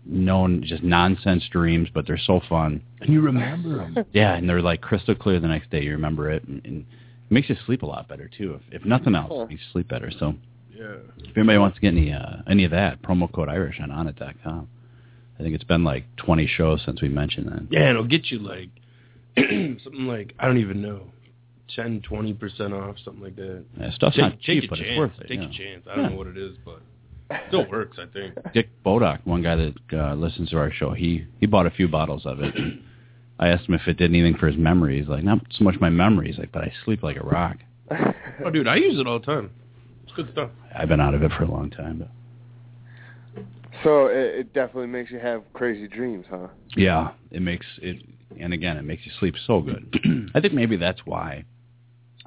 known 0.04 0.62
just 0.64 0.82
nonsense 0.82 1.44
dreams, 1.50 1.88
but 1.92 2.06
they're 2.06 2.18
so 2.18 2.40
fun. 2.48 2.82
And 3.00 3.10
you 3.12 3.20
remember 3.20 3.76
them. 3.76 4.04
Yeah, 4.12 4.34
and 4.34 4.48
they're 4.48 4.62
like 4.62 4.80
crystal 4.80 5.14
clear 5.14 5.40
the 5.40 5.48
next 5.48 5.70
day. 5.70 5.82
You 5.82 5.92
remember 5.92 6.30
it, 6.30 6.44
and, 6.44 6.60
and 6.64 6.80
it 6.80 7.32
makes 7.32 7.48
you 7.48 7.56
sleep 7.66 7.82
a 7.82 7.86
lot 7.86 8.08
better 8.08 8.28
too. 8.36 8.58
If, 8.70 8.80
if 8.80 8.84
nothing 8.86 9.14
else, 9.14 9.28
Huh. 9.30 9.42
it 9.42 9.48
makes 9.50 9.60
you 9.62 9.72
sleep 9.72 9.88
better. 9.88 10.10
So 10.18 10.34
Yeah. 10.74 10.96
if 11.18 11.36
anybody 11.36 11.58
wants 11.58 11.76
to 11.76 11.80
get 11.80 11.88
any 11.94 12.12
uh, 12.12 12.36
any 12.48 12.64
of 12.64 12.70
that, 12.72 13.02
promo 13.02 13.30
code 13.32 13.48
Irish 13.48 13.78
on 13.80 13.90
onnit.com. 13.90 14.68
I 15.38 15.42
think 15.42 15.54
it's 15.54 15.64
been 15.64 15.84
like 15.84 16.04
20 16.16 16.46
shows 16.46 16.82
since 16.84 17.00
we 17.00 17.08
mentioned 17.08 17.48
that. 17.48 17.62
Yeah, 17.70 17.80
and 17.88 17.90
it'll 17.90 18.04
get 18.04 18.30
you 18.30 18.38
like 18.40 18.68
something 19.36 20.06
like 20.06 20.34
I 20.38 20.46
don't 20.46 20.58
even 20.58 20.82
know, 20.82 21.02
10, 21.76 22.00
20 22.02 22.32
percent 22.34 22.72
off, 22.74 22.96
something 23.04 23.22
like 23.22 23.36
that. 23.36 23.64
Yeah, 23.78 23.90
stuff's 23.92 24.16
take, 24.16 24.22
not 24.22 24.32
take 24.32 24.42
cheap, 24.62 24.70
but 24.70 24.76
chance. 24.76 24.88
it's 24.90 24.98
worth 24.98 25.12
it. 25.20 25.28
Take 25.28 25.38
yeah. 25.40 25.42
your 25.48 25.52
chance. 25.52 25.86
I 25.90 25.94
don't 25.96 26.04
Yeah. 26.04 26.10
know 26.10 26.16
what 26.16 26.26
it 26.26 26.36
is, 26.36 26.56
but 26.64 26.76
it 26.76 26.82
still 27.48 27.68
works. 27.68 27.98
I 28.00 28.06
think. 28.12 28.34
Dick 28.52 28.68
Bodock, 28.84 29.20
one 29.24 29.42
guy 29.42 29.56
that 29.56 29.74
uh, 29.92 30.14
listens 30.14 30.50
to 30.50 30.58
our 30.58 30.72
show, 30.72 30.92
he 30.92 31.26
he 31.38 31.46
bought 31.46 31.66
a 31.66 31.70
few 31.70 31.88
bottles 31.88 32.26
of 32.26 32.40
it. 32.40 32.54
I 33.38 33.48
asked 33.48 33.68
him 33.68 33.74
if 33.74 33.86
it 33.88 33.96
did 33.96 34.10
anything 34.10 34.36
for 34.36 34.46
his 34.48 34.56
memory. 34.56 34.98
He's 34.98 35.08
like, 35.08 35.24
not 35.24 35.38
so 35.52 35.64
much 35.64 35.76
my 35.80 35.88
memory. 35.88 36.26
He's 36.28 36.38
like, 36.38 36.52
but 36.52 36.62
I 36.62 36.72
sleep 36.84 37.02
like 37.02 37.16
a 37.16 37.24
rock. 37.24 37.56
Oh, 38.44 38.50
dude, 38.50 38.68
I 38.68 38.76
use 38.76 38.98
it 39.00 39.06
all 39.06 39.18
the 39.18 39.24
time. 39.24 39.50
It's 40.04 40.12
good 40.12 40.28
stuff. 40.32 40.50
I've 40.76 40.88
been 40.88 41.00
out 41.00 41.14
of 41.14 41.22
it 41.22 41.32
for 41.32 41.44
a 41.44 41.50
long 41.50 41.70
time, 41.70 41.98
but 41.98 43.42
So 43.82 44.06
it, 44.06 44.16
it 44.40 44.52
definitely 44.52 44.88
makes 44.88 45.10
you 45.10 45.18
have 45.18 45.42
crazy 45.54 45.88
dreams, 45.88 46.26
huh? 46.28 46.48
Yeah, 46.76 47.12
it 47.30 47.40
makes 47.42 47.66
it, 47.80 48.04
and 48.38 48.52
again, 48.52 48.76
it 48.76 48.82
makes 48.82 49.06
you 49.06 49.12
sleep 49.18 49.34
so 49.46 49.60
good. 49.60 49.94
I 50.34 50.40
think 50.40 50.52
maybe 50.52 50.76
that's 50.76 51.00
why 51.06 51.44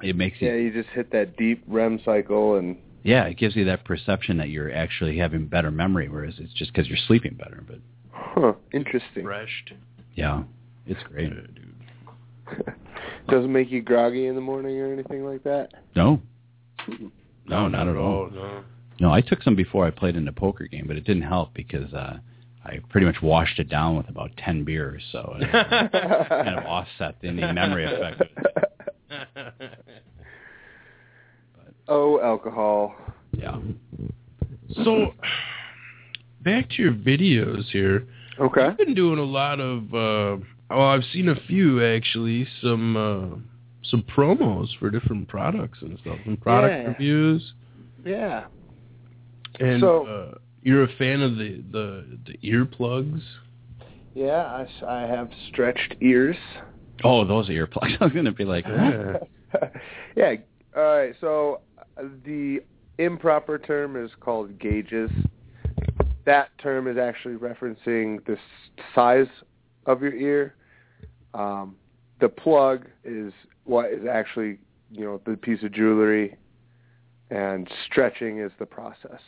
it 0.02 0.16
makes 0.16 0.38
Yeah, 0.40 0.54
you. 0.54 0.64
you 0.64 0.72
just 0.72 0.88
hit 0.90 1.12
that 1.12 1.36
deep 1.36 1.62
REM 1.68 2.00
cycle, 2.04 2.56
and 2.56 2.76
Yeah, 3.04 3.24
it 3.24 3.36
gives 3.36 3.54
you 3.54 3.66
that 3.66 3.84
perception 3.84 4.38
that 4.38 4.48
you're 4.48 4.72
actually 4.72 5.18
having 5.18 5.46
better 5.46 5.70
memory, 5.70 6.08
whereas 6.08 6.34
it's 6.38 6.54
just 6.54 6.72
because 6.72 6.88
you're 6.88 6.98
sleeping 7.06 7.34
better. 7.34 7.62
But 7.66 7.78
huh, 8.10 8.54
interesting. 8.72 9.24
Refreshed. 9.24 9.74
yeah, 10.14 10.42
it's 10.86 11.02
great. 11.04 11.30
Doesn't 13.28 13.52
make 13.52 13.70
you 13.70 13.82
groggy 13.82 14.26
in 14.26 14.34
the 14.34 14.40
morning 14.40 14.80
or 14.80 14.90
anything 14.92 15.24
like 15.24 15.44
that. 15.44 15.68
No, 15.94 16.20
no, 17.46 17.68
not 17.68 17.88
at 17.88 17.96
all. 17.96 18.30
No. 18.32 18.64
No, 19.00 19.12
I 19.12 19.20
took 19.20 19.42
some 19.42 19.54
before 19.56 19.86
I 19.86 19.90
played 19.90 20.16
in 20.16 20.24
the 20.24 20.32
poker 20.32 20.66
game, 20.66 20.86
but 20.86 20.96
it 20.96 21.04
didn't 21.04 21.22
help 21.24 21.52
because 21.52 21.92
uh 21.92 22.18
I 22.64 22.80
pretty 22.88 23.06
much 23.06 23.20
washed 23.20 23.58
it 23.58 23.68
down 23.68 23.96
with 23.98 24.08
about 24.08 24.30
ten 24.38 24.64
beers, 24.64 25.02
so 25.12 25.36
it 25.38 25.50
kind 26.28 26.56
of 26.58 26.64
offset 26.64 27.16
any 27.22 27.42
memory 27.42 27.84
effect. 27.84 28.22
Of 31.88 31.94
it. 31.94 31.98
Oh, 31.98 32.20
alcohol. 32.22 32.94
Yeah. 33.36 33.58
So, 34.84 35.12
back 36.42 36.68
to 36.70 36.82
your 36.82 36.92
videos 36.92 37.64
here. 37.70 38.06
Okay. 38.38 38.62
I've 38.62 38.76
been 38.78 38.94
doing 38.94 39.18
a 39.18 39.22
lot 39.24 39.60
of. 39.60 39.94
uh 39.94 40.44
Well, 40.70 40.86
I've 40.88 41.04
seen 41.12 41.28
a 41.28 41.36
few 41.46 41.84
actually. 41.84 42.46
Some 42.62 42.96
uh 42.96 43.36
some 43.90 44.02
promos 44.16 44.68
for 44.78 44.90
different 44.90 45.28
products 45.28 45.78
and 45.82 45.98
stuff, 46.00 46.18
and 46.24 46.40
product 46.40 46.72
Yeah. 46.74 46.88
reviews. 46.88 47.52
Yeah. 48.04 48.44
And 49.60 49.80
So- 49.80 50.06
uh, 50.06 50.38
you're 50.62 50.84
a 50.84 50.88
fan 50.98 51.20
of 51.20 51.36
the 51.36 51.62
the 51.70 52.18
the 52.26 52.38
earplugs. 52.48 53.20
Yeah, 54.14 54.44
I, 54.44 54.66
I 54.86 55.00
have 55.08 55.28
stretched 55.48 55.96
ears. 56.00 56.36
Oh, 57.02 57.24
those 57.26 57.48
earplugs. 57.48 57.96
I 58.00 58.04
was 58.04 58.12
going 58.12 58.24
to 58.26 58.32
be 58.32 58.44
like, 58.44 58.64
yeah. 60.16 60.34
All 60.76 60.82
right. 60.82 61.14
So 61.20 61.60
the 62.24 62.60
improper 62.98 63.58
term 63.58 64.02
is 64.02 64.10
called 64.20 64.58
gauges. 64.58 65.10
That 66.26 66.48
term 66.58 66.88
is 66.88 66.96
actually 66.96 67.34
referencing 67.34 68.24
the 68.26 68.36
size 68.94 69.26
of 69.86 70.02
your 70.02 70.14
ear. 70.14 70.54
Um, 71.34 71.76
the 72.20 72.28
plug 72.28 72.86
is 73.04 73.32
what 73.64 73.90
is 73.90 74.06
actually, 74.10 74.58
you 74.90 75.04
know, 75.04 75.20
the 75.26 75.36
piece 75.36 75.62
of 75.62 75.72
jewelry, 75.72 76.36
and 77.30 77.68
stretching 77.86 78.38
is 78.38 78.52
the 78.58 78.66
process. 78.66 79.20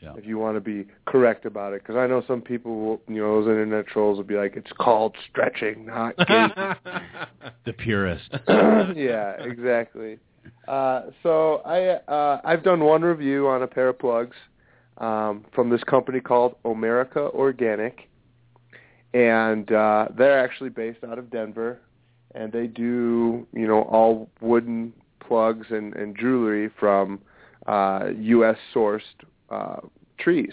Yeah. 0.00 0.12
If 0.16 0.26
you 0.26 0.38
want 0.38 0.56
to 0.56 0.60
be 0.60 0.86
correct 1.06 1.44
about 1.44 1.72
it, 1.72 1.82
because 1.82 1.96
I 1.96 2.06
know 2.06 2.22
some 2.28 2.40
people, 2.40 2.80
will, 2.80 3.02
you 3.08 3.20
know, 3.20 3.42
those 3.42 3.50
internet 3.50 3.88
trolls 3.88 4.16
will 4.16 4.24
be 4.24 4.36
like, 4.36 4.54
"It's 4.54 4.70
called 4.78 5.16
stretching, 5.28 5.86
not 5.86 6.16
gauges." 6.16 6.76
the 7.64 7.72
purist. 7.72 8.30
yeah, 8.48 9.32
exactly. 9.42 10.18
Uh, 10.66 11.02
so 11.22 11.62
I 11.64 12.00
uh, 12.10 12.40
I've 12.44 12.62
done 12.62 12.80
one 12.80 13.02
review 13.02 13.48
on 13.48 13.62
a 13.62 13.66
pair 13.66 13.88
of 13.88 13.98
plugs 13.98 14.36
um, 14.98 15.44
from 15.54 15.70
this 15.70 15.82
company 15.84 16.20
called 16.20 16.56
Omerica 16.64 17.32
Organic, 17.34 18.08
and 19.14 19.70
uh, 19.72 20.08
they're 20.16 20.38
actually 20.38 20.70
based 20.70 21.04
out 21.04 21.18
of 21.18 21.30
Denver, 21.30 21.80
and 22.34 22.52
they 22.52 22.66
do 22.66 23.46
you 23.52 23.66
know 23.66 23.82
all 23.82 24.28
wooden 24.40 24.92
plugs 25.26 25.66
and, 25.70 25.94
and 25.94 26.16
jewelry 26.18 26.70
from 26.78 27.20
uh, 27.66 28.08
U.S. 28.18 28.56
sourced 28.74 29.00
uh, 29.50 29.80
trees. 30.18 30.52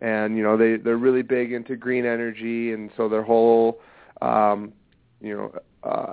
And 0.00 0.36
you 0.36 0.42
know 0.42 0.56
they 0.56 0.76
they're 0.76 0.96
really 0.96 1.22
big 1.22 1.52
into 1.52 1.76
green 1.76 2.06
energy, 2.06 2.72
and 2.72 2.90
so 2.96 3.08
their 3.08 3.24
whole 3.24 3.80
um, 4.22 4.72
you 5.20 5.36
know 5.36 5.54
uh, 5.82 6.12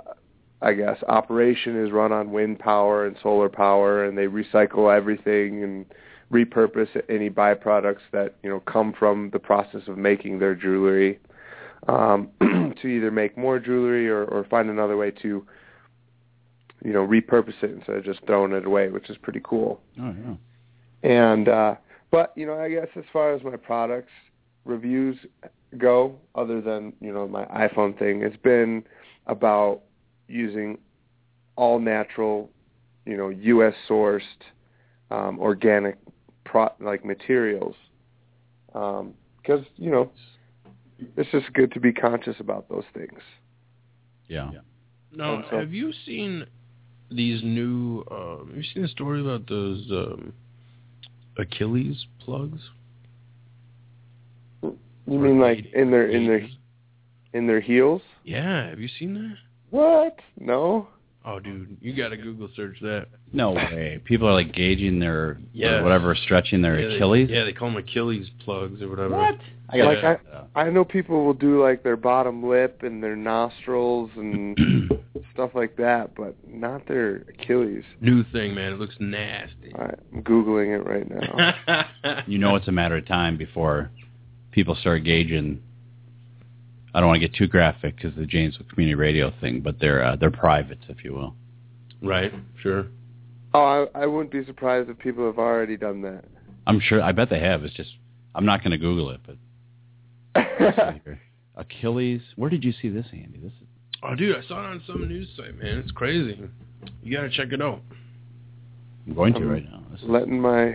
I 0.66 0.72
guess 0.72 1.00
operation 1.06 1.80
is 1.80 1.92
run 1.92 2.10
on 2.10 2.32
wind 2.32 2.58
power 2.58 3.06
and 3.06 3.16
solar 3.22 3.48
power, 3.48 4.04
and 4.04 4.18
they 4.18 4.26
recycle 4.26 4.94
everything 4.94 5.62
and 5.62 5.86
repurpose 6.32 6.88
any 7.08 7.30
byproducts 7.30 8.00
that 8.10 8.34
you 8.42 8.50
know 8.50 8.58
come 8.58 8.92
from 8.92 9.30
the 9.32 9.38
process 9.38 9.82
of 9.86 9.96
making 9.96 10.40
their 10.40 10.56
jewelry 10.56 11.20
um, 11.86 12.30
to 12.40 12.88
either 12.88 13.12
make 13.12 13.38
more 13.38 13.60
jewelry 13.60 14.08
or, 14.08 14.24
or 14.24 14.42
find 14.50 14.68
another 14.68 14.96
way 14.96 15.12
to 15.12 15.46
you 16.84 16.92
know 16.92 17.06
repurpose 17.06 17.62
it 17.62 17.70
instead 17.70 17.98
of 17.98 18.04
just 18.04 18.18
throwing 18.26 18.50
it 18.50 18.66
away, 18.66 18.88
which 18.88 19.08
is 19.08 19.16
pretty 19.18 19.40
cool. 19.44 19.80
Oh, 20.02 20.12
yeah. 20.24 21.08
And 21.08 21.48
uh, 21.48 21.74
but 22.10 22.32
you 22.34 22.44
know, 22.44 22.58
I 22.58 22.70
guess 22.70 22.88
as 22.96 23.04
far 23.12 23.32
as 23.32 23.44
my 23.44 23.54
products 23.54 24.10
reviews 24.64 25.16
go, 25.78 26.16
other 26.34 26.60
than 26.60 26.92
you 27.00 27.12
know 27.12 27.28
my 27.28 27.44
iPhone 27.44 27.96
thing, 27.96 28.22
it's 28.22 28.42
been 28.42 28.82
about 29.28 29.82
using 30.28 30.78
all 31.56 31.78
natural, 31.78 32.50
you 33.04 33.16
know, 33.16 33.28
U.S. 33.28 33.74
sourced, 33.88 34.20
um, 35.10 35.38
organic, 35.38 35.96
pro- 36.44 36.72
like 36.80 37.04
materials, 37.04 37.74
because 38.66 39.64
you 39.76 39.90
know, 39.90 40.10
it's 41.16 41.30
just 41.30 41.52
good 41.52 41.72
to 41.72 41.80
be 41.80 41.92
conscious 41.92 42.36
about 42.40 42.68
those 42.68 42.84
things. 42.94 43.20
Yeah. 44.28 44.50
Now, 45.12 45.44
so- 45.50 45.58
have 45.58 45.72
you 45.72 45.92
seen 46.04 46.46
these 47.10 47.42
new? 47.42 48.04
Um, 48.10 48.48
have 48.48 48.56
you 48.56 48.64
seen 48.74 48.82
the 48.82 48.88
story 48.88 49.20
about 49.20 49.48
those 49.48 49.86
um, 49.90 50.32
Achilles 51.38 52.06
plugs? 52.20 52.60
You 54.62 55.20
mean 55.20 55.38
like 55.38 55.66
in 55.72 55.90
their 55.90 56.08
in 56.08 56.26
their 56.26 56.48
in 57.32 57.46
their 57.46 57.60
heels? 57.60 58.02
Yeah, 58.24 58.70
have 58.70 58.80
you 58.80 58.88
seen 58.98 59.14
that? 59.14 59.36
What? 59.76 60.18
No. 60.38 60.88
Oh, 61.24 61.40
dude, 61.40 61.76
you 61.80 61.92
got 61.92 62.10
to 62.10 62.16
Google 62.16 62.48
search 62.54 62.76
that. 62.82 63.06
No 63.32 63.50
way. 63.50 64.00
People 64.04 64.28
are 64.28 64.32
like 64.32 64.52
gauging 64.54 65.00
their 65.00 65.38
Yeah. 65.52 65.78
or 65.78 65.82
whatever, 65.82 66.14
stretching 66.14 66.62
their 66.62 66.78
Yeah, 66.78 66.86
they- 66.88 66.94
Achilles. 66.96 67.28
yeah, 67.30 67.42
they 67.44 67.52
call 67.52 67.68
them 67.68 67.76
Achilles 67.78 68.30
plugs 68.44 68.80
or 68.80 68.88
whatever. 68.88 69.16
What? 69.16 69.38
I 69.68 69.76
like 69.78 70.00
check 70.00 70.20
I. 70.54 70.60
I 70.66 70.70
know 70.70 70.84
people 70.84 71.24
will 71.24 71.34
do 71.34 71.60
like 71.60 71.82
their 71.82 71.96
bottom 71.96 72.48
lip 72.48 72.82
and 72.84 73.02
their 73.02 73.16
nostrils 73.16 74.08
and 74.16 74.56
stuff 75.34 75.50
like 75.54 75.74
that, 75.78 76.14
but 76.14 76.36
not 76.48 76.86
their 76.86 77.24
Achilles. 77.36 77.82
New 78.00 78.22
thing, 78.32 78.54
man. 78.54 78.72
It 78.74 78.78
looks 78.78 78.94
nasty. 79.00 79.72
All 79.76 79.84
right, 79.86 79.98
I'm 80.14 80.22
googling 80.22 80.78
it 80.78 80.86
right 80.86 81.10
now. 81.10 82.22
You 82.28 82.38
know 82.38 82.54
it's 82.54 82.68
a 82.68 82.72
matter 82.72 82.96
of 82.96 83.06
time 83.06 83.36
before 83.36 83.90
people 84.52 84.76
start 84.76 85.02
gauging. 85.02 85.60
I 86.96 87.00
don't 87.00 87.08
want 87.08 87.20
to 87.20 87.28
get 87.28 87.36
too 87.36 87.46
graphic 87.46 87.96
because 87.96 88.16
the 88.16 88.24
Janesville 88.24 88.66
Community 88.70 88.94
Radio 88.94 89.30
thing, 89.40 89.60
but 89.60 89.78
they're 89.78 90.02
uh, 90.02 90.16
they're 90.16 90.30
privates, 90.30 90.82
if 90.88 91.04
you 91.04 91.12
will. 91.12 91.34
right, 92.02 92.32
sure. 92.62 92.86
oh, 93.52 93.86
I, 93.94 94.02
I 94.02 94.06
wouldn't 94.06 94.32
be 94.32 94.44
surprised 94.46 94.88
if 94.88 94.98
people 94.98 95.26
have 95.26 95.38
already 95.38 95.76
done 95.76 96.00
that. 96.02 96.24
I'm 96.66 96.80
sure. 96.80 97.02
I 97.02 97.12
bet 97.12 97.28
they 97.28 97.40
have. 97.40 97.64
It's 97.64 97.74
just 97.74 97.90
I'm 98.34 98.46
not 98.46 98.60
going 98.60 98.70
to 98.70 98.78
Google 98.78 99.10
it, 99.10 99.20
but 99.26 99.36
let's 100.58 100.76
see 100.76 101.00
here. 101.04 101.20
Achilles. 101.56 102.22
Where 102.36 102.48
did 102.48 102.64
you 102.64 102.72
see 102.80 102.88
this, 102.88 103.06
Andy? 103.12 103.38
This 103.42 103.52
is 103.52 103.68
Oh, 104.02 104.14
dude, 104.14 104.34
I 104.36 104.46
saw 104.46 104.60
it 104.62 104.66
on 104.66 104.82
some 104.86 105.06
news 105.08 105.28
site, 105.36 105.56
man. 105.58 105.78
It's 105.78 105.90
crazy. 105.90 106.38
You 107.02 107.16
got 107.16 107.22
to 107.22 107.30
check 107.30 107.52
it 107.52 107.60
out. 107.62 107.80
I'm 109.06 109.14
going 109.14 109.32
to 109.34 109.40
Um, 109.40 109.48
right 109.50 109.64
now. 109.64 109.82
This 109.90 110.00
is- 110.02 110.08
Letting 110.08 110.40
my 110.40 110.74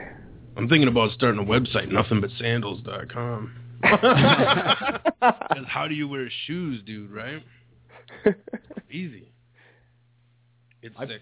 I'm 0.58 0.68
thinking 0.68 0.88
about 0.88 1.12
starting 1.12 1.40
a 1.40 1.44
website, 1.46 1.90
nothingbutSandals.com. 1.92 3.54
'Cause 3.84 5.66
how 5.68 5.88
do 5.88 5.96
you 5.96 6.08
wear 6.08 6.30
shoes, 6.46 6.82
dude? 6.86 7.12
Right? 7.12 7.44
Easy. 8.92 9.32
It's 10.82 10.96
sick. 11.08 11.22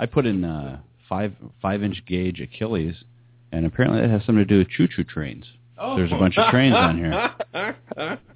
I 0.00 0.06
put 0.06 0.26
in 0.26 0.44
uh, 0.44 0.80
five 1.08 1.32
five 1.60 1.82
inch 1.82 2.02
gauge 2.06 2.40
Achilles, 2.40 2.94
and 3.52 3.66
apparently 3.66 4.00
that 4.00 4.10
has 4.10 4.20
something 4.24 4.36
to 4.36 4.44
do 4.44 4.58
with 4.58 4.68
choo 4.68 4.86
choo 4.88 5.04
trains. 5.04 5.44
There's 5.96 6.10
a 6.12 6.16
bunch 6.16 6.36
of 6.36 6.50
trains 6.50 6.74
on 6.74 6.96
here. 6.98 7.34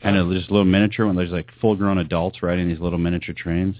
Kind 0.02 0.16
of 0.16 0.30
just 0.30 0.50
little 0.50 0.64
miniature 0.64 1.06
when 1.06 1.16
there's 1.16 1.30
like 1.30 1.48
full 1.60 1.74
grown 1.74 1.98
adults 1.98 2.42
riding 2.42 2.68
these 2.68 2.78
little 2.80 2.98
miniature 2.98 3.34
trains. 3.34 3.76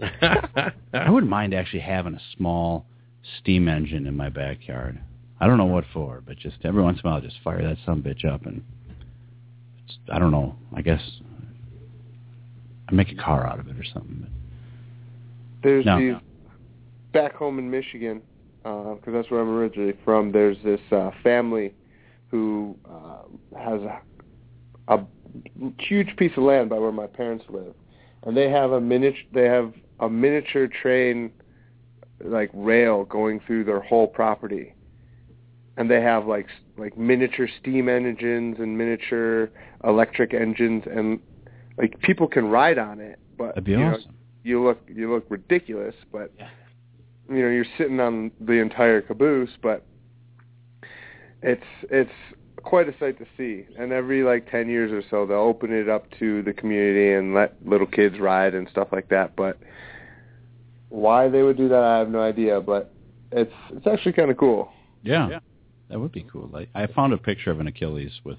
I 0.00 1.10
wouldn't 1.10 1.30
mind 1.30 1.52
actually 1.52 1.80
having 1.80 2.14
a 2.14 2.20
small 2.36 2.86
steam 3.38 3.68
engine 3.68 4.06
in 4.06 4.16
my 4.16 4.28
backyard. 4.28 5.00
I 5.40 5.46
don't 5.46 5.58
know 5.58 5.64
what 5.66 5.84
for, 5.92 6.22
but 6.24 6.36
just 6.38 6.58
every 6.64 6.82
once 6.82 7.00
in 7.02 7.08
a 7.08 7.12
while, 7.12 7.20
just 7.20 7.36
fire 7.42 7.62
that 7.62 7.78
some 7.84 8.02
bitch 8.02 8.24
up, 8.24 8.46
and 8.46 8.62
it's, 9.90 9.98
I 10.12 10.18
don't 10.18 10.30
know. 10.30 10.54
I 10.74 10.82
guess 10.82 11.00
I 12.88 12.92
make 12.92 13.10
a 13.10 13.14
car 13.16 13.46
out 13.46 13.58
of 13.58 13.68
it 13.68 13.78
or 13.78 13.84
something. 13.84 14.26
There's 15.62 15.84
No. 15.84 15.98
these 15.98 16.16
back 17.12 17.34
home 17.34 17.58
in 17.58 17.70
Michigan, 17.70 18.22
because 18.62 19.12
that's 19.12 19.30
where 19.30 19.40
I'm 19.40 19.48
originally 19.48 19.94
from. 20.04 20.32
There's 20.32 20.56
this 20.64 20.80
uh, 20.92 21.10
family 21.22 21.74
who 22.30 22.76
uh, 22.88 23.58
has 23.58 23.80
a, 23.82 24.00
a 24.88 25.04
huge 25.78 26.16
piece 26.16 26.32
of 26.36 26.44
land 26.44 26.70
by 26.70 26.78
where 26.78 26.92
my 26.92 27.06
parents 27.06 27.44
live, 27.48 27.74
and 28.22 28.36
they 28.36 28.48
have 28.50 28.72
a 28.72 28.80
miniature. 28.80 29.24
They 29.32 29.46
have 29.46 29.74
a 29.98 30.08
miniature 30.08 30.68
train, 30.68 31.32
like 32.24 32.50
rail, 32.54 33.04
going 33.04 33.40
through 33.46 33.64
their 33.64 33.80
whole 33.80 34.06
property. 34.06 34.74
And 35.76 35.90
they 35.90 36.00
have 36.00 36.26
like 36.26 36.46
like 36.76 36.96
miniature 36.96 37.48
steam 37.60 37.88
engines 37.88 38.56
and 38.58 38.76
miniature 38.76 39.50
electric 39.84 40.34
engines, 40.34 40.84
and 40.90 41.20
like 41.78 41.98
people 42.00 42.26
can 42.28 42.46
ride 42.46 42.78
on 42.78 43.00
it, 43.00 43.18
but 43.38 43.48
That'd 43.48 43.64
be 43.64 43.72
you 43.72 43.78
know, 43.78 43.94
awesome. 43.94 44.14
you 44.42 44.62
look 44.62 44.78
you 44.88 45.12
look 45.12 45.24
ridiculous, 45.28 45.94
but 46.12 46.32
you 47.28 47.42
know 47.42 47.48
you're 47.48 47.64
sitting 47.78 48.00
on 48.00 48.30
the 48.40 48.54
entire 48.54 49.00
caboose, 49.00 49.50
but 49.62 49.86
it's 51.42 51.64
it's 51.90 52.10
quite 52.62 52.88
a 52.88 52.98
sight 52.98 53.18
to 53.18 53.26
see. 53.36 53.66
And 53.78 53.92
every 53.92 54.22
like 54.22 54.50
ten 54.50 54.68
years 54.68 54.92
or 54.92 55.02
so, 55.10 55.26
they'll 55.26 55.38
open 55.38 55.72
it 55.72 55.88
up 55.88 56.06
to 56.18 56.42
the 56.42 56.52
community 56.52 57.12
and 57.12 57.34
let 57.34 57.54
little 57.64 57.86
kids 57.86 58.18
ride 58.18 58.54
and 58.54 58.68
stuff 58.70 58.88
like 58.92 59.08
that. 59.08 59.36
But 59.36 59.58
why 60.88 61.28
they 61.28 61.42
would 61.42 61.56
do 61.56 61.68
that, 61.68 61.82
I 61.82 61.98
have 61.98 62.10
no 62.10 62.20
idea. 62.20 62.60
But 62.60 62.92
it's 63.32 63.52
it's 63.70 63.86
actually 63.86 64.12
kind 64.12 64.30
of 64.30 64.36
cool. 64.36 64.72
Yeah. 65.02 65.28
That 65.90 65.98
would 65.98 66.12
be 66.12 66.24
cool. 66.32 66.48
Like 66.52 66.68
I 66.74 66.86
found 66.86 67.12
a 67.12 67.18
picture 67.18 67.50
of 67.50 67.60
an 67.60 67.66
Achilles 67.66 68.12
with 68.24 68.38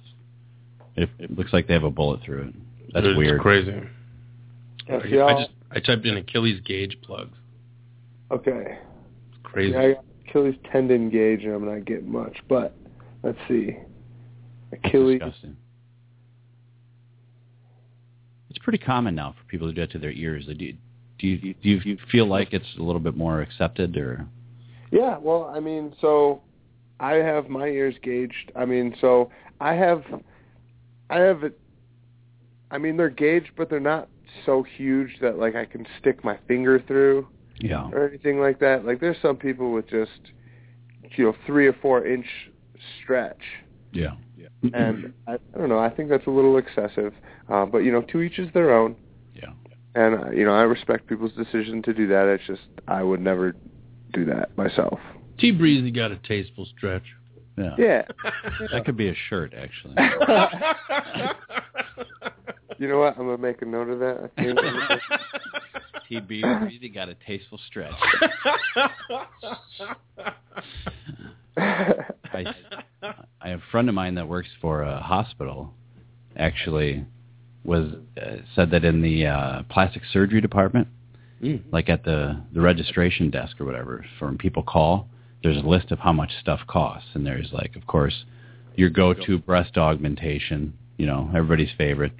it, 0.95 1.09
it 1.19 1.37
looks 1.37 1.53
like 1.53 1.67
they 1.67 1.73
have 1.73 1.83
a 1.83 1.91
bullet 1.91 2.21
through 2.23 2.47
it. 2.49 2.53
That's 2.93 3.05
It's 3.07 3.17
weird. 3.17 3.41
crazy. 3.41 3.73
Yeah, 4.87 5.23
I, 5.23 5.33
I 5.33 5.41
just 5.41 5.51
I 5.71 5.79
typed 5.79 6.05
in 6.05 6.17
Achilles 6.17 6.61
gauge 6.65 6.97
plugs. 7.03 7.37
Okay. 8.31 8.77
It's 9.29 9.39
crazy. 9.43 9.73
Yeah, 9.73 9.79
I 9.81 9.93
got 9.93 10.05
Achilles 10.27 10.55
tendon 10.71 11.09
gauge, 11.09 11.43
and 11.43 11.53
I'm 11.53 11.65
not 11.65 11.85
getting 11.85 12.11
much. 12.11 12.37
But 12.49 12.75
let's 13.23 13.37
see. 13.47 13.77
Achilles. 14.71 15.19
Disgusting. 15.19 15.57
It's 18.49 18.59
pretty 18.59 18.79
common 18.79 19.15
now 19.15 19.33
for 19.37 19.43
people 19.49 19.67
to 19.67 19.73
do 19.73 19.81
that 19.81 19.91
to 19.91 19.99
their 19.99 20.11
ears. 20.11 20.45
Do 20.45 20.53
you, 20.53 20.75
do 21.19 21.27
you 21.27 21.53
do 21.53 21.69
you 21.89 21.97
feel 22.11 22.25
like 22.27 22.53
it's 22.53 22.65
a 22.77 22.81
little 22.81 22.99
bit 22.99 23.15
more 23.15 23.41
accepted 23.41 23.95
or 23.97 24.25
Yeah, 24.91 25.17
well, 25.17 25.51
I 25.53 25.59
mean, 25.59 25.93
so 26.01 26.41
I 27.01 27.13
have 27.13 27.49
my 27.49 27.67
ears 27.67 27.95
gauged. 28.01 28.51
I 28.55 28.63
mean, 28.65 28.95
so 29.01 29.31
I 29.59 29.73
have, 29.73 30.03
I 31.09 31.17
have 31.19 31.43
it. 31.43 31.59
I 32.69 32.77
mean, 32.77 32.95
they're 32.95 33.09
gauged, 33.09 33.49
but 33.57 33.69
they're 33.69 33.79
not 33.79 34.07
so 34.45 34.63
huge 34.63 35.17
that 35.19 35.37
like 35.37 35.55
I 35.55 35.65
can 35.65 35.85
stick 35.99 36.23
my 36.23 36.37
finger 36.47 36.81
through 36.87 37.27
yeah? 37.59 37.89
or 37.91 38.07
anything 38.07 38.39
like 38.39 38.59
that. 38.59 38.85
Like, 38.85 39.01
there's 39.01 39.17
some 39.21 39.35
people 39.35 39.73
with 39.73 39.89
just, 39.89 40.31
you 41.17 41.25
know, 41.25 41.35
three 41.45 41.67
or 41.67 41.73
four 41.73 42.05
inch 42.05 42.27
stretch, 43.01 43.41
Yeah. 43.91 44.11
and 44.73 45.11
I, 45.27 45.33
I 45.33 45.57
don't 45.57 45.69
know. 45.69 45.79
I 45.79 45.89
think 45.89 46.09
that's 46.09 46.27
a 46.27 46.31
little 46.31 46.57
excessive. 46.57 47.13
Uh, 47.49 47.65
but 47.65 47.79
you 47.79 47.91
know, 47.91 48.01
to 48.03 48.21
each 48.21 48.39
is 48.39 48.47
their 48.53 48.73
own. 48.73 48.95
Yeah. 49.35 49.51
And 49.95 50.23
uh, 50.23 50.29
you 50.29 50.45
know, 50.45 50.53
I 50.53 50.61
respect 50.61 51.07
people's 51.07 51.33
decision 51.33 51.81
to 51.83 51.93
do 51.93 52.07
that. 52.07 52.27
It's 52.27 52.45
just 52.47 52.61
I 52.87 53.03
would 53.03 53.19
never 53.21 53.55
do 54.13 54.23
that 54.25 54.55
myself. 54.55 54.99
T 55.41 55.51
Breezy 55.51 55.91
got 55.91 56.11
a 56.11 56.17
tasteful 56.17 56.65
stretch. 56.77 57.03
Yeah. 57.57 57.75
Yeah. 57.77 58.01
That 58.71 58.85
could 58.85 58.95
be 58.95 59.09
a 59.09 59.15
shirt 59.29 59.53
actually. 59.53 59.95
You 62.79 62.87
know 62.87 62.97
what? 62.97 63.15
I'm 63.15 63.27
gonna 63.27 63.37
make 63.37 63.61
a 63.61 63.65
note 63.65 63.89
of 63.89 63.99
that. 63.99 64.31
I 64.37 64.43
think. 64.43 64.59
TB 66.27 66.63
really 66.63 66.89
got 66.89 67.09
a 67.09 67.15
tasteful 67.27 67.59
stretch. 67.67 67.93
I, 71.57 72.55
I 73.39 73.49
have 73.49 73.59
a 73.59 73.71
friend 73.71 73.87
of 73.87 73.93
mine 73.93 74.15
that 74.15 74.27
works 74.27 74.49
for 74.59 74.81
a 74.81 74.99
hospital. 74.99 75.75
Actually, 76.35 77.05
was 77.63 77.91
uh, 78.19 78.37
said 78.55 78.71
that 78.71 78.83
in 78.83 79.03
the 79.03 79.27
uh, 79.27 79.61
plastic 79.69 80.01
surgery 80.11 80.41
department, 80.41 80.87
Mm. 81.43 81.61
like 81.71 81.89
at 81.89 82.03
the 82.03 82.39
the 82.53 82.61
registration 82.61 83.29
desk 83.31 83.59
or 83.61 83.65
whatever, 83.65 84.05
for 84.17 84.25
when 84.27 84.37
people 84.37 84.61
call, 84.63 85.07
there's 85.43 85.57
a 85.57 85.67
list 85.67 85.91
of 85.91 85.99
how 85.99 86.13
much 86.13 86.31
stuff 86.39 86.59
costs, 86.67 87.09
and 87.13 87.25
there's 87.25 87.49
like, 87.51 87.75
of 87.75 87.87
course, 87.87 88.25
your 88.75 88.89
go-to 88.89 89.37
breast 89.37 89.77
augmentation, 89.77 90.73
you 90.97 91.05
know, 91.05 91.29
everybody's 91.35 91.71
favorite. 91.77 92.13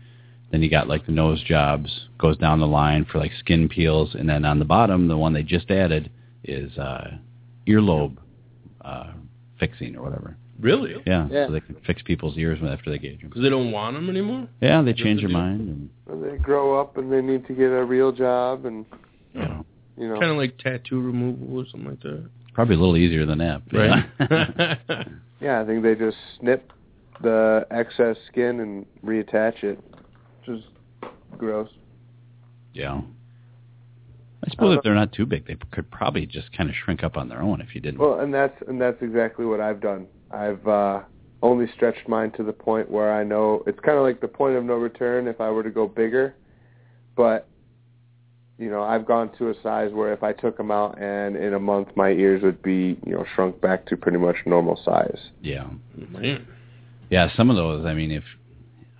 Then 0.51 0.61
you 0.61 0.69
got 0.69 0.88
like 0.88 1.05
the 1.05 1.11
nose 1.11 1.41
jobs, 1.43 2.07
goes 2.17 2.38
down 2.38 2.59
the 2.59 2.67
line 2.67 3.05
for 3.05 3.19
like 3.19 3.32
skin 3.39 3.69
peels, 3.69 4.15
and 4.15 4.28
then 4.28 4.43
on 4.43 4.59
the 4.59 4.65
bottom, 4.65 5.07
the 5.07 5.17
one 5.17 5.34
they 5.34 5.43
just 5.43 5.72
added 5.72 6.11
is 6.43 6.78
uh, 6.78 7.11
earlobe 7.67 8.17
uh, 8.82 9.11
fixing 9.59 9.95
or 9.95 10.01
whatever. 10.03 10.36
Really? 10.59 10.95
Yeah, 11.07 11.28
Yeah. 11.32 11.47
so 11.47 11.53
they 11.53 11.59
can 11.61 11.76
fix 11.88 12.01
people's 12.03 12.38
ears 12.38 12.59
after 12.63 12.91
they 12.91 12.99
gauge 12.99 13.22
them. 13.22 13.30
Because 13.30 13.41
they 13.43 13.49
don't 13.49 13.72
want 13.72 13.95
them 13.95 14.09
anymore. 14.09 14.47
Yeah, 14.61 14.82
they 14.82 14.93
change 14.93 15.22
the 15.22 15.28
their 15.28 15.30
deal? 15.30 15.38
mind, 15.38 15.61
and 15.61 15.89
When 16.05 16.32
they 16.32 16.38
grow 16.38 16.80
up 16.80 16.97
and 16.97 17.11
they 17.11 17.22
need 17.22 17.47
to 17.47 17.53
get 17.53 17.72
a 17.72 17.84
real 17.84 18.11
job, 18.11 18.65
and 18.65 18.86
you 19.34 19.39
know, 19.41 19.65
you 19.97 20.07
know, 20.09 20.19
Kind 20.19 20.32
of 20.32 20.38
like 20.38 20.57
tattoo 20.57 20.99
removal 21.01 21.59
or 21.59 21.65
something 21.72 21.89
like 21.91 22.01
that. 22.01 22.30
Probably 22.53 22.75
a 22.75 22.79
little 22.79 22.97
easier 22.97 23.25
than 23.25 23.39
that. 23.39 23.61
Right. 23.71 24.05
yeah. 24.19 25.03
yeah, 25.41 25.61
I 25.61 25.65
think 25.65 25.83
they 25.83 25.95
just 25.95 26.17
snip 26.39 26.71
the 27.21 27.65
excess 27.71 28.17
skin 28.31 28.59
and 28.59 28.85
reattach 29.05 29.63
it, 29.63 29.79
which 30.39 30.57
is 30.57 30.63
gross. 31.37 31.69
Yeah. 32.73 33.01
I 34.43 34.49
suppose 34.49 34.77
if 34.77 34.83
they're 34.83 34.95
not 34.95 35.11
too 35.11 35.25
big, 35.25 35.45
they 35.45 35.55
could 35.71 35.89
probably 35.91 36.25
just 36.25 36.51
kind 36.53 36.69
of 36.69 36.75
shrink 36.75 37.03
up 37.03 37.15
on 37.15 37.29
their 37.29 37.41
own 37.41 37.61
if 37.61 37.75
you 37.75 37.81
didn't. 37.81 37.99
Well, 37.99 38.19
and 38.19 38.33
that's 38.33 38.59
and 38.67 38.81
that's 38.81 38.99
exactly 39.01 39.45
what 39.45 39.59
I've 39.59 39.79
done. 39.79 40.07
I've 40.31 40.67
uh 40.67 41.01
only 41.43 41.67
stretched 41.75 42.07
mine 42.07 42.31
to 42.31 42.43
the 42.43 42.53
point 42.53 42.89
where 42.89 43.13
I 43.13 43.23
know 43.23 43.63
it's 43.67 43.79
kind 43.79 43.97
of 43.97 44.03
like 44.03 44.19
the 44.19 44.27
point 44.27 44.55
of 44.55 44.63
no 44.63 44.75
return 44.75 45.27
if 45.27 45.39
I 45.39 45.49
were 45.51 45.63
to 45.63 45.69
go 45.69 45.87
bigger, 45.87 46.35
but 47.15 47.47
you 48.62 48.70
know, 48.70 48.84
I've 48.84 49.05
gone 49.05 49.32
to 49.39 49.49
a 49.49 49.53
size 49.64 49.91
where 49.91 50.14
if 50.14 50.22
I 50.22 50.34
took 50.34 50.55
them 50.55 50.70
out 50.70 51.01
and 51.01 51.36
in 51.36 51.55
a 51.55 51.59
month 51.59 51.89
my 51.95 52.09
ears 52.09 52.43
would 52.43 52.62
be, 52.62 52.99
you 53.05 53.14
know, 53.14 53.26
shrunk 53.36 53.59
back 53.59 53.88
to 53.88 53.97
pretty 53.97 54.20
much 54.20 54.36
normal 54.45 54.80
size. 54.86 55.18
yeah. 55.41 55.64
Mm-hmm. 55.99 56.22
Man. 56.22 56.47
Yeah, 57.09 57.28
some 57.36 57.49
of 57.49 57.55
those, 57.57 57.86
I 57.86 57.93
mean, 57.93 58.12
if 58.12 58.24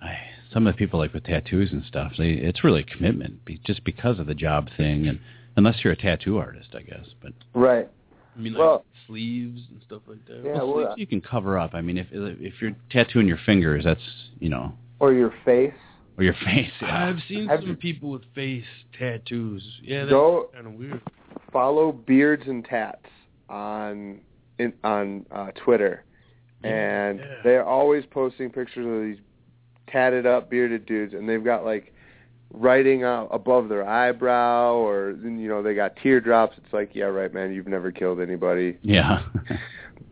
I, 0.02 0.16
some 0.52 0.66
of 0.66 0.74
the 0.74 0.76
people 0.76 0.98
like 0.98 1.14
with 1.14 1.24
tattoos 1.24 1.72
and 1.72 1.82
stuff, 1.84 2.12
they 2.18 2.30
it's 2.32 2.62
really 2.64 2.80
a 2.80 2.96
commitment 2.96 3.44
be, 3.44 3.60
just 3.64 3.84
because 3.84 4.18
of 4.18 4.26
the 4.26 4.34
job 4.34 4.68
thing 4.76 5.06
and 5.06 5.20
unless 5.56 5.76
you're 5.84 5.92
a 5.92 5.96
tattoo 5.96 6.38
artist, 6.38 6.70
I 6.76 6.82
guess. 6.82 7.06
But 7.22 7.32
Right. 7.54 7.88
I 8.36 8.40
mean, 8.40 8.54
like 8.54 8.60
Well- 8.60 8.84
sleeves 9.06 9.60
and 9.70 9.80
stuff 9.86 10.02
like 10.08 10.24
that. 10.26 10.42
Yeah, 10.44 10.54
well, 10.54 10.66
well, 10.66 10.74
sleeves 10.74 10.90
uh 10.90 10.94
you 10.96 11.06
can 11.06 11.20
cover 11.20 11.58
up. 11.58 11.74
I 11.74 11.80
mean, 11.82 11.98
if 11.98 12.08
if 12.10 12.60
you're 12.60 12.74
tattooing 12.90 13.28
your 13.28 13.38
fingers, 13.46 13.84
that's, 13.84 14.00
you 14.40 14.48
know, 14.48 14.72
Or 14.98 15.12
your 15.12 15.32
face. 15.44 15.72
Or 16.18 16.24
your 16.24 16.34
face. 16.44 16.70
Yeah. 16.80 17.08
I've 17.08 17.18
seen 17.28 17.46
Have 17.48 17.60
some 17.60 17.70
you- 17.70 17.76
people 17.76 18.10
with 18.10 18.22
face 18.34 18.64
tattoos. 18.98 19.62
Yeah, 19.82 20.00
that's 20.00 20.10
Go- 20.10 20.50
kind 20.54 20.66
of 20.66 20.74
weird. 20.74 21.00
follow 21.52 21.92
beards 21.92 22.44
and 22.46 22.64
tats 22.64 23.06
on 23.48 24.20
in, 24.58 24.72
on 24.84 25.26
uh, 25.30 25.50
Twitter, 25.64 26.04
and 26.62 27.18
Yeah. 27.18 27.24
they're 27.42 27.64
always 27.64 28.04
posting 28.06 28.50
pictures 28.50 28.86
of 28.86 29.02
these 29.02 29.18
tatted 29.90 30.26
up 30.26 30.48
bearded 30.50 30.86
dudes, 30.86 31.14
and 31.14 31.28
they've 31.28 31.42
got 31.44 31.64
like 31.64 31.92
writing 32.54 33.02
out 33.02 33.28
above 33.32 33.68
their 33.70 33.86
eyebrow, 33.88 34.74
or 34.74 35.12
you 35.22 35.48
know 35.48 35.62
they 35.62 35.74
got 35.74 35.96
teardrops. 35.96 36.56
It's 36.62 36.72
like, 36.72 36.90
yeah, 36.94 37.06
right, 37.06 37.32
man, 37.32 37.52
you've 37.52 37.66
never 37.66 37.90
killed 37.90 38.20
anybody, 38.20 38.76
Yeah. 38.82 39.22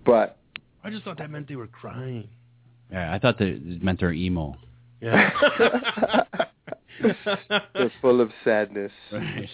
but 0.04 0.38
I 0.82 0.90
just 0.90 1.04
thought 1.04 1.18
that 1.18 1.30
meant 1.30 1.48
they 1.48 1.56
were 1.56 1.66
crying. 1.66 2.28
yeah, 2.90 3.12
I 3.14 3.18
thought 3.18 3.38
that 3.38 3.48
it 3.48 3.82
meant 3.82 4.00
they're 4.00 4.12
emo. 4.12 4.56
Yeah. 5.00 5.30
they're 7.74 7.92
full 8.00 8.20
of 8.20 8.30
sadness. 8.44 8.92
Right. 9.12 9.48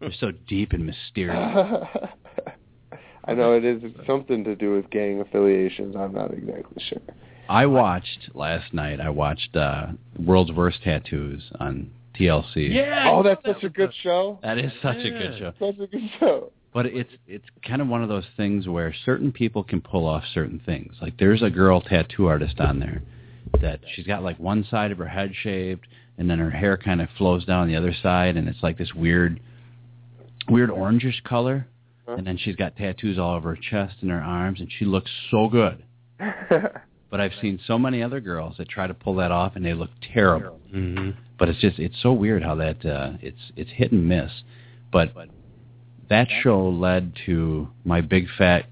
They're 0.00 0.12
so 0.18 0.32
deep 0.46 0.72
and 0.72 0.86
mysterious. 0.86 1.36
I 3.28 3.34
know 3.34 3.54
it 3.54 3.64
is 3.64 3.82
something 4.06 4.44
to 4.44 4.54
do 4.54 4.72
with 4.72 4.88
gang 4.90 5.20
affiliations. 5.20 5.96
I'm 5.96 6.14
not 6.14 6.32
exactly 6.32 6.82
sure. 6.88 7.00
I 7.48 7.66
watched 7.66 8.30
last 8.34 8.72
night. 8.72 9.00
I 9.00 9.10
watched 9.10 9.56
uh, 9.56 9.88
World's 10.18 10.52
Worst 10.52 10.82
Tattoos 10.84 11.42
on 11.58 11.90
TLC. 12.18 12.72
yeah. 12.72 13.10
Oh, 13.10 13.22
that's 13.22 13.44
such 13.44 13.64
a 13.64 13.68
good 13.68 13.92
show. 14.02 14.38
That 14.42 14.58
is 14.58 14.72
such 14.80 14.98
a 14.98 15.10
good 15.10 15.38
show. 15.38 15.52
Such 15.58 15.78
a 15.80 15.86
good 15.86 16.10
show. 16.20 16.52
But 16.72 16.86
it's 16.86 17.12
it's 17.26 17.46
kind 17.66 17.80
of 17.80 17.88
one 17.88 18.02
of 18.02 18.08
those 18.08 18.26
things 18.36 18.68
where 18.68 18.94
certain 19.04 19.32
people 19.32 19.64
can 19.64 19.80
pull 19.80 20.06
off 20.06 20.24
certain 20.32 20.60
things. 20.64 20.94
Like 21.00 21.16
there's 21.18 21.42
a 21.42 21.50
girl 21.50 21.80
tattoo 21.80 22.26
artist 22.26 22.60
on 22.60 22.80
there 22.80 23.02
that 23.60 23.80
she's 23.94 24.06
got 24.06 24.22
like 24.22 24.38
one 24.38 24.64
side 24.70 24.90
of 24.92 24.98
her 24.98 25.06
head 25.08 25.32
shaved 25.42 25.86
and 26.18 26.28
then 26.28 26.38
her 26.38 26.50
hair 26.50 26.76
kind 26.76 27.00
of 27.00 27.08
flows 27.16 27.44
down 27.44 27.68
the 27.68 27.76
other 27.76 27.94
side 28.02 28.36
and 28.36 28.48
it's 28.48 28.62
like 28.62 28.78
this 28.78 28.92
weird 28.94 29.40
weird 30.48 30.70
orangish 30.70 31.22
color 31.24 31.66
and 32.06 32.26
then 32.26 32.36
she's 32.38 32.56
got 32.56 32.76
tattoos 32.76 33.18
all 33.18 33.34
over 33.34 33.54
her 33.54 33.60
chest 33.60 33.96
and 34.00 34.10
her 34.10 34.20
arms 34.20 34.60
and 34.60 34.70
she 34.78 34.84
looks 34.84 35.10
so 35.30 35.48
good. 35.48 35.82
But 37.08 37.20
I've 37.20 37.32
seen 37.40 37.60
so 37.66 37.78
many 37.78 38.02
other 38.02 38.20
girls 38.20 38.56
that 38.58 38.68
try 38.68 38.88
to 38.88 38.92
pull 38.94 39.14
that 39.16 39.30
off 39.30 39.54
and 39.54 39.64
they 39.64 39.74
look 39.74 39.90
terrible. 40.12 40.58
hmm 40.70 41.10
But 41.38 41.48
it's 41.48 41.60
just 41.60 41.78
it's 41.78 41.94
so 42.02 42.12
weird 42.12 42.42
how 42.42 42.56
that 42.56 42.84
uh 42.84 43.12
it's 43.22 43.52
it's 43.54 43.70
hit 43.70 43.92
and 43.92 44.08
miss. 44.08 44.30
But 44.92 45.12
that 46.10 46.28
show 46.42 46.68
led 46.68 47.12
to 47.26 47.68
my 47.84 48.00
big 48.00 48.26
fat 48.36 48.66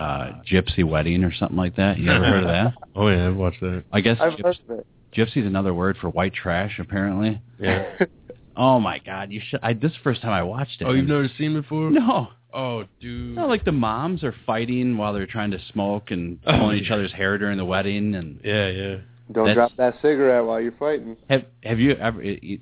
uh 0.00 0.32
gypsy 0.50 0.82
wedding 0.84 1.22
or 1.24 1.32
something 1.32 1.56
like 1.58 1.76
that. 1.76 1.98
You 1.98 2.10
ever 2.10 2.24
heard 2.24 2.42
of 2.44 2.48
that? 2.48 2.74
Oh 2.96 3.08
yeah, 3.08 3.28
I've 3.28 3.36
watched 3.36 3.60
that. 3.60 3.84
I 3.92 4.00
guess 4.00 4.18
I've 4.20 4.32
gyps- 4.32 4.44
heard 4.44 4.58
of 4.68 4.78
it. 4.80 4.86
gypsy's 5.14 5.46
another 5.46 5.72
word 5.74 5.96
for 6.00 6.08
white 6.10 6.34
trash 6.34 6.78
apparently. 6.78 7.40
Yeah. 7.58 7.84
Oh 8.56 8.78
my 8.80 8.98
god, 8.98 9.30
you 9.30 9.40
should 9.48 9.60
I 9.62 9.72
this 9.72 9.92
is 9.92 9.96
the 9.98 10.02
first 10.02 10.20
time 10.22 10.32
I 10.32 10.42
watched 10.42 10.80
it. 10.82 10.84
Oh, 10.84 10.92
you've 10.92 11.06
never 11.08 11.28
seen 11.38 11.56
it 11.56 11.62
before? 11.62 11.90
No. 11.90 12.28
Oh, 12.52 12.80
dude. 13.00 13.28
You 13.28 13.34
know, 13.36 13.46
like 13.46 13.64
the 13.64 13.72
moms 13.72 14.24
are 14.24 14.34
fighting 14.44 14.98
while 14.98 15.12
they're 15.14 15.24
trying 15.24 15.52
to 15.52 15.58
smoke 15.72 16.10
and 16.10 16.38
Oh, 16.44 16.52
pulling 16.58 16.76
yeah. 16.78 16.82
each 16.82 16.90
other's 16.90 17.12
hair 17.12 17.38
during 17.38 17.56
the 17.56 17.64
wedding, 17.64 18.16
and 18.16 18.40
yeah, 18.44 18.68
yeah. 18.68 18.96
Don't 19.32 19.46
That's- 19.46 19.54
drop 19.54 19.76
that 19.76 19.94
cigarette 20.02 20.44
while 20.44 20.60
you're 20.60 20.72
fighting. 20.72 21.16
have 21.30 21.44
have 21.62 21.78
you 21.78 21.92
ever? 21.92 22.20
it- 22.20 22.40
it- 22.42 22.60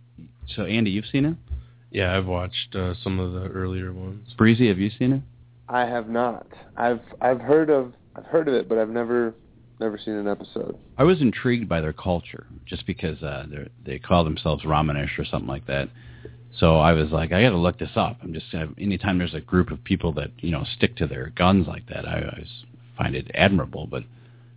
So 0.54 0.64
Andy, 0.66 0.90
you've 0.90 1.06
seen 1.10 1.24
it. 1.24 1.36
Yeah, 1.90 2.16
I've 2.16 2.26
watched 2.26 2.76
uh, 2.76 2.92
some 3.02 3.18
of 3.18 3.32
the 3.32 3.48
earlier 3.48 3.92
ones. 3.92 4.28
Breezy, 4.36 4.68
have 4.68 4.78
you 4.78 4.90
seen 4.98 5.12
it? 5.14 5.22
I 5.68 5.80
have 5.80 6.08
not. 6.08 6.46
I've 6.76 7.00
I've 7.20 7.40
heard 7.40 7.70
of 7.70 7.92
I've 8.16 8.24
heard 8.24 8.48
of 8.48 8.54
it, 8.54 8.68
but 8.68 8.78
I've 8.78 8.88
never 8.88 9.34
never 9.80 9.98
seen 9.98 10.14
an 10.14 10.28
episode. 10.28 10.76
I 10.96 11.04
was 11.04 11.20
intrigued 11.20 11.68
by 11.68 11.80
their 11.80 11.92
culture 11.92 12.46
just 12.66 12.86
because 12.86 13.22
uh, 13.22 13.46
they 13.48 13.68
they 13.84 13.98
call 13.98 14.24
themselves 14.24 14.64
Ramanish 14.64 15.18
or 15.18 15.24
something 15.24 15.48
like 15.48 15.66
that. 15.66 15.88
So 16.58 16.78
I 16.78 16.92
was 16.92 17.10
like, 17.10 17.32
I 17.32 17.42
got 17.42 17.50
to 17.50 17.58
look 17.58 17.78
this 17.78 17.90
up. 17.94 18.18
I'm 18.22 18.32
just 18.32 18.46
uh, 18.54 18.66
anytime 18.78 19.18
there's 19.18 19.34
a 19.34 19.40
group 19.40 19.70
of 19.70 19.82
people 19.84 20.12
that 20.14 20.30
you 20.38 20.50
know 20.50 20.64
stick 20.76 20.96
to 20.96 21.06
their 21.06 21.30
guns 21.30 21.66
like 21.66 21.86
that, 21.88 22.08
I 22.08 22.22
always 22.32 22.64
find 22.96 23.14
it 23.14 23.30
admirable. 23.34 23.86
But 23.86 24.04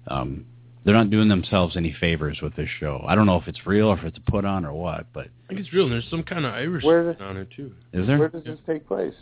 um, 0.08 0.46
they're 0.84 0.96
not 0.96 1.10
doing 1.10 1.28
themselves 1.28 1.76
any 1.78 1.96
favors 2.00 2.40
with 2.42 2.56
this 2.56 2.70
show. 2.80 3.04
I 3.08 3.16
don't 3.16 3.26
know 3.26 3.36
if 3.36 3.48
it's 3.48 3.68
real 3.68 3.88
or 3.88 3.98
if 3.98 4.04
it's 4.06 4.18
a 4.18 4.32
put 4.32 4.46
on 4.46 4.66
or 4.66 4.74
what, 4.74 5.08
but 5.14 5.28
I 5.46 5.50
think 5.50 5.60
it's 5.60 5.74
real. 5.74 5.84
and 5.84 5.94
There's 5.94 6.10
some 6.10 6.24
kind 6.24 6.46
of 6.46 6.54
Irish 6.54 6.84
Where 6.84 7.22
on 7.22 7.38
it 7.38 7.50
too. 7.56 7.74
is 7.94 8.08
there? 8.08 8.18
Where 8.18 8.30
does 8.30 8.46
this 8.46 8.60
take 8.66 8.88
place? 8.88 9.14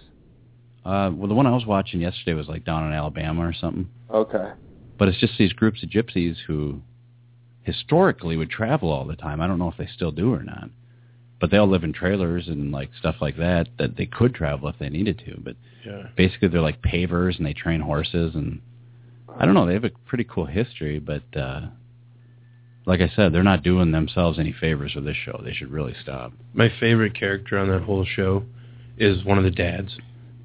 Uh, 0.86 1.12
well, 1.14 1.28
the 1.28 1.36
one 1.36 1.46
I 1.46 1.52
was 1.52 1.66
watching 1.66 2.02
yesterday 2.02 2.34
was 2.34 2.48
like 2.48 2.66
down 2.66 2.88
in 2.88 2.94
Alabama 2.94 3.46
or 3.46 3.54
something. 3.54 3.90
Okay. 4.10 4.52
But 4.98 5.08
it's 5.08 5.20
just 5.20 5.38
these 5.38 5.54
groups 5.54 5.84
of 5.84 5.90
gypsies 5.90 6.36
who 6.48 6.82
historically 7.64 8.38
would 8.38 8.50
travel 8.50 8.90
all 8.90 9.06
the 9.06 9.16
time. 9.16 9.42
I 9.42 9.48
don't 9.48 9.60
know 9.60 9.70
if 9.70 9.78
they 9.78 9.88
still 9.94 10.12
do 10.12 10.34
or 10.34 10.44
not. 10.44 10.70
But 11.40 11.52
they 11.52 11.58
all 11.58 11.70
live 11.70 11.84
in 11.84 11.94
trailers 11.94 12.48
and 12.48 12.72
like 12.72 12.90
stuff 12.98 13.16
like 13.22 13.38
that 13.38 13.68
that 13.78 13.96
they 13.96 14.06
could 14.06 14.34
travel 14.34 14.68
if 14.68 14.78
they 14.80 14.90
needed 14.90 15.22
to. 15.26 15.40
But 15.40 15.56
Yeah. 15.86 16.08
basically 16.16 16.50
they're 16.50 16.62
like 16.62 16.82
pavers 16.82 17.38
and 17.38 17.46
they 17.46 17.54
train 17.54 17.82
horses 17.82 18.36
and 18.36 18.62
I 19.38 19.46
don't 19.46 19.54
know, 19.54 19.66
they 19.66 19.74
have 19.74 19.86
a 19.86 19.92
pretty 20.06 20.26
cool 20.26 20.46
history, 20.46 21.00
but 21.00 21.24
uh 21.36 21.68
like 22.86 23.02
I 23.02 23.10
said, 23.16 23.32
they're 23.32 23.44
not 23.44 23.62
doing 23.62 23.92
themselves 23.92 24.40
any 24.40 24.52
favors 24.52 24.96
with 24.96 25.06
this 25.06 25.16
show. 25.16 25.40
They 25.44 25.54
should 25.54 25.70
really 25.70 25.94
stop. 26.02 26.34
My 26.54 26.70
favorite 26.80 27.14
character 27.14 27.58
on 27.60 27.70
that 27.70 27.84
whole 27.84 28.04
show 28.04 28.44
is 28.98 29.24
one 29.24 29.38
of 29.38 29.44
the 29.44 29.52
dads, 29.52 29.96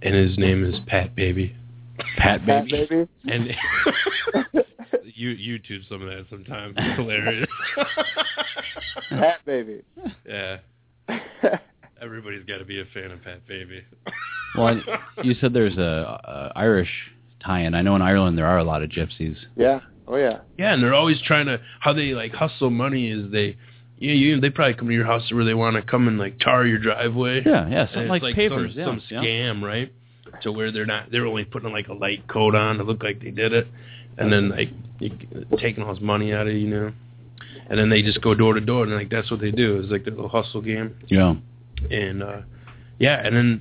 and 0.04 0.14
his 0.14 0.38
name 0.38 0.64
is 0.64 0.78
Pat 0.86 1.14
Baby. 1.16 1.56
Pat 2.18 2.44
Baby. 2.46 2.70
Pat 2.70 2.70
baby. 2.70 2.86
baby. 2.88 3.08
And 3.24 4.64
you 5.14 5.30
YouTube 5.34 5.88
some 5.88 6.02
of 6.02 6.08
that 6.08 6.26
sometimes. 6.30 6.74
It's 6.76 6.96
hilarious. 6.98 7.48
Pat 9.10 9.44
baby. 9.46 9.82
yeah. 10.26 10.58
Everybody's 12.02 12.44
got 12.44 12.58
to 12.58 12.64
be 12.64 12.80
a 12.80 12.84
fan 12.92 13.10
of 13.10 13.22
Pat 13.22 13.46
Baby. 13.46 13.82
Well, 14.56 14.66
I- 14.86 14.98
you 15.22 15.34
said 15.40 15.52
there's 15.52 15.76
a, 15.78 16.20
a 16.24 16.52
Irish 16.56 16.90
tie-in. 17.44 17.74
I 17.74 17.82
know 17.82 17.96
in 17.96 18.02
Ireland 18.02 18.36
there 18.36 18.46
are 18.46 18.58
a 18.58 18.64
lot 18.64 18.82
of 18.82 18.90
gypsies. 18.90 19.36
yeah. 19.56 19.80
Oh 20.06 20.16
yeah. 20.16 20.40
Yeah, 20.58 20.74
and 20.74 20.82
they're 20.82 20.92
always 20.92 21.18
trying 21.22 21.46
to 21.46 21.58
how 21.80 21.94
they 21.94 22.12
like 22.12 22.32
hustle 22.32 22.68
money 22.68 23.08
is 23.10 23.32
they 23.32 23.56
yeah, 23.98 24.12
you 24.12 24.40
they 24.40 24.50
probably 24.50 24.74
come 24.74 24.88
to 24.88 24.94
your 24.94 25.06
house 25.06 25.30
where 25.32 25.44
they 25.44 25.54
want 25.54 25.76
to 25.76 25.82
come 25.82 26.08
and 26.08 26.18
like 26.18 26.38
tar 26.40 26.66
your 26.66 26.78
driveway. 26.78 27.42
Yeah, 27.44 27.68
yeah, 27.68 27.86
something 27.86 28.08
like, 28.08 28.22
like 28.22 28.36
pavers. 28.36 28.74
some, 28.74 28.80
yeah, 28.80 28.86
some 28.86 29.02
yeah. 29.10 29.20
scam, 29.22 29.62
right? 29.62 29.92
To 30.42 30.50
where 30.52 30.72
they're 30.72 30.86
not 30.86 31.10
they're 31.12 31.26
only 31.26 31.44
putting 31.44 31.72
like 31.72 31.88
a 31.88 31.92
light 31.94 32.26
coat 32.28 32.54
on 32.54 32.78
to 32.78 32.84
look 32.84 33.02
like 33.02 33.20
they 33.22 33.30
did 33.30 33.52
it, 33.52 33.68
and 34.18 34.32
then 34.32 34.48
like 34.50 34.70
taking 35.58 35.82
all 35.84 35.94
his 35.94 36.02
money 36.02 36.32
out 36.32 36.46
of 36.48 36.54
you, 36.54 36.68
know, 36.68 36.92
and 37.68 37.78
then 37.78 37.88
they 37.88 38.02
just 38.02 38.20
go 38.20 38.34
door 38.34 38.54
to 38.54 38.60
door 38.60 38.84
and 38.84 38.94
like 38.94 39.10
that's 39.10 39.30
what 39.30 39.40
they 39.40 39.52
do 39.52 39.80
is 39.80 39.90
like 39.90 40.04
their 40.04 40.14
little 40.14 40.28
hustle 40.28 40.60
game, 40.60 40.96
Yeah. 41.06 41.34
and 41.90 42.22
uh 42.22 42.40
yeah, 42.98 43.24
and 43.24 43.36
then 43.36 43.60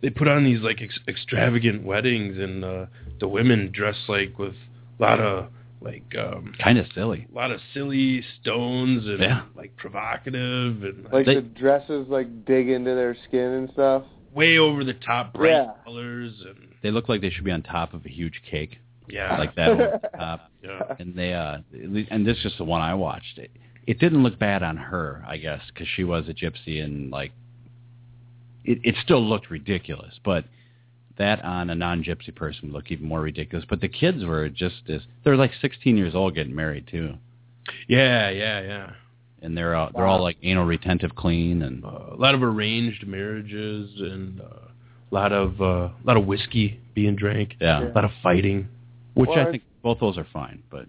they 0.00 0.10
put 0.10 0.28
on 0.28 0.44
these 0.44 0.60
like 0.60 0.80
ex- 0.82 0.98
extravagant 1.08 1.84
weddings 1.84 2.38
and 2.38 2.64
uh 2.64 2.86
the 3.20 3.28
women 3.28 3.70
dress 3.72 3.96
like 4.08 4.38
with 4.38 4.54
a 4.98 5.02
lot 5.02 5.20
of 5.20 5.46
like 5.84 6.14
um 6.18 6.52
Kind 6.62 6.78
of 6.78 6.86
silly. 6.94 7.26
a 7.30 7.34
lot 7.34 7.50
of 7.50 7.60
silly 7.72 8.24
stones 8.40 9.04
and 9.06 9.20
Yeah. 9.20 9.42
like 9.54 9.76
provocative 9.76 10.82
and 10.82 11.06
Like 11.12 11.26
They- 11.26 11.36
the 11.36 11.42
dresses 11.42 12.08
like 12.08 12.44
dig 12.46 12.68
into 12.68 12.94
their 12.94 13.14
skin 13.28 13.52
and 13.52 13.70
stuff. 13.72 14.04
way 14.32 14.58
over 14.58 14.82
the 14.82 14.94
top 14.94 15.32
bright 15.34 15.50
Yeah. 15.50 15.70
colors 15.84 16.32
and 16.46 16.68
They 16.82 16.90
look 16.90 17.08
like 17.08 17.20
they 17.20 17.30
should 17.30 17.44
be 17.44 17.52
on 17.52 17.62
top 17.62 17.94
of 17.94 18.04
a 18.04 18.08
huge 18.08 18.40
cake, 18.50 18.78
yeah 19.08 19.36
like 19.38 19.54
that 19.56 19.68
over 19.70 20.00
the 20.02 20.08
top. 20.18 20.50
yeah 20.62 20.94
And 20.98 21.14
they, 21.14 21.32
uh, 21.34 21.58
and 22.10 22.26
this 22.26 22.38
is 22.38 22.42
just 22.42 22.58
the 22.58 22.64
one 22.64 22.80
I 22.80 22.94
watched. 22.94 23.38
It, 23.38 23.50
it 23.86 23.98
didn't 23.98 24.22
look 24.22 24.38
bad 24.38 24.62
on 24.62 24.76
her, 24.78 25.22
I 25.28 25.36
guess, 25.36 25.60
because 25.68 25.86
she 25.94 26.04
was 26.04 26.26
a 26.28 26.32
gypsy 26.34 26.82
and 26.82 27.10
like, 27.10 27.32
it, 28.64 28.78
it 28.82 28.94
still 29.02 29.22
looked 29.22 29.50
ridiculous. 29.50 30.14
But 30.24 30.44
that 31.18 31.44
on 31.44 31.70
a 31.70 31.74
non-gypsy 31.74 32.34
person 32.34 32.68
would 32.68 32.72
look 32.72 32.90
even 32.90 33.06
more 33.06 33.20
ridiculous. 33.20 33.64
But 33.68 33.80
the 33.80 33.88
kids 33.88 34.24
were 34.24 34.48
just 34.48 34.82
as 34.88 35.02
they're 35.22 35.36
like 35.36 35.52
16 35.60 35.96
years 35.96 36.14
old 36.14 36.34
getting 36.34 36.54
married 36.54 36.86
too, 36.90 37.14
yeah 37.88 38.30
yeah 38.30 38.60
yeah 38.60 38.90
and 39.44 39.56
they're 39.56 39.74
all, 39.74 39.90
they're 39.94 40.06
all 40.06 40.22
like 40.22 40.38
anal 40.42 40.64
retentive 40.64 41.14
clean 41.14 41.62
and 41.62 41.84
uh, 41.84 42.12
a 42.12 42.16
lot 42.16 42.34
of 42.34 42.42
arranged 42.42 43.06
marriages 43.06 43.90
and 43.98 44.40
uh, 44.40 44.44
a 44.44 45.14
lot 45.14 45.32
of 45.32 45.60
uh, 45.60 45.64
a 45.64 45.92
lot 46.04 46.16
of 46.16 46.26
whiskey 46.26 46.80
being 46.94 47.14
drank 47.14 47.54
yeah, 47.60 47.84
a 47.84 47.92
lot 47.92 48.04
of 48.04 48.10
fighting 48.22 48.66
which 49.14 49.28
Well, 49.28 49.46
I 49.46 49.50
think 49.50 49.62
both 49.82 50.00
those 50.00 50.18
are 50.18 50.26
fine. 50.32 50.62
But 50.70 50.88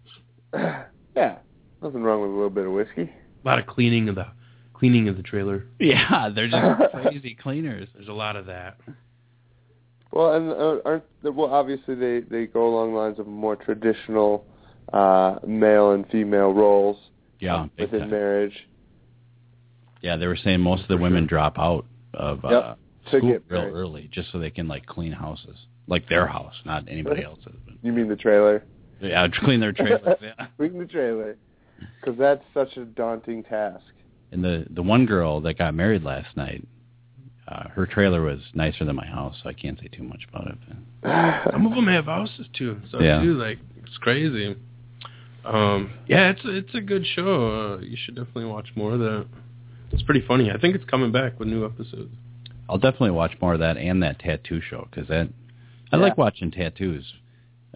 yeah. 1.16 1.38
Nothing 1.82 2.02
wrong 2.02 2.22
with 2.22 2.32
a 2.32 2.34
little 2.34 2.50
bit 2.50 2.66
of 2.66 2.72
whiskey. 2.72 3.04
a 3.04 3.48
lot 3.48 3.60
of 3.60 3.68
cleaning 3.68 4.10
of 4.10 4.16
the 4.16 4.26
cleaning 4.74 5.08
of 5.08 5.16
the 5.16 5.24
trailer 5.24 5.66
yeah, 5.80 6.30
they're 6.34 6.50
just 6.50 6.92
crazy 6.92 7.38
cleaners. 7.42 7.88
there's 7.94 8.08
a 8.10 8.14
lot 8.14 8.36
of 8.36 8.48
that 8.48 8.78
Well, 10.16 10.34
and 10.34 10.50
uh, 10.50 10.78
aren't 10.86 11.04
well? 11.24 11.54
Obviously, 11.54 11.94
they 11.94 12.22
they 12.22 12.46
go 12.48 12.68
along 12.68 12.94
the 12.94 12.98
lines 13.00 13.20
of 13.20 13.28
more 13.28 13.56
traditional 13.58 14.46
uh, 14.94 15.36
male 15.46 15.92
and 15.92 16.08
female 16.10 16.54
roles 16.54 16.98
Yeah, 17.42 17.68
within 17.78 18.00
time. 18.02 18.10
marriage. 18.12 18.68
Yeah, 20.02 20.16
they 20.16 20.28
were 20.28 20.38
saying 20.38 20.62
most 20.62 20.84
of 20.84 20.88
the 20.88 20.98
women 20.98 21.26
drop 21.28 21.60
out 21.60 21.86
of 22.14 22.40
Yep. 22.44 22.52
uh, 22.64 22.76
school 23.10 23.22
get 23.32 23.44
real 23.50 23.62
married. 23.62 23.74
early 23.74 24.10
just 24.12 24.32
so 24.32 24.40
they 24.40 24.52
can 24.52 24.68
like 24.70 24.86
clean 24.86 25.12
houses, 25.12 25.58
like 25.88 26.08
their 26.08 26.28
house, 26.28 26.54
not 26.66 26.86
anybody 26.88 27.24
else's. 27.24 27.54
You 27.84 27.92
mean 27.92 28.08
the 28.08 28.16
trailer? 28.16 28.64
yeah, 29.02 29.28
clean 29.44 29.60
their 29.60 29.74
trailer. 29.74 30.16
Yeah. 30.22 30.48
Reading 30.58 30.80
the 30.80 30.86
trailer, 30.86 31.36
because 32.00 32.18
that's 32.18 32.44
such 32.54 32.78
a 32.78 32.86
daunting 32.86 33.44
task. 33.44 33.84
And 34.32 34.42
the 34.44 34.66
the 34.70 34.82
one 34.82 35.06
girl 35.06 35.42
that 35.42 35.58
got 35.58 35.74
married 35.74 36.04
last 36.04 36.38
night, 36.38 36.66
uh, 37.48 37.70
her 37.70 37.86
trailer 37.86 38.22
was 38.22 38.40
nicer 38.54 38.86
than 38.86 38.96
my 38.96 39.06
house, 39.06 39.36
so 39.44 39.50
I 39.50 39.54
can't 39.54 39.80
say 39.80 39.88
too 39.88 40.04
much 40.04 40.26
about 40.30 40.48
it. 40.48 40.58
some 41.52 41.66
of 41.68 41.74
them 41.74 41.88
have 41.88 42.06
houses 42.06 42.48
too 42.58 42.80
so 42.92 43.00
Yeah. 43.00 43.22
too 43.22 43.34
like 43.36 43.60
it's 43.84 43.98
crazy 43.98 44.56
um 45.44 45.92
yeah 46.08 46.32
it's 46.32 46.42
it's 46.44 46.74
a 46.74 46.82
good 46.82 47.06
show 47.06 47.78
uh, 47.78 47.82
you 47.82 47.96
should 47.96 48.16
definitely 48.16 48.46
watch 48.46 48.70
more 48.76 48.94
of 48.94 49.00
that 49.00 49.28
it's 49.92 50.02
pretty 50.02 50.22
funny 50.28 50.50
i 50.50 50.58
think 50.58 50.74
it's 50.76 50.86
coming 50.86 51.12
back 51.12 51.38
with 51.40 51.48
new 51.48 51.64
episodes 51.66 52.12
I'll 52.68 52.80
definitely 52.80 53.12
watch 53.12 53.34
more 53.42 53.54
of 53.54 53.60
that 53.60 53.78
and 53.78 54.02
that 54.02 54.18
tattoo 54.18 54.60
show 54.60 54.88
because 54.90 55.08
that 55.10 55.30
I 55.92 55.98
Yeah. 55.98 56.02
like 56.02 56.18
watching 56.18 56.50
tattoos, 56.50 57.14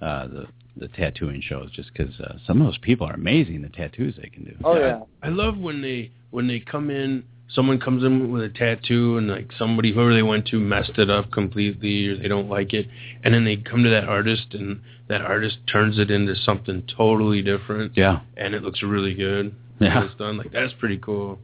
uh, 0.02 0.28
the 0.28 0.48
the 0.78 0.88
tattooing 0.88 1.42
shows, 1.42 1.70
just 1.72 1.92
because 1.94 2.20
uh, 2.20 2.38
some 2.48 2.60
of 2.60 2.66
those 2.66 2.78
people 2.80 3.06
are 3.06 3.14
amazing. 3.14 3.62
The 3.62 3.70
tattoos 3.70 4.16
they 4.20 4.30
can 4.30 4.46
do. 4.46 4.56
Oh 4.64 4.80
yeah. 4.80 5.02
I 5.22 5.28
love 5.30 5.58
when 5.60 5.82
they 5.84 6.10
when 6.32 6.48
they 6.48 6.60
come 6.60 6.90
in. 6.90 7.24
Someone 7.54 7.80
comes 7.80 8.04
in 8.04 8.32
with 8.32 8.44
a 8.44 8.50
tattoo 8.50 9.18
and 9.18 9.28
like 9.28 9.52
somebody 9.58 9.92
whoever 9.92 10.14
they 10.14 10.22
went 10.22 10.46
to 10.48 10.60
messed 10.60 10.98
it 11.00 11.10
up 11.10 11.32
completely 11.32 12.08
or 12.08 12.18
they 12.18 12.28
don't 12.28 12.48
like 12.50 12.74
it, 12.74 12.88
and 13.24 13.34
then 13.34 13.44
they 13.44 13.58
come 13.58 13.84
to 13.84 13.90
that 13.90 14.04
artist 14.06 14.48
and 14.54 14.82
that 15.08 15.22
artist 15.22 15.58
turns 15.72 15.98
it 15.98 16.12
into 16.12 16.36
something 16.36 16.84
totally 16.96 17.42
different 17.42 17.94
Yeah. 17.98 18.20
and 18.38 18.54
it 18.54 18.62
looks 18.62 18.84
really 18.84 19.16
good. 19.16 19.56
Yeah. 19.80 20.06
it's 20.06 20.16
done 20.16 20.38
like 20.38 20.52
that's 20.52 20.74
pretty 20.74 20.98
cool. 21.00 21.40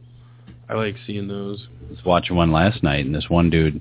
I 0.68 0.74
like 0.74 0.96
seeing 1.06 1.26
those. 1.28 1.66
I 1.86 1.90
was 1.90 2.04
watching 2.04 2.36
one 2.36 2.52
last 2.52 2.82
night, 2.82 3.04
and 3.06 3.14
this 3.14 3.28
one 3.30 3.50
dude. 3.50 3.80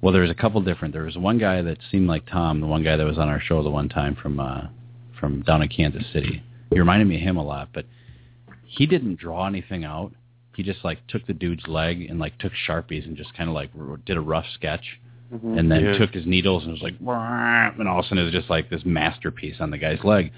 Well, 0.00 0.12
there 0.12 0.22
was 0.22 0.30
a 0.30 0.34
couple 0.34 0.60
different. 0.60 0.94
There 0.94 1.02
was 1.02 1.16
one 1.18 1.38
guy 1.38 1.60
that 1.62 1.78
seemed 1.90 2.06
like 2.08 2.24
Tom, 2.26 2.60
the 2.60 2.68
one 2.68 2.84
guy 2.84 2.96
that 2.96 3.04
was 3.04 3.18
on 3.18 3.28
our 3.28 3.40
show 3.40 3.62
the 3.64 3.70
one 3.70 3.88
time 3.88 4.14
from 4.14 4.38
uh, 4.38 4.68
from 5.18 5.42
down 5.42 5.60
in 5.62 5.68
Kansas 5.68 6.04
City. 6.12 6.42
He 6.70 6.78
reminded 6.78 7.08
me 7.08 7.16
of 7.16 7.22
him 7.22 7.36
a 7.36 7.44
lot, 7.44 7.70
but 7.74 7.84
he 8.64 8.86
didn't 8.86 9.18
draw 9.18 9.46
anything 9.46 9.84
out. 9.84 10.12
He 10.58 10.64
just 10.64 10.84
like 10.84 10.98
took 11.06 11.24
the 11.24 11.34
dude's 11.34 11.68
leg 11.68 12.02
and 12.10 12.18
like 12.18 12.36
took 12.38 12.50
sharpies 12.66 13.04
and 13.06 13.16
just 13.16 13.32
kind 13.36 13.48
of 13.48 13.54
like 13.54 13.70
r- 13.78 13.96
did 14.04 14.16
a 14.16 14.20
rough 14.20 14.46
sketch, 14.54 14.98
Mhm. 15.32 15.56
and 15.56 15.70
then 15.70 15.84
Yeah. 15.84 15.98
took 15.98 16.12
his 16.12 16.26
needles 16.26 16.64
and 16.64 16.72
was 16.72 16.82
like, 16.82 16.96
and 16.98 17.88
all 17.88 18.00
of 18.00 18.04
a 18.04 18.08
sudden 18.08 18.18
it 18.18 18.24
was 18.24 18.32
just 18.32 18.50
like 18.50 18.68
this 18.68 18.84
masterpiece 18.84 19.60
on 19.60 19.70
the 19.70 19.78
guy's 19.78 20.02
leg. 20.02 20.32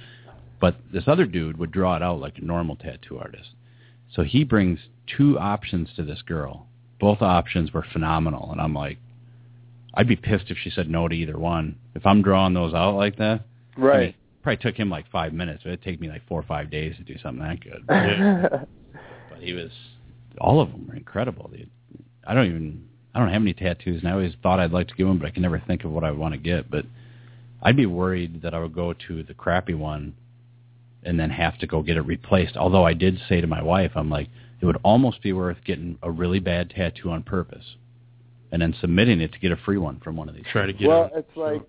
But 0.60 0.74
this 0.92 1.08
other 1.08 1.24
dude 1.24 1.56
would 1.56 1.70
draw 1.70 1.96
it 1.96 2.02
out 2.02 2.20
like 2.20 2.36
a 2.36 2.44
normal 2.44 2.76
tattoo 2.76 3.18
artist. 3.18 3.48
So 4.10 4.22
he 4.22 4.44
brings 4.44 4.78
two 5.06 5.38
options 5.38 5.90
to 5.94 6.02
this 6.02 6.20
girl. 6.20 6.66
Both 6.98 7.22
options 7.22 7.72
were 7.72 7.80
phenomenal, 7.90 8.52
and 8.52 8.60
I'm 8.60 8.74
like, 8.74 8.98
I'd 9.94 10.06
be 10.06 10.16
pissed 10.16 10.50
if 10.50 10.58
she 10.58 10.68
said 10.68 10.90
no 10.90 11.08
to 11.08 11.14
either 11.16 11.38
one. 11.38 11.76
If 11.94 12.04
I'm 12.06 12.20
drawing 12.20 12.52
those 12.52 12.74
out 12.74 12.94
like 12.94 13.16
that, 13.16 13.40
I 13.74 13.80
mean, 13.80 13.88
Right. 13.88 14.14
probably 14.42 14.58
took 14.58 14.76
him 14.76 14.90
like 14.90 15.06
five 15.08 15.32
minutes. 15.32 15.62
But 15.62 15.70
it'd 15.70 15.82
take 15.82 15.98
me 15.98 16.10
like 16.10 16.26
four 16.26 16.38
or 16.38 16.42
five 16.42 16.68
days 16.68 16.94
to 16.98 17.04
do 17.04 17.16
something 17.16 17.42
that 17.42 17.60
good. 17.60 17.86
But 19.30 19.38
he 19.46 19.54
was, 19.54 19.70
all 20.38 20.60
of 20.60 20.70
them 20.70 20.86
were 20.86 20.94
incredible. 20.94 21.50
I 22.26 22.34
don't 22.34 22.46
even, 22.46 22.88
I 23.14 23.18
don't 23.18 23.30
have 23.30 23.42
any 23.42 23.54
tattoos, 23.54 24.00
and 24.00 24.08
I 24.08 24.12
always 24.12 24.34
thought 24.42 24.60
I'd 24.60 24.72
like 24.72 24.88
to 24.88 24.94
get 24.94 25.06
one, 25.06 25.18
but 25.18 25.26
I 25.26 25.30
can 25.30 25.42
never 25.42 25.62
think 25.66 25.84
of 25.84 25.90
what 25.90 26.04
I 26.04 26.10
would 26.10 26.20
want 26.20 26.34
to 26.34 26.38
get. 26.38 26.70
But 26.70 26.84
I'd 27.62 27.76
be 27.76 27.86
worried 27.86 28.42
that 28.42 28.54
I 28.54 28.60
would 28.60 28.74
go 28.74 28.92
to 28.92 29.22
the 29.22 29.34
crappy 29.34 29.74
one 29.74 30.14
and 31.02 31.18
then 31.18 31.30
have 31.30 31.58
to 31.58 31.66
go 31.66 31.82
get 31.82 31.96
it 31.96 32.02
replaced. 32.02 32.56
Although 32.56 32.84
I 32.84 32.94
did 32.94 33.18
say 33.28 33.40
to 33.40 33.46
my 33.46 33.62
wife, 33.62 33.92
I'm 33.94 34.10
like, 34.10 34.28
it 34.60 34.66
would 34.66 34.78
almost 34.82 35.22
be 35.22 35.32
worth 35.32 35.58
getting 35.64 35.98
a 36.02 36.10
really 36.10 36.38
bad 36.38 36.70
tattoo 36.70 37.10
on 37.10 37.22
purpose 37.22 37.76
and 38.52 38.60
then 38.60 38.74
submitting 38.80 39.20
it 39.20 39.32
to 39.32 39.38
get 39.38 39.52
a 39.52 39.56
free 39.56 39.78
one 39.78 40.00
from 40.00 40.16
one 40.16 40.28
of 40.28 40.34
these. 40.34 40.44
Try 40.52 40.66
to 40.66 40.72
get 40.72 40.88
well, 40.88 41.10
a- 41.14 41.18
it's 41.18 41.36
like 41.36 41.62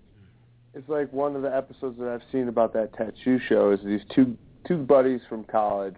it's 0.74 0.88
like 0.88 1.12
one 1.12 1.36
of 1.36 1.42
the 1.42 1.54
episodes 1.54 1.98
that 1.98 2.08
I've 2.08 2.22
seen 2.30 2.48
about 2.48 2.72
that 2.74 2.94
tattoo 2.94 3.38
show 3.48 3.72
is 3.72 3.80
these 3.84 4.00
two 4.14 4.36
two 4.66 4.78
buddies 4.78 5.20
from 5.28 5.44
college. 5.44 5.96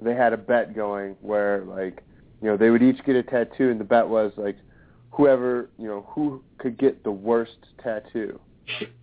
They 0.00 0.14
had 0.14 0.32
a 0.32 0.36
bet 0.36 0.74
going 0.74 1.16
where 1.20 1.64
like 1.64 2.04
you 2.40 2.48
know 2.48 2.56
they 2.56 2.70
would 2.70 2.82
each 2.82 3.04
get 3.04 3.16
a 3.16 3.22
tattoo, 3.22 3.70
and 3.70 3.80
the 3.80 3.84
bet 3.84 4.08
was 4.08 4.32
like 4.36 4.56
whoever 5.10 5.70
you 5.78 5.88
know 5.88 6.06
who 6.08 6.42
could 6.58 6.78
get 6.78 7.02
the 7.04 7.10
worst 7.10 7.56
tattoo, 7.82 8.38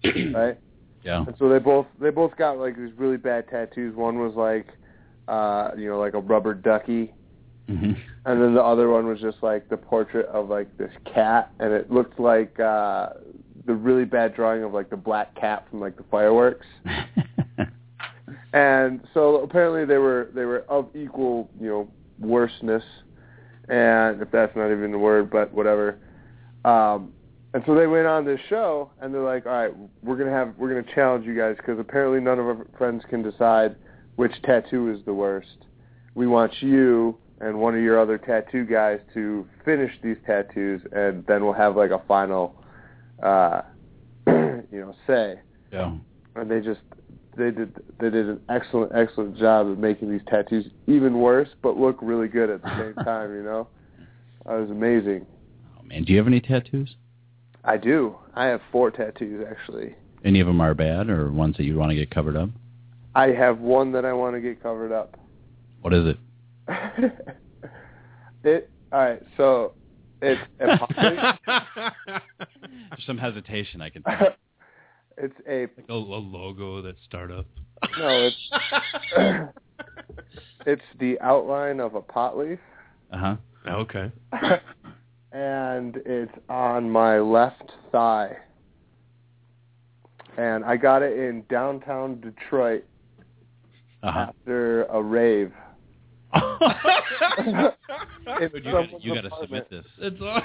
right? 0.34 0.58
Yeah. 1.04 1.24
And 1.26 1.36
so 1.38 1.50
they 1.50 1.60
both 1.60 1.88
they 2.00 2.10
both 2.10 2.36
got 2.38 2.58
like 2.58 2.78
these 2.78 2.92
really 2.98 3.18
bad 3.18 3.48
tattoos. 3.50 3.96
One 3.96 4.20
was 4.20 4.34
like 4.36 4.68
uh 5.28 5.72
you 5.78 5.90
know 5.90 6.00
like 6.00 6.14
a 6.14 6.20
rubber 6.20 6.54
ducky 6.54 7.14
hmm 7.68 7.94
and 8.28 8.42
then 8.42 8.56
the 8.56 8.64
other 8.64 8.90
one 8.90 9.08
was 9.08 9.20
just 9.20 9.38
like 9.42 9.70
the 9.70 9.78
portrait 9.78 10.26
of 10.28 10.50
like 10.50 10.76
this 10.78 10.92
cat 11.12 11.52
and 11.60 11.72
it 11.72 11.92
looked 11.92 12.20
like 12.20 12.60
uh 12.60 13.10
the 13.66 13.74
really 13.74 14.06
bad 14.06 14.36
drawing 14.36 14.64
of 14.64 14.74
like 14.74 14.90
the 14.90 14.98
black 14.98 15.34
cat 15.36 15.66
from 15.70 15.80
like 15.80 15.96
the 15.98 16.04
fireworks 16.12 16.66
and 18.56 19.02
so 19.14 19.42
apparently 19.42 19.84
they 19.84 19.98
were 19.98 20.30
they 20.34 20.46
were 20.46 20.60
of 20.70 20.88
equal 20.96 21.50
you 21.60 21.68
know 21.68 21.92
worseness. 22.20 22.84
And 23.68 24.22
if 24.22 24.32
that's 24.32 24.56
not 24.56 24.72
even 24.72 24.92
the 24.92 24.98
word 24.98 25.30
but 25.30 25.54
whatever. 25.54 26.00
Um 26.64 27.12
and 27.54 27.64
so 27.66 27.76
they 27.76 27.88
went 27.88 28.08
on 28.08 28.26
this 28.26 28.40
show 28.50 28.92
and 29.02 29.14
they're 29.14 29.22
like 29.22 29.46
all 29.46 29.52
right 29.52 29.72
we're 30.04 30.16
going 30.16 30.30
to 30.30 30.34
have 30.34 30.54
we're 30.58 30.72
going 30.72 30.84
to 30.84 30.96
challenge 30.96 31.26
you 31.26 31.38
guys 31.38 31.56
because 31.58 31.78
apparently 31.80 32.22
none 32.22 32.40
of 32.40 32.46
our 32.46 32.66
friends 32.78 33.04
can 33.10 33.22
decide 33.22 33.76
which 34.16 34.32
tattoo 34.44 34.90
is 34.90 35.04
the 35.06 35.14
worst. 35.14 35.58
We 36.16 36.26
want 36.26 36.54
you 36.62 37.18
and 37.42 37.60
one 37.60 37.76
of 37.76 37.82
your 37.82 38.00
other 38.00 38.18
tattoo 38.18 38.66
guys 38.66 39.00
to 39.14 39.46
finish 39.66 39.92
these 40.02 40.18
tattoos 40.26 40.82
and 40.94 41.26
then 41.28 41.44
we'll 41.44 41.54
have 41.54 41.76
like 41.76 41.92
a 41.92 42.02
final 42.08 42.56
uh 43.22 43.64
you 44.28 44.66
know 44.72 44.96
say. 45.06 45.42
Yeah. 45.74 45.94
and 46.38 46.50
they 46.50 46.62
just 46.62 46.80
they 47.38 47.52
did 47.52 47.76
they 48.00 48.10
did 48.10 48.28
an 48.30 48.40
excellent 48.50 48.92
excellent 48.96 49.38
job 49.38 49.68
of 49.68 49.78
making 49.78 50.12
these 50.12 50.22
tattoos 50.28 50.66
even 50.88 51.20
worse 51.20 51.50
but 51.62 51.78
look 51.78 51.98
really 52.02 52.28
good 52.28 52.50
at 52.50 52.62
the 52.62 52.70
same 52.78 52.94
time 53.06 53.34
you 53.34 53.44
know 53.44 53.68
it 54.46 54.62
was 54.62 54.70
amazing 54.70 55.26
Oh 55.80 55.84
man, 55.84 56.04
do 56.04 56.12
you 56.14 56.18
have 56.18 56.28
any 56.28 56.42
tattoos? 56.42 56.96
i 57.64 57.78
do 57.78 58.16
i 58.36 58.46
have 58.46 58.62
four 58.72 58.92
tattoos 58.92 59.46
actually 59.50 59.96
Any 60.24 60.40
of 60.40 60.48
them 60.48 60.62
are 60.62 60.74
bad, 60.74 61.10
or 61.10 61.32
ones 61.32 61.58
that 61.58 61.64
you 61.64 61.76
want 61.78 61.92
to 61.92 61.96
get 61.96 62.10
covered 62.12 62.36
up? 62.36 62.50
i 63.16 63.28
have 63.28 63.60
one 63.60 63.92
that 63.94 64.06
i 64.06 64.14
want 64.14 64.36
to 64.36 64.42
get 64.42 64.62
covered 64.62 64.92
up 64.92 65.18
What 65.82 65.94
is 65.94 66.06
it? 66.08 66.18
it 68.44 68.70
all 68.92 69.00
right 69.00 69.22
so 69.38 69.74
it's 70.22 70.42
some 73.06 73.18
hesitation, 73.18 73.82
I 73.82 73.90
can 73.90 74.02
tell. 74.02 74.34
It's 75.18 75.36
a 75.48 75.62
like 75.62 75.86
a, 75.90 75.94
a 75.94 75.94
logo 75.94 76.82
that 76.82 76.96
startup. 77.06 77.46
no 77.98 78.30
it's 78.30 78.36
it's 80.66 80.82
the 81.00 81.20
outline 81.22 81.80
of 81.80 81.96
a 81.96 82.02
pot 82.02 82.38
leaf 82.38 82.60
Uh 83.12 83.18
huh. 83.18 83.36
Okay. 83.68 84.12
and 85.32 85.98
it's 86.06 86.32
on 86.50 86.90
my 86.90 87.20
left 87.20 87.72
thigh. 87.92 88.38
And 90.38 90.64
I 90.66 90.76
got 90.78 91.02
it 91.02 91.18
in 91.18 91.44
downtown 91.50 92.20
Detroit 92.22 92.84
Uh 94.04 94.12
huh. 94.12 94.26
after 94.30 94.84
a 94.86 95.02
rave. 95.02 95.52
Dude, 96.36 96.44
you 98.54 98.62
got 98.62 98.64
someone's 98.64 98.90
you 99.04 99.14
got 99.16 99.22
to 99.22 99.30
submit 99.42 99.70
this. 99.70 99.86
It's 100.00 100.18
all. 100.22 100.42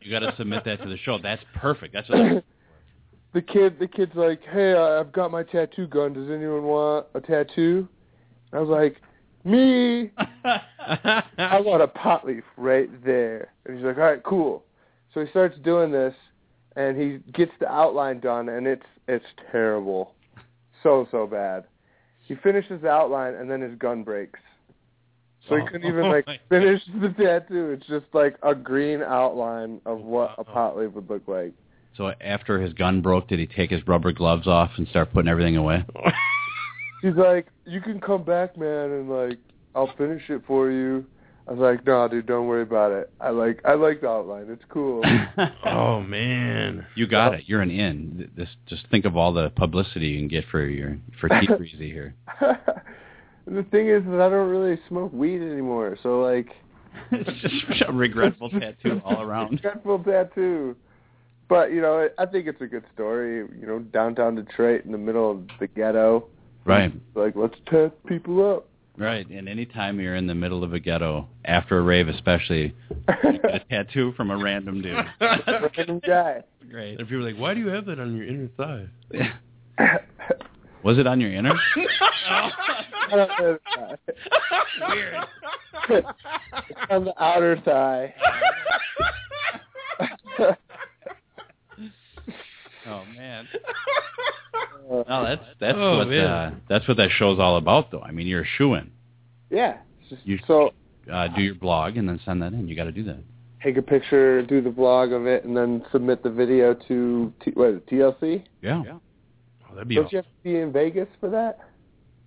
You 0.00 0.10
got 0.10 0.20
to 0.20 0.34
submit 0.36 0.64
that 0.64 0.82
to 0.82 0.88
the 0.88 0.96
show. 0.98 1.18
That's 1.18 1.42
perfect. 1.54 1.92
That's 1.94 2.08
what. 2.08 2.44
The 3.36 3.42
kid, 3.42 3.78
the 3.78 3.86
kid's 3.86 4.14
like, 4.14 4.40
"Hey, 4.50 4.72
I've 4.72 5.12
got 5.12 5.30
my 5.30 5.42
tattoo 5.42 5.86
gun. 5.86 6.14
Does 6.14 6.30
anyone 6.30 6.62
want 6.62 7.04
a 7.14 7.20
tattoo?" 7.20 7.86
I 8.54 8.60
was 8.60 8.70
like, 8.70 8.96
"Me, 9.44 10.10
I 11.36 11.60
want 11.60 11.82
a 11.82 11.86
pot 11.86 12.26
leaf 12.26 12.44
right 12.56 12.88
there." 13.04 13.52
And 13.66 13.76
he's 13.76 13.84
like, 13.84 13.98
"All 13.98 14.04
right, 14.04 14.22
cool." 14.22 14.64
So 15.12 15.22
he 15.22 15.28
starts 15.28 15.54
doing 15.58 15.92
this, 15.92 16.14
and 16.76 16.96
he 16.98 17.18
gets 17.32 17.52
the 17.60 17.70
outline 17.70 18.20
done, 18.20 18.48
and 18.48 18.66
it's 18.66 18.86
it's 19.06 19.26
terrible, 19.52 20.14
so 20.82 21.06
so 21.10 21.26
bad. 21.26 21.64
He 22.26 22.36
finishes 22.36 22.80
the 22.80 22.88
outline, 22.88 23.34
and 23.34 23.50
then 23.50 23.60
his 23.60 23.76
gun 23.78 24.02
breaks. 24.02 24.40
So 25.46 25.56
he 25.56 25.60
Oh. 25.60 25.66
couldn't 25.66 25.88
even 25.88 26.06
oh 26.06 26.08
like 26.08 26.26
finish 26.48 26.80
the 27.02 27.10
tattoo. 27.10 27.68
It's 27.68 27.86
just 27.86 28.06
like 28.14 28.38
a 28.42 28.54
green 28.54 29.02
outline 29.02 29.82
of 29.84 30.00
what 30.00 30.34
a 30.38 30.44
pot 30.44 30.78
leaf 30.78 30.92
would 30.92 31.10
look 31.10 31.28
like. 31.28 31.52
So 31.96 32.12
after 32.20 32.60
his 32.60 32.72
gun 32.74 33.00
broke, 33.00 33.28
did 33.28 33.38
he 33.38 33.46
take 33.46 33.70
his 33.70 33.86
rubber 33.88 34.12
gloves 34.12 34.46
off 34.46 34.70
and 34.76 34.86
start 34.88 35.12
putting 35.12 35.30
everything 35.30 35.56
away? 35.56 35.84
He's 37.02 37.14
like, 37.14 37.46
"You 37.64 37.80
can 37.80 38.00
come 38.00 38.22
back, 38.22 38.56
man, 38.56 38.90
and 38.90 39.10
like 39.10 39.38
I'll 39.74 39.92
finish 39.96 40.22
it 40.28 40.42
for 40.46 40.70
you." 40.70 41.04
I 41.48 41.52
was 41.52 41.60
like, 41.60 41.86
"No, 41.86 42.08
dude, 42.08 42.26
don't 42.26 42.46
worry 42.46 42.62
about 42.62 42.92
it. 42.92 43.10
I 43.20 43.30
like 43.30 43.60
I 43.64 43.74
like 43.74 44.00
the 44.00 44.08
outline. 44.08 44.46
It's 44.50 44.64
cool." 44.68 45.02
Oh 45.64 46.00
man. 46.00 46.86
You 46.94 47.06
got 47.06 47.34
it. 47.34 47.44
You're 47.46 47.60
an 47.60 47.70
in. 47.70 48.30
This 48.36 48.48
just 48.66 48.86
think 48.90 49.04
of 49.04 49.16
all 49.16 49.32
the 49.32 49.50
publicity 49.50 50.08
you 50.08 50.18
can 50.18 50.28
get 50.28 50.44
for 50.50 50.64
your 50.64 50.96
for 51.20 51.28
Keith 51.28 51.50
Breezy 51.56 51.90
here. 51.90 52.14
the 53.46 53.62
thing 53.70 53.88
is 53.88 54.02
that 54.04 54.20
I 54.20 54.28
don't 54.28 54.48
really 54.48 54.78
smoke 54.88 55.12
weed 55.12 55.42
anymore, 55.42 55.98
so 56.02 56.20
like 56.20 56.48
it's 57.10 57.40
just 57.40 57.82
a 57.88 57.92
regretful 57.92 58.50
tattoo 58.50 59.00
all 59.04 59.22
around. 59.22 59.52
regretful 59.52 59.98
tattoo. 60.00 60.76
But 61.48 61.72
you 61.72 61.80
know, 61.80 62.08
I 62.18 62.26
think 62.26 62.46
it's 62.46 62.60
a 62.60 62.66
good 62.66 62.84
story. 62.94 63.46
You 63.58 63.66
know, 63.66 63.78
downtown 63.78 64.34
Detroit 64.34 64.84
in 64.84 64.92
the 64.92 64.98
middle 64.98 65.30
of 65.30 65.42
the 65.60 65.66
ghetto. 65.68 66.26
Right. 66.64 66.92
Like, 67.14 67.36
let's 67.36 67.54
tat 67.70 67.92
people 68.06 68.56
up. 68.56 68.68
Right. 68.98 69.28
And 69.28 69.48
anytime 69.48 70.00
you're 70.00 70.16
in 70.16 70.26
the 70.26 70.34
middle 70.34 70.64
of 70.64 70.72
a 70.72 70.80
ghetto, 70.80 71.28
after 71.44 71.78
a 71.78 71.82
rave 71.82 72.08
especially, 72.08 72.74
you 73.24 73.32
get 73.38 73.54
a 73.54 73.60
tattoo 73.70 74.12
from 74.16 74.30
a 74.30 74.36
random 74.36 74.82
dude. 74.82 74.96
Random 75.20 76.00
guy. 76.04 76.42
Great. 76.68 76.98
If 76.98 77.10
you 77.10 77.18
were 77.18 77.22
like, 77.22 77.36
why 77.36 77.54
do 77.54 77.60
you 77.60 77.68
have 77.68 77.86
that 77.86 78.00
on 78.00 78.16
your 78.16 78.26
inner 78.26 78.48
thigh? 78.56 78.88
Was 80.82 80.98
it 80.98 81.06
on 81.06 81.20
your 81.20 81.32
inner? 81.32 81.52
Weird. 84.88 85.14
on 86.90 87.04
the 87.04 87.14
outer 87.22 87.60
thigh. 87.64 88.14
Oh 92.88 93.02
man. 93.16 93.48
No, 94.88 95.04
that's 95.24 95.42
that's 95.58 95.76
Oh, 95.76 95.98
what 95.98 96.16
uh, 96.16 96.50
that's 96.68 96.86
what 96.86 96.96
that 96.98 97.10
show's 97.18 97.40
all 97.40 97.56
about, 97.56 97.90
though. 97.90 98.00
I 98.02 98.12
mean, 98.12 98.26
you're 98.28 98.42
a 98.42 98.46
shoe 98.56 98.74
in. 98.74 98.90
yeah. 99.50 99.78
Just- 100.08 100.24
You 100.24 100.38
so 100.46 100.70
uh, 101.12 101.26
do 101.28 101.42
your 101.42 101.56
blog 101.56 101.96
and 101.96 102.08
then 102.08 102.20
send 102.24 102.40
that 102.42 102.52
in. 102.52 102.68
You 102.68 102.76
got 102.76 102.84
to 102.84 102.92
do 102.92 103.02
that. 103.04 103.18
take 103.64 103.76
a 103.76 103.82
picture, 103.82 104.42
do 104.42 104.60
the 104.60 104.70
blog 104.70 105.10
of 105.10 105.26
it, 105.26 105.44
and 105.44 105.56
then 105.56 105.84
submit 105.90 106.22
the 106.22 106.30
video 106.30 106.72
to 106.86 107.32
T- 107.44 107.50
what 107.54 107.70
is 107.70 107.76
it, 107.78 107.86
TLC. 107.88 108.44
Yeah. 108.62 108.84
Oh, 109.68 109.74
that'd 109.74 109.88
be 109.88 109.96
Don't 109.96 110.04
awesome. 110.04 110.14
you 110.14 110.18
have 110.18 110.24
to 110.24 110.30
be 110.44 110.56
in 110.60 110.72
Vegas 110.72 111.08
for 111.18 111.28
that? 111.30 111.58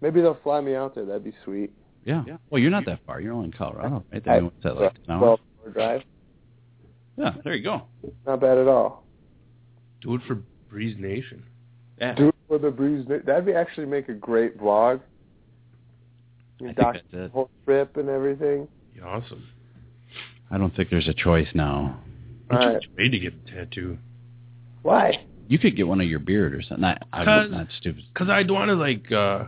Maybe 0.02 0.20
they'll 0.22 0.38
fly 0.44 0.60
me 0.60 0.76
out 0.76 0.96
there. 0.96 1.06
That'd 1.06 1.24
be 1.24 1.34
sweet. 1.46 1.72
Yeah. 2.04 2.24
Well, 2.50 2.60
you're 2.62 2.72
not 2.72 2.86
that 2.88 3.00
far. 3.08 3.22
You're 3.22 3.34
only 3.34 3.46
in 3.46 3.52
Colorado, 3.54 4.04
right? 4.12 4.28
I- 4.28 4.42
What's 4.42 4.56
that 4.64 4.76
like? 4.76 4.94
An? 5.08 5.18
Twelve 5.20 5.40
hour 5.64 5.72
drive. 5.72 6.02
Yeah. 7.18 7.34
There 7.46 7.56
you 7.56 7.64
go. 7.64 7.84
Not 8.28 8.42
bad 8.42 8.58
at 8.58 8.68
all. 8.68 9.06
Do 10.02 10.16
it 10.16 10.22
for 10.28 10.40
Breeze 10.70 10.96
Nation. 11.00 11.44
Yeah. 12.00 12.16
Do 12.16 12.30
it 12.30 12.36
for 12.48 12.58
the 12.58 12.72
breeze. 12.72 13.06
That'd 13.08 13.46
be 13.46 13.54
actually 13.54 13.88
make 13.88 14.10
a 14.10 14.14
great 14.14 14.58
vlog. 14.60 15.02
You 16.60 16.68
I 16.68 16.74
think 16.74 16.78
doc 16.78 16.94
that's 16.94 17.06
the 17.12 17.24
it. 17.26 17.32
whole 17.32 17.50
trip 17.66 17.98
and 17.98 18.10
everything. 18.10 18.68
Be 18.94 19.02
awesome. 19.02 19.48
I 20.52 20.58
don't 20.58 20.76
think 20.76 20.90
there's 20.90 21.08
a 21.08 21.14
choice 21.14 21.48
now. 21.54 22.00
I'm 22.50 22.58
All 22.58 22.74
just 22.74 22.88
to 22.98 23.20
get 23.20 23.34
a 23.34 23.52
tattoo. 23.52 23.98
Why? 24.82 25.26
You 25.48 25.60
could 25.60 25.76
get 25.76 25.88
one 25.88 26.02
of 26.02 26.08
your 26.08 26.20
beard 26.20 26.54
or 26.54 26.62
something. 26.62 26.82
Not, 26.82 27.04
I'm 27.14 27.52
not 27.52 27.68
stupid. 27.78 28.04
Cause 28.14 28.30
I'd 28.30 28.50
want 28.50 28.70
to 28.70 28.76
like, 28.76 29.12
uh 29.12 29.46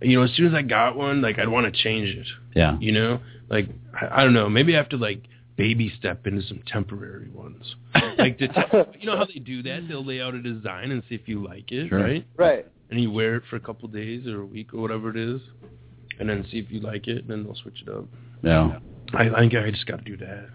you 0.00 0.18
know, 0.18 0.24
as 0.24 0.32
soon 0.34 0.48
as 0.48 0.54
I 0.54 0.62
got 0.62 0.96
one, 0.96 1.22
like 1.22 1.38
I'd 1.38 1.48
want 1.48 1.72
to 1.72 1.82
change 1.82 2.08
it. 2.08 2.26
Yeah. 2.56 2.76
You 2.80 2.92
know, 2.92 3.20
like 3.48 3.68
I, 3.94 4.20
I 4.20 4.24
don't 4.24 4.34
know, 4.34 4.48
maybe 4.48 4.74
I 4.74 4.78
have 4.78 4.88
to 4.90 4.96
like 4.96 5.22
baby 5.56 5.92
step 5.98 6.26
into 6.26 6.42
some 6.42 6.60
temporary 6.66 7.28
ones. 7.30 7.76
like 8.18 8.38
to 8.38 8.48
te- 8.48 8.98
you 9.00 9.06
know 9.06 9.16
how 9.16 9.24
they 9.26 9.40
do 9.40 9.62
that? 9.62 9.86
They'll 9.88 10.04
lay 10.04 10.20
out 10.20 10.34
a 10.34 10.42
design 10.42 10.90
and 10.90 11.02
see 11.08 11.14
if 11.14 11.28
you 11.28 11.44
like 11.44 11.70
it, 11.72 11.88
Sure. 11.88 12.00
right? 12.02 12.26
Right. 12.36 12.66
And 12.90 13.00
you 13.00 13.10
wear 13.10 13.36
it 13.36 13.42
for 13.48 13.56
a 13.56 13.60
couple 13.60 13.86
of 13.86 13.92
days 13.94 14.26
or 14.26 14.42
a 14.42 14.46
week 14.46 14.74
or 14.74 14.80
whatever 14.80 15.10
it 15.10 15.16
is, 15.16 15.40
and 16.18 16.28
then 16.28 16.44
see 16.50 16.58
if 16.58 16.70
you 16.70 16.80
like 16.80 17.08
it, 17.08 17.18
and 17.18 17.28
then 17.28 17.44
they'll 17.44 17.54
switch 17.54 17.82
it 17.86 17.88
up. 17.88 18.04
Yeah. 18.42 18.78
I, 19.14 19.28
I 19.28 19.40
think 19.40 19.54
I 19.54 19.70
just 19.70 19.86
got 19.86 19.98
to 19.98 20.04
do 20.04 20.16
that. 20.18 20.48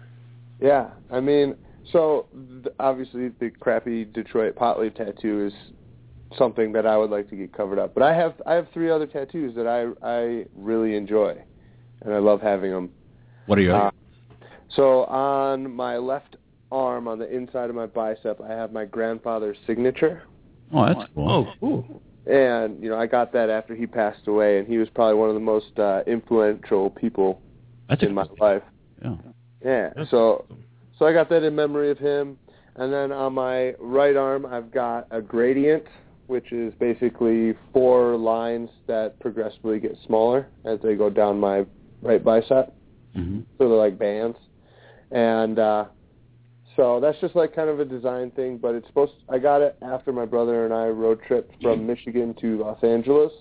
Yeah, 0.60 0.88
I 1.10 1.20
mean, 1.20 1.54
so 1.92 2.26
th- 2.62 2.74
obviously 2.80 3.28
the 3.40 3.50
crappy 3.50 4.04
Detroit 4.04 4.56
pot 4.56 4.80
leaf 4.80 4.94
tattoo 4.94 5.46
is 5.46 5.52
something 6.36 6.72
that 6.72 6.86
I 6.86 6.96
would 6.96 7.10
like 7.10 7.28
to 7.30 7.36
get 7.36 7.52
covered 7.52 7.78
up. 7.78 7.94
But 7.94 8.02
I 8.02 8.14
have 8.14 8.34
I 8.46 8.54
have 8.54 8.66
three 8.74 8.90
other 8.90 9.06
tattoos 9.06 9.54
that 9.54 9.66
I 9.66 9.86
I 10.06 10.44
really 10.56 10.96
enjoy, 10.96 11.36
and 12.02 12.12
I 12.12 12.18
love 12.18 12.40
having 12.42 12.70
them. 12.72 12.90
What 13.46 13.58
are 13.58 13.62
you? 13.62 13.72
Uh, 13.72 13.90
so 14.74 15.04
on 15.04 15.72
my 15.74 15.96
left 15.96 16.36
arm, 16.70 17.08
on 17.08 17.18
the 17.18 17.34
inside 17.34 17.70
of 17.70 17.76
my 17.76 17.86
bicep, 17.86 18.40
I 18.40 18.48
have 18.48 18.72
my 18.72 18.84
grandfather's 18.84 19.56
signature. 19.66 20.22
oh, 20.72 20.86
that's 20.86 21.10
cool. 21.14 21.30
Oh, 21.30 21.52
cool. 21.60 22.02
And 22.26 22.82
you 22.82 22.90
know, 22.90 22.98
I 22.98 23.06
got 23.06 23.32
that 23.32 23.48
after 23.48 23.74
he 23.74 23.86
passed 23.86 24.26
away, 24.26 24.58
and 24.58 24.68
he 24.68 24.76
was 24.76 24.88
probably 24.94 25.14
one 25.14 25.28
of 25.30 25.34
the 25.34 25.40
most 25.40 25.78
uh, 25.78 26.02
influential 26.06 26.90
people 26.90 27.40
that's 27.88 28.02
in 28.02 28.12
my 28.12 28.26
cool- 28.26 28.36
life. 28.40 28.62
Yeah. 29.02 29.14
Yeah. 29.64 29.90
That's 29.96 30.10
so 30.10 30.44
so 30.98 31.06
I 31.06 31.12
got 31.12 31.28
that 31.30 31.42
in 31.42 31.54
memory 31.54 31.90
of 31.90 31.98
him. 31.98 32.38
And 32.76 32.92
then 32.92 33.10
on 33.10 33.32
my 33.34 33.74
right 33.80 34.16
arm 34.16 34.46
I've 34.46 34.70
got 34.70 35.06
a 35.10 35.20
gradient, 35.20 35.84
which 36.26 36.52
is 36.52 36.72
basically 36.78 37.54
four 37.72 38.16
lines 38.16 38.70
that 38.86 39.18
progressively 39.20 39.80
get 39.80 39.96
smaller 40.06 40.46
as 40.64 40.78
they 40.82 40.94
go 40.94 41.10
down 41.10 41.40
my 41.40 41.64
right 42.02 42.22
bicep. 42.22 42.74
hmm 43.14 43.40
So 43.56 43.68
they're 43.68 43.78
like 43.78 43.98
bands. 43.98 44.36
And 45.10 45.58
uh 45.58 45.84
so 46.76 47.00
that's 47.00 47.18
just 47.20 47.34
like 47.34 47.54
kind 47.56 47.68
of 47.68 47.80
a 47.80 47.84
design 47.84 48.30
thing, 48.30 48.56
but 48.56 48.74
it's 48.74 48.86
supposed 48.86 49.12
I 49.28 49.38
got 49.38 49.62
it 49.62 49.76
after 49.82 50.12
my 50.12 50.24
brother 50.24 50.64
and 50.64 50.72
I 50.72 50.86
road 50.86 51.20
tripped 51.26 51.60
from 51.60 51.86
Michigan 51.86 52.34
to 52.40 52.58
Los 52.58 52.82
Angeles. 52.84 53.32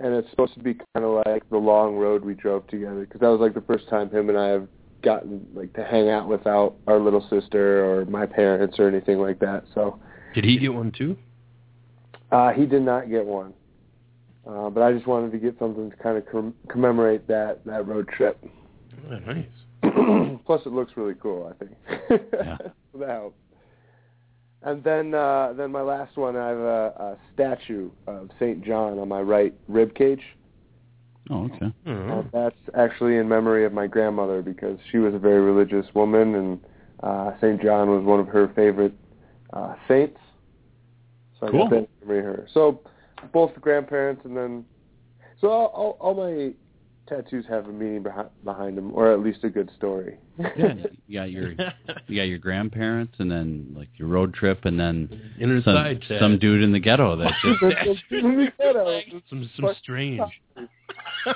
And 0.00 0.14
it's 0.14 0.28
supposed 0.30 0.54
to 0.54 0.60
be 0.60 0.74
kind 0.74 1.04
of 1.04 1.22
like 1.26 1.48
the 1.50 1.56
long 1.58 1.96
road 1.96 2.24
we 2.24 2.34
drove 2.34 2.66
together 2.68 3.00
because 3.00 3.20
that 3.20 3.28
was 3.28 3.40
like 3.40 3.54
the 3.54 3.60
first 3.62 3.88
time 3.88 4.10
him 4.10 4.28
and 4.28 4.38
I 4.38 4.48
have 4.48 4.68
gotten 5.02 5.46
like 5.54 5.72
to 5.74 5.84
hang 5.84 6.08
out 6.08 6.28
without 6.28 6.74
our 6.86 6.98
little 6.98 7.24
sister 7.30 7.84
or 7.84 8.04
my 8.06 8.26
parents 8.26 8.78
or 8.78 8.88
anything 8.88 9.18
like 9.18 9.38
that. 9.40 9.64
So 9.74 10.00
Did 10.34 10.44
he 10.44 10.58
get 10.58 10.72
one 10.74 10.90
too? 10.90 11.16
uh, 12.30 12.50
he 12.52 12.66
did 12.66 12.82
not 12.82 13.08
get 13.08 13.24
one, 13.24 13.54
uh, 14.46 14.68
but 14.70 14.82
I 14.82 14.92
just 14.92 15.06
wanted 15.06 15.32
to 15.32 15.38
get 15.38 15.58
something 15.58 15.90
to 15.90 15.96
kind 15.96 16.18
of 16.18 16.26
com- 16.26 16.54
commemorate 16.68 17.26
that 17.28 17.64
that 17.64 17.86
road 17.86 18.08
trip. 18.08 18.38
Oh, 19.10 19.18
nice. 19.18 19.46
Plus, 20.46 20.60
it 20.66 20.72
looks 20.72 20.92
really 20.96 21.14
cool. 21.14 21.52
I 21.52 21.64
think. 21.64 21.76
Yeah. 22.10 22.56
so 22.92 22.98
that 22.98 23.08
helps. 23.08 23.36
And 24.62 24.82
then, 24.82 25.14
uh, 25.14 25.52
then 25.56 25.70
my 25.70 25.82
last 25.82 26.16
one, 26.16 26.36
I 26.36 26.48
have 26.48 26.58
a, 26.58 26.86
a 26.98 27.16
statue 27.32 27.90
of 28.08 28.28
Saint 28.40 28.64
John 28.64 28.98
on 28.98 29.08
my 29.08 29.20
right 29.20 29.54
rib 29.68 29.94
cage. 29.94 30.22
Oh, 31.30 31.44
okay. 31.44 31.72
And 31.84 32.28
that's 32.32 32.56
actually 32.76 33.18
in 33.18 33.28
memory 33.28 33.64
of 33.66 33.72
my 33.72 33.86
grandmother 33.86 34.42
because 34.42 34.78
she 34.90 34.98
was 34.98 35.14
a 35.14 35.18
very 35.18 35.40
religious 35.40 35.86
woman, 35.94 36.34
and 36.34 36.60
uh, 37.02 37.32
Saint 37.40 37.62
John 37.62 37.90
was 37.90 38.02
one 38.04 38.18
of 38.18 38.26
her 38.28 38.48
favorite 38.56 38.94
uh, 39.52 39.74
saints. 39.86 40.18
So 41.38 41.46
I 41.46 41.50
Cool. 41.50 41.60
got 41.64 41.70
that 41.70 41.76
in 41.76 41.88
memory 42.00 42.18
of 42.20 42.24
her. 42.24 42.48
So 42.52 42.80
both 43.32 43.54
the 43.54 43.60
grandparents, 43.60 44.22
and 44.24 44.36
then 44.36 44.64
so 45.40 45.48
all, 45.48 45.66
all, 45.66 45.96
all 46.00 46.14
my 46.14 46.52
tattoos 47.08 47.44
have 47.48 47.66
a 47.68 47.72
meaning 47.72 48.02
behind, 48.02 48.28
behind 48.44 48.76
them, 48.76 48.92
or 48.94 49.12
at 49.12 49.20
least 49.20 49.44
a 49.44 49.50
good 49.50 49.70
story. 49.76 50.18
Yeah, 50.38 50.74
you 51.06 51.18
got 51.18 51.30
your 51.30 51.52
you 52.06 52.16
got 52.16 52.22
your 52.28 52.38
grandparents, 52.38 53.14
and 53.18 53.30
then 53.30 53.72
like 53.76 53.88
your 53.96 54.08
road 54.08 54.34
trip, 54.34 54.64
and 54.64 54.78
then 54.78 55.08
Inner 55.40 55.62
some 55.62 55.74
side 55.74 56.02
tat. 56.06 56.20
some 56.20 56.38
dude 56.38 56.62
in 56.62 56.72
the 56.72 56.80
ghetto 56.80 57.16
that 57.16 57.32
just 59.10 59.28
some 59.30 59.48
some 59.56 59.74
strange. 59.82 60.20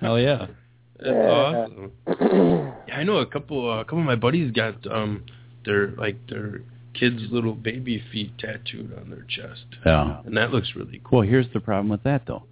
hell 0.00 0.18
yeah. 0.18 0.46
That's 1.00 1.16
awesome. 1.16 1.92
Yeah, 2.88 2.96
I 2.96 3.04
know 3.04 3.18
a 3.18 3.26
couple. 3.26 3.70
uh, 3.70 3.80
A 3.80 3.84
couple 3.84 4.00
of 4.00 4.04
my 4.04 4.16
buddies 4.16 4.50
got 4.50 4.84
um 4.90 5.22
their 5.64 5.92
like 5.92 6.16
their 6.28 6.62
kids' 6.98 7.22
little 7.30 7.54
baby 7.54 8.02
feet 8.12 8.36
tattooed 8.38 8.96
on 8.98 9.10
their 9.10 9.24
chest, 9.28 9.64
Yeah. 9.84 10.20
and 10.24 10.36
that 10.36 10.50
looks 10.52 10.74
really 10.76 11.00
cool. 11.04 11.20
Well, 11.20 11.28
here's 11.28 11.48
the 11.52 11.60
problem 11.60 11.88
with 11.88 12.02
that 12.04 12.22
though. 12.26 12.44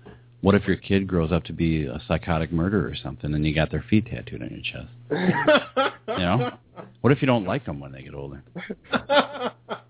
What 0.42 0.54
if 0.54 0.66
your 0.66 0.76
kid 0.76 1.06
grows 1.06 1.32
up 1.32 1.44
to 1.44 1.52
be 1.52 1.86
a 1.86 2.00
psychotic 2.06 2.52
murderer 2.52 2.86
or 2.88 2.94
something, 2.94 3.34
and 3.34 3.44
you 3.44 3.54
got 3.54 3.70
their 3.70 3.82
feet 3.88 4.06
tattooed 4.06 4.42
on 4.42 4.50
your 4.50 4.60
chest? 4.60 5.90
You 6.08 6.24
know? 6.24 6.50
What 7.00 7.12
if 7.12 7.22
you 7.22 7.26
don't 7.26 7.44
like 7.46 7.64
them 7.64 7.78
when 7.80 7.92
they 7.92 8.02
get 8.02 8.14
older? 8.14 8.42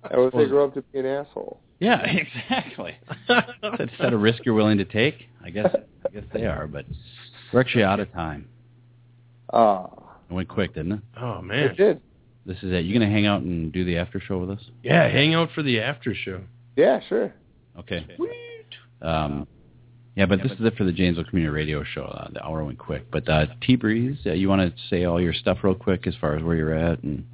And 0.08 0.20
what 0.22 0.28
if 0.28 0.32
they 0.34 0.46
grow 0.46 0.66
up 0.66 0.74
to 0.74 0.82
be 0.82 1.00
an 1.00 1.06
asshole? 1.06 1.58
Yeah, 1.80 2.00
exactly. 2.48 2.94
Is 3.28 3.90
that 3.98 4.12
a 4.12 4.16
risk 4.16 4.44
you're 4.46 4.54
willing 4.54 4.78
to 4.78 4.84
take? 4.84 5.26
I 5.44 5.50
guess 5.50 5.74
I 5.74 6.08
guess 6.10 6.22
they 6.32 6.44
are, 6.46 6.66
but 6.68 6.84
we're 7.52 7.60
actually 7.60 7.82
out 7.84 7.98
of 8.00 8.12
time. 8.12 8.48
Ah, 9.52 9.88
It 10.30 10.32
went 10.34 10.48
quick, 10.48 10.74
didn't 10.74 10.92
it? 10.92 11.00
Oh 11.20 11.42
man, 11.42 11.58
it 11.58 11.66
man, 11.66 11.74
did. 11.76 12.00
This 12.46 12.58
is 12.62 12.72
it. 12.72 12.84
You 12.84 12.94
gonna 12.94 13.10
hang 13.10 13.26
out 13.26 13.42
and 13.42 13.72
do 13.72 13.84
the 13.84 13.98
after 13.98 14.20
show 14.20 14.38
with 14.38 14.50
us? 14.50 14.64
yeah, 14.82 15.08
hang 15.08 15.34
out 15.34 15.50
for 15.54 15.62
the 15.62 15.80
after 15.80 16.14
show. 16.14 16.40
Yeah, 16.76 17.00
sure. 17.08 17.34
Okay. 17.78 18.06
Um, 19.02 19.46
yeah, 20.14 20.24
but 20.24 20.42
this 20.42 20.52
is 20.52 20.58
it 20.60 20.76
for 20.76 20.84
the 20.84 20.92
Janesville 20.92 21.24
Community 21.24 21.54
Radio 21.54 21.84
Show. 21.84 22.04
Uh, 22.04 22.28
the 22.32 22.42
hour 22.42 22.64
went 22.64 22.78
quick. 22.78 23.10
But 23.10 23.28
uh, 23.28 23.46
T 23.60 23.76
Breeze, 23.76 24.16
uh, 24.24 24.32
you 24.32 24.48
want 24.48 24.62
to 24.62 24.82
say 24.88 25.04
all 25.04 25.20
your 25.20 25.34
stuff 25.34 25.58
real 25.62 25.74
quick 25.74 26.06
as 26.06 26.14
far 26.20 26.36
as 26.36 26.42
where 26.42 26.56
you're 26.56 26.74
at? 26.74 27.02
And 27.02 27.26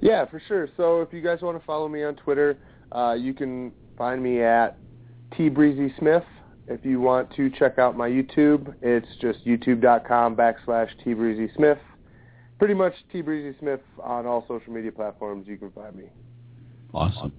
Yeah, 0.00 0.24
for 0.24 0.40
sure. 0.48 0.68
So 0.78 1.02
if 1.02 1.12
you 1.12 1.20
guys 1.20 1.42
want 1.42 1.58
to 1.58 1.66
follow 1.66 1.88
me 1.88 2.02
on 2.02 2.16
Twitter, 2.16 2.56
uh, 2.92 3.14
you 3.18 3.34
can 3.34 3.70
find 3.98 4.22
me 4.22 4.42
at 4.42 4.78
T 5.36 5.50
Breezy 5.50 5.92
Smith. 5.98 6.24
If 6.66 6.84
you 6.86 7.00
want 7.00 7.34
to 7.36 7.50
check 7.50 7.78
out 7.78 7.98
my 7.98 8.08
YouTube, 8.08 8.74
it's 8.80 9.08
just 9.20 9.44
youtube.com 9.44 10.36
backslash 10.36 10.88
T 11.04 11.12
Breezy 11.12 11.52
Smith. 11.54 11.78
Pretty 12.64 12.78
much 12.78 12.94
T 13.12 13.20
Breezy 13.20 13.54
Smith 13.60 13.80
on 14.02 14.24
all 14.24 14.42
social 14.48 14.72
media 14.72 14.90
platforms. 14.90 15.46
You 15.46 15.58
can 15.58 15.70
find 15.72 15.94
me, 15.94 16.04
awesome. 16.94 17.30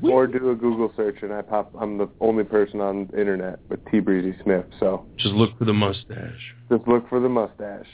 or 0.00 0.26
do 0.26 0.52
a 0.52 0.54
Google 0.54 0.90
search, 0.96 1.16
and 1.20 1.34
I 1.34 1.42
pop. 1.42 1.70
I'm 1.78 1.98
the 1.98 2.08
only 2.18 2.44
person 2.44 2.80
on 2.80 3.06
the 3.12 3.20
internet 3.20 3.58
with 3.68 3.80
T 3.90 4.00
Breezy 4.00 4.34
Smith. 4.42 4.64
So 4.78 5.04
Just 5.18 5.34
look 5.34 5.50
for 5.58 5.66
the 5.66 5.74
mustache. 5.74 6.54
just 6.70 6.88
look 6.88 7.06
for 7.10 7.20
the 7.20 7.28
mustache. 7.28 7.84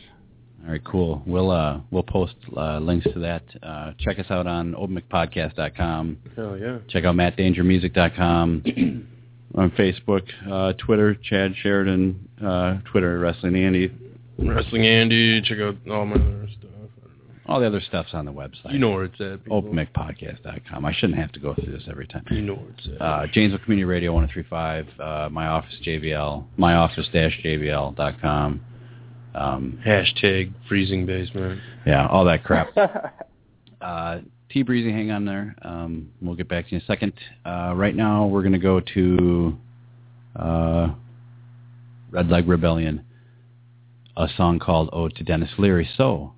All 0.64 0.70
right, 0.70 0.84
cool. 0.84 1.22
We'll 1.26 1.50
uh, 1.50 1.80
we'll 1.90 2.04
post 2.04 2.36
uh, 2.56 2.78
links 2.78 3.04
to 3.12 3.18
that. 3.18 3.42
Uh, 3.64 3.90
check 3.98 4.20
us 4.20 4.26
out 4.30 4.46
on 4.46 4.74
openmicpodcast.com. 4.74 6.18
Hell 6.36 6.56
yeah. 6.56 6.78
Check 6.88 7.04
out 7.04 7.16
mattdangermusic.com. 7.16 9.08
on 9.56 9.70
Facebook, 9.72 10.22
uh, 10.48 10.72
Twitter, 10.74 11.16
Chad 11.16 11.52
Sheridan, 11.60 12.28
uh, 12.44 12.78
Twitter, 12.92 13.18
Wrestling 13.18 13.56
Andy. 13.56 13.90
Wrestling 14.38 14.86
Andy. 14.86 15.40
Check 15.42 15.58
out 15.58 15.76
all 15.90 16.06
my 16.06 16.14
other 16.16 16.48
stuff. 16.58 16.70
All 17.48 17.60
the 17.60 17.66
other 17.66 17.80
stuff's 17.80 18.12
on 18.12 18.24
the 18.24 18.32
website. 18.32 18.72
You 18.72 18.80
know 18.80 18.90
where 18.90 19.04
it's 19.04 19.20
at. 19.20 19.44
people. 19.44 19.62
openmicpodcast.com. 19.62 20.84
I 20.84 20.92
shouldn't 20.92 21.18
have 21.18 21.30
to 21.32 21.38
go 21.40 21.54
through 21.54 21.72
this 21.72 21.84
every 21.88 22.08
time. 22.08 22.24
You 22.30 22.42
know 22.42 22.54
where 22.54 22.70
it's 22.76 22.88
at. 22.88 23.00
Uh, 23.00 23.26
Janesville 23.32 23.60
Community 23.60 23.84
Radio 23.84 24.12
1035, 24.12 24.86
uh, 24.98 25.28
my 25.30 25.46
office 25.46 25.74
JVL, 25.84 26.44
my 26.56 26.74
office 26.74 27.08
dash 27.12 27.38
JVL.com. 27.44 28.60
Um, 29.36 29.78
Hashtag 29.86 30.52
freezing 30.68 31.06
basement. 31.06 31.60
yeah, 31.86 32.06
all 32.08 32.24
that 32.24 32.42
crap. 32.44 32.70
Uh, 33.78 34.20
T 34.50 34.62
Breezy, 34.62 34.90
hang 34.90 35.10
on 35.10 35.26
there. 35.26 35.54
Um, 35.60 36.08
we'll 36.22 36.34
get 36.34 36.48
back 36.48 36.64
to 36.64 36.70
you 36.72 36.78
in 36.78 36.82
a 36.82 36.86
second. 36.86 37.12
Uh, 37.44 37.74
right 37.76 37.94
now, 37.94 38.26
we're 38.26 38.40
going 38.40 38.54
to 38.54 38.58
go 38.58 38.80
to 38.80 39.56
uh, 40.34 40.88
Red 42.10 42.28
Leg 42.30 42.48
Rebellion, 42.48 43.04
a 44.16 44.28
song 44.36 44.58
called 44.58 44.88
Ode 44.92 45.14
to 45.16 45.24
Denis 45.24 45.50
Leary. 45.58 45.88
So, 45.96 46.32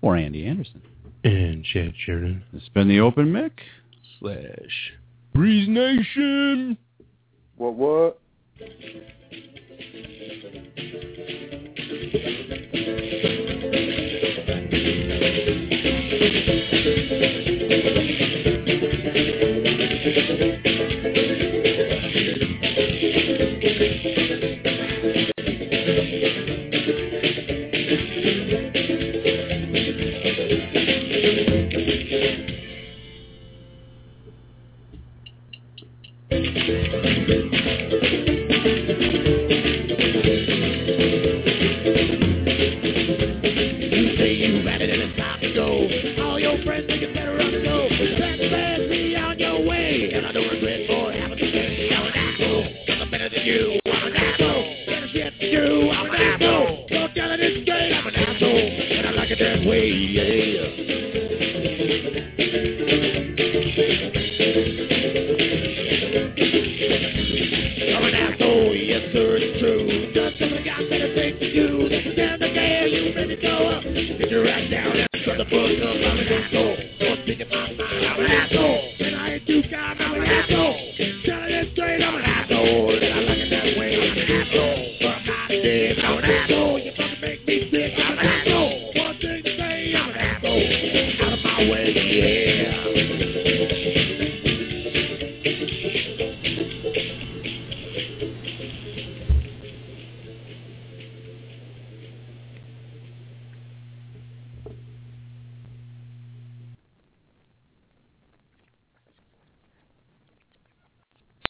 or 0.00 0.16
Andy 0.16 0.46
Anderson. 0.46 0.82
And 1.24 1.64
Chad 1.64 1.94
Sheridan. 1.98 2.44
It's 2.52 2.68
been 2.68 2.88
the 2.88 3.00
open 3.00 3.32
mic. 3.32 3.60
Slash 4.18 4.92
Breeze 5.34 5.68
Nation. 5.68 6.78
What 7.56 7.74
what? 7.74 8.20
You 20.32 20.69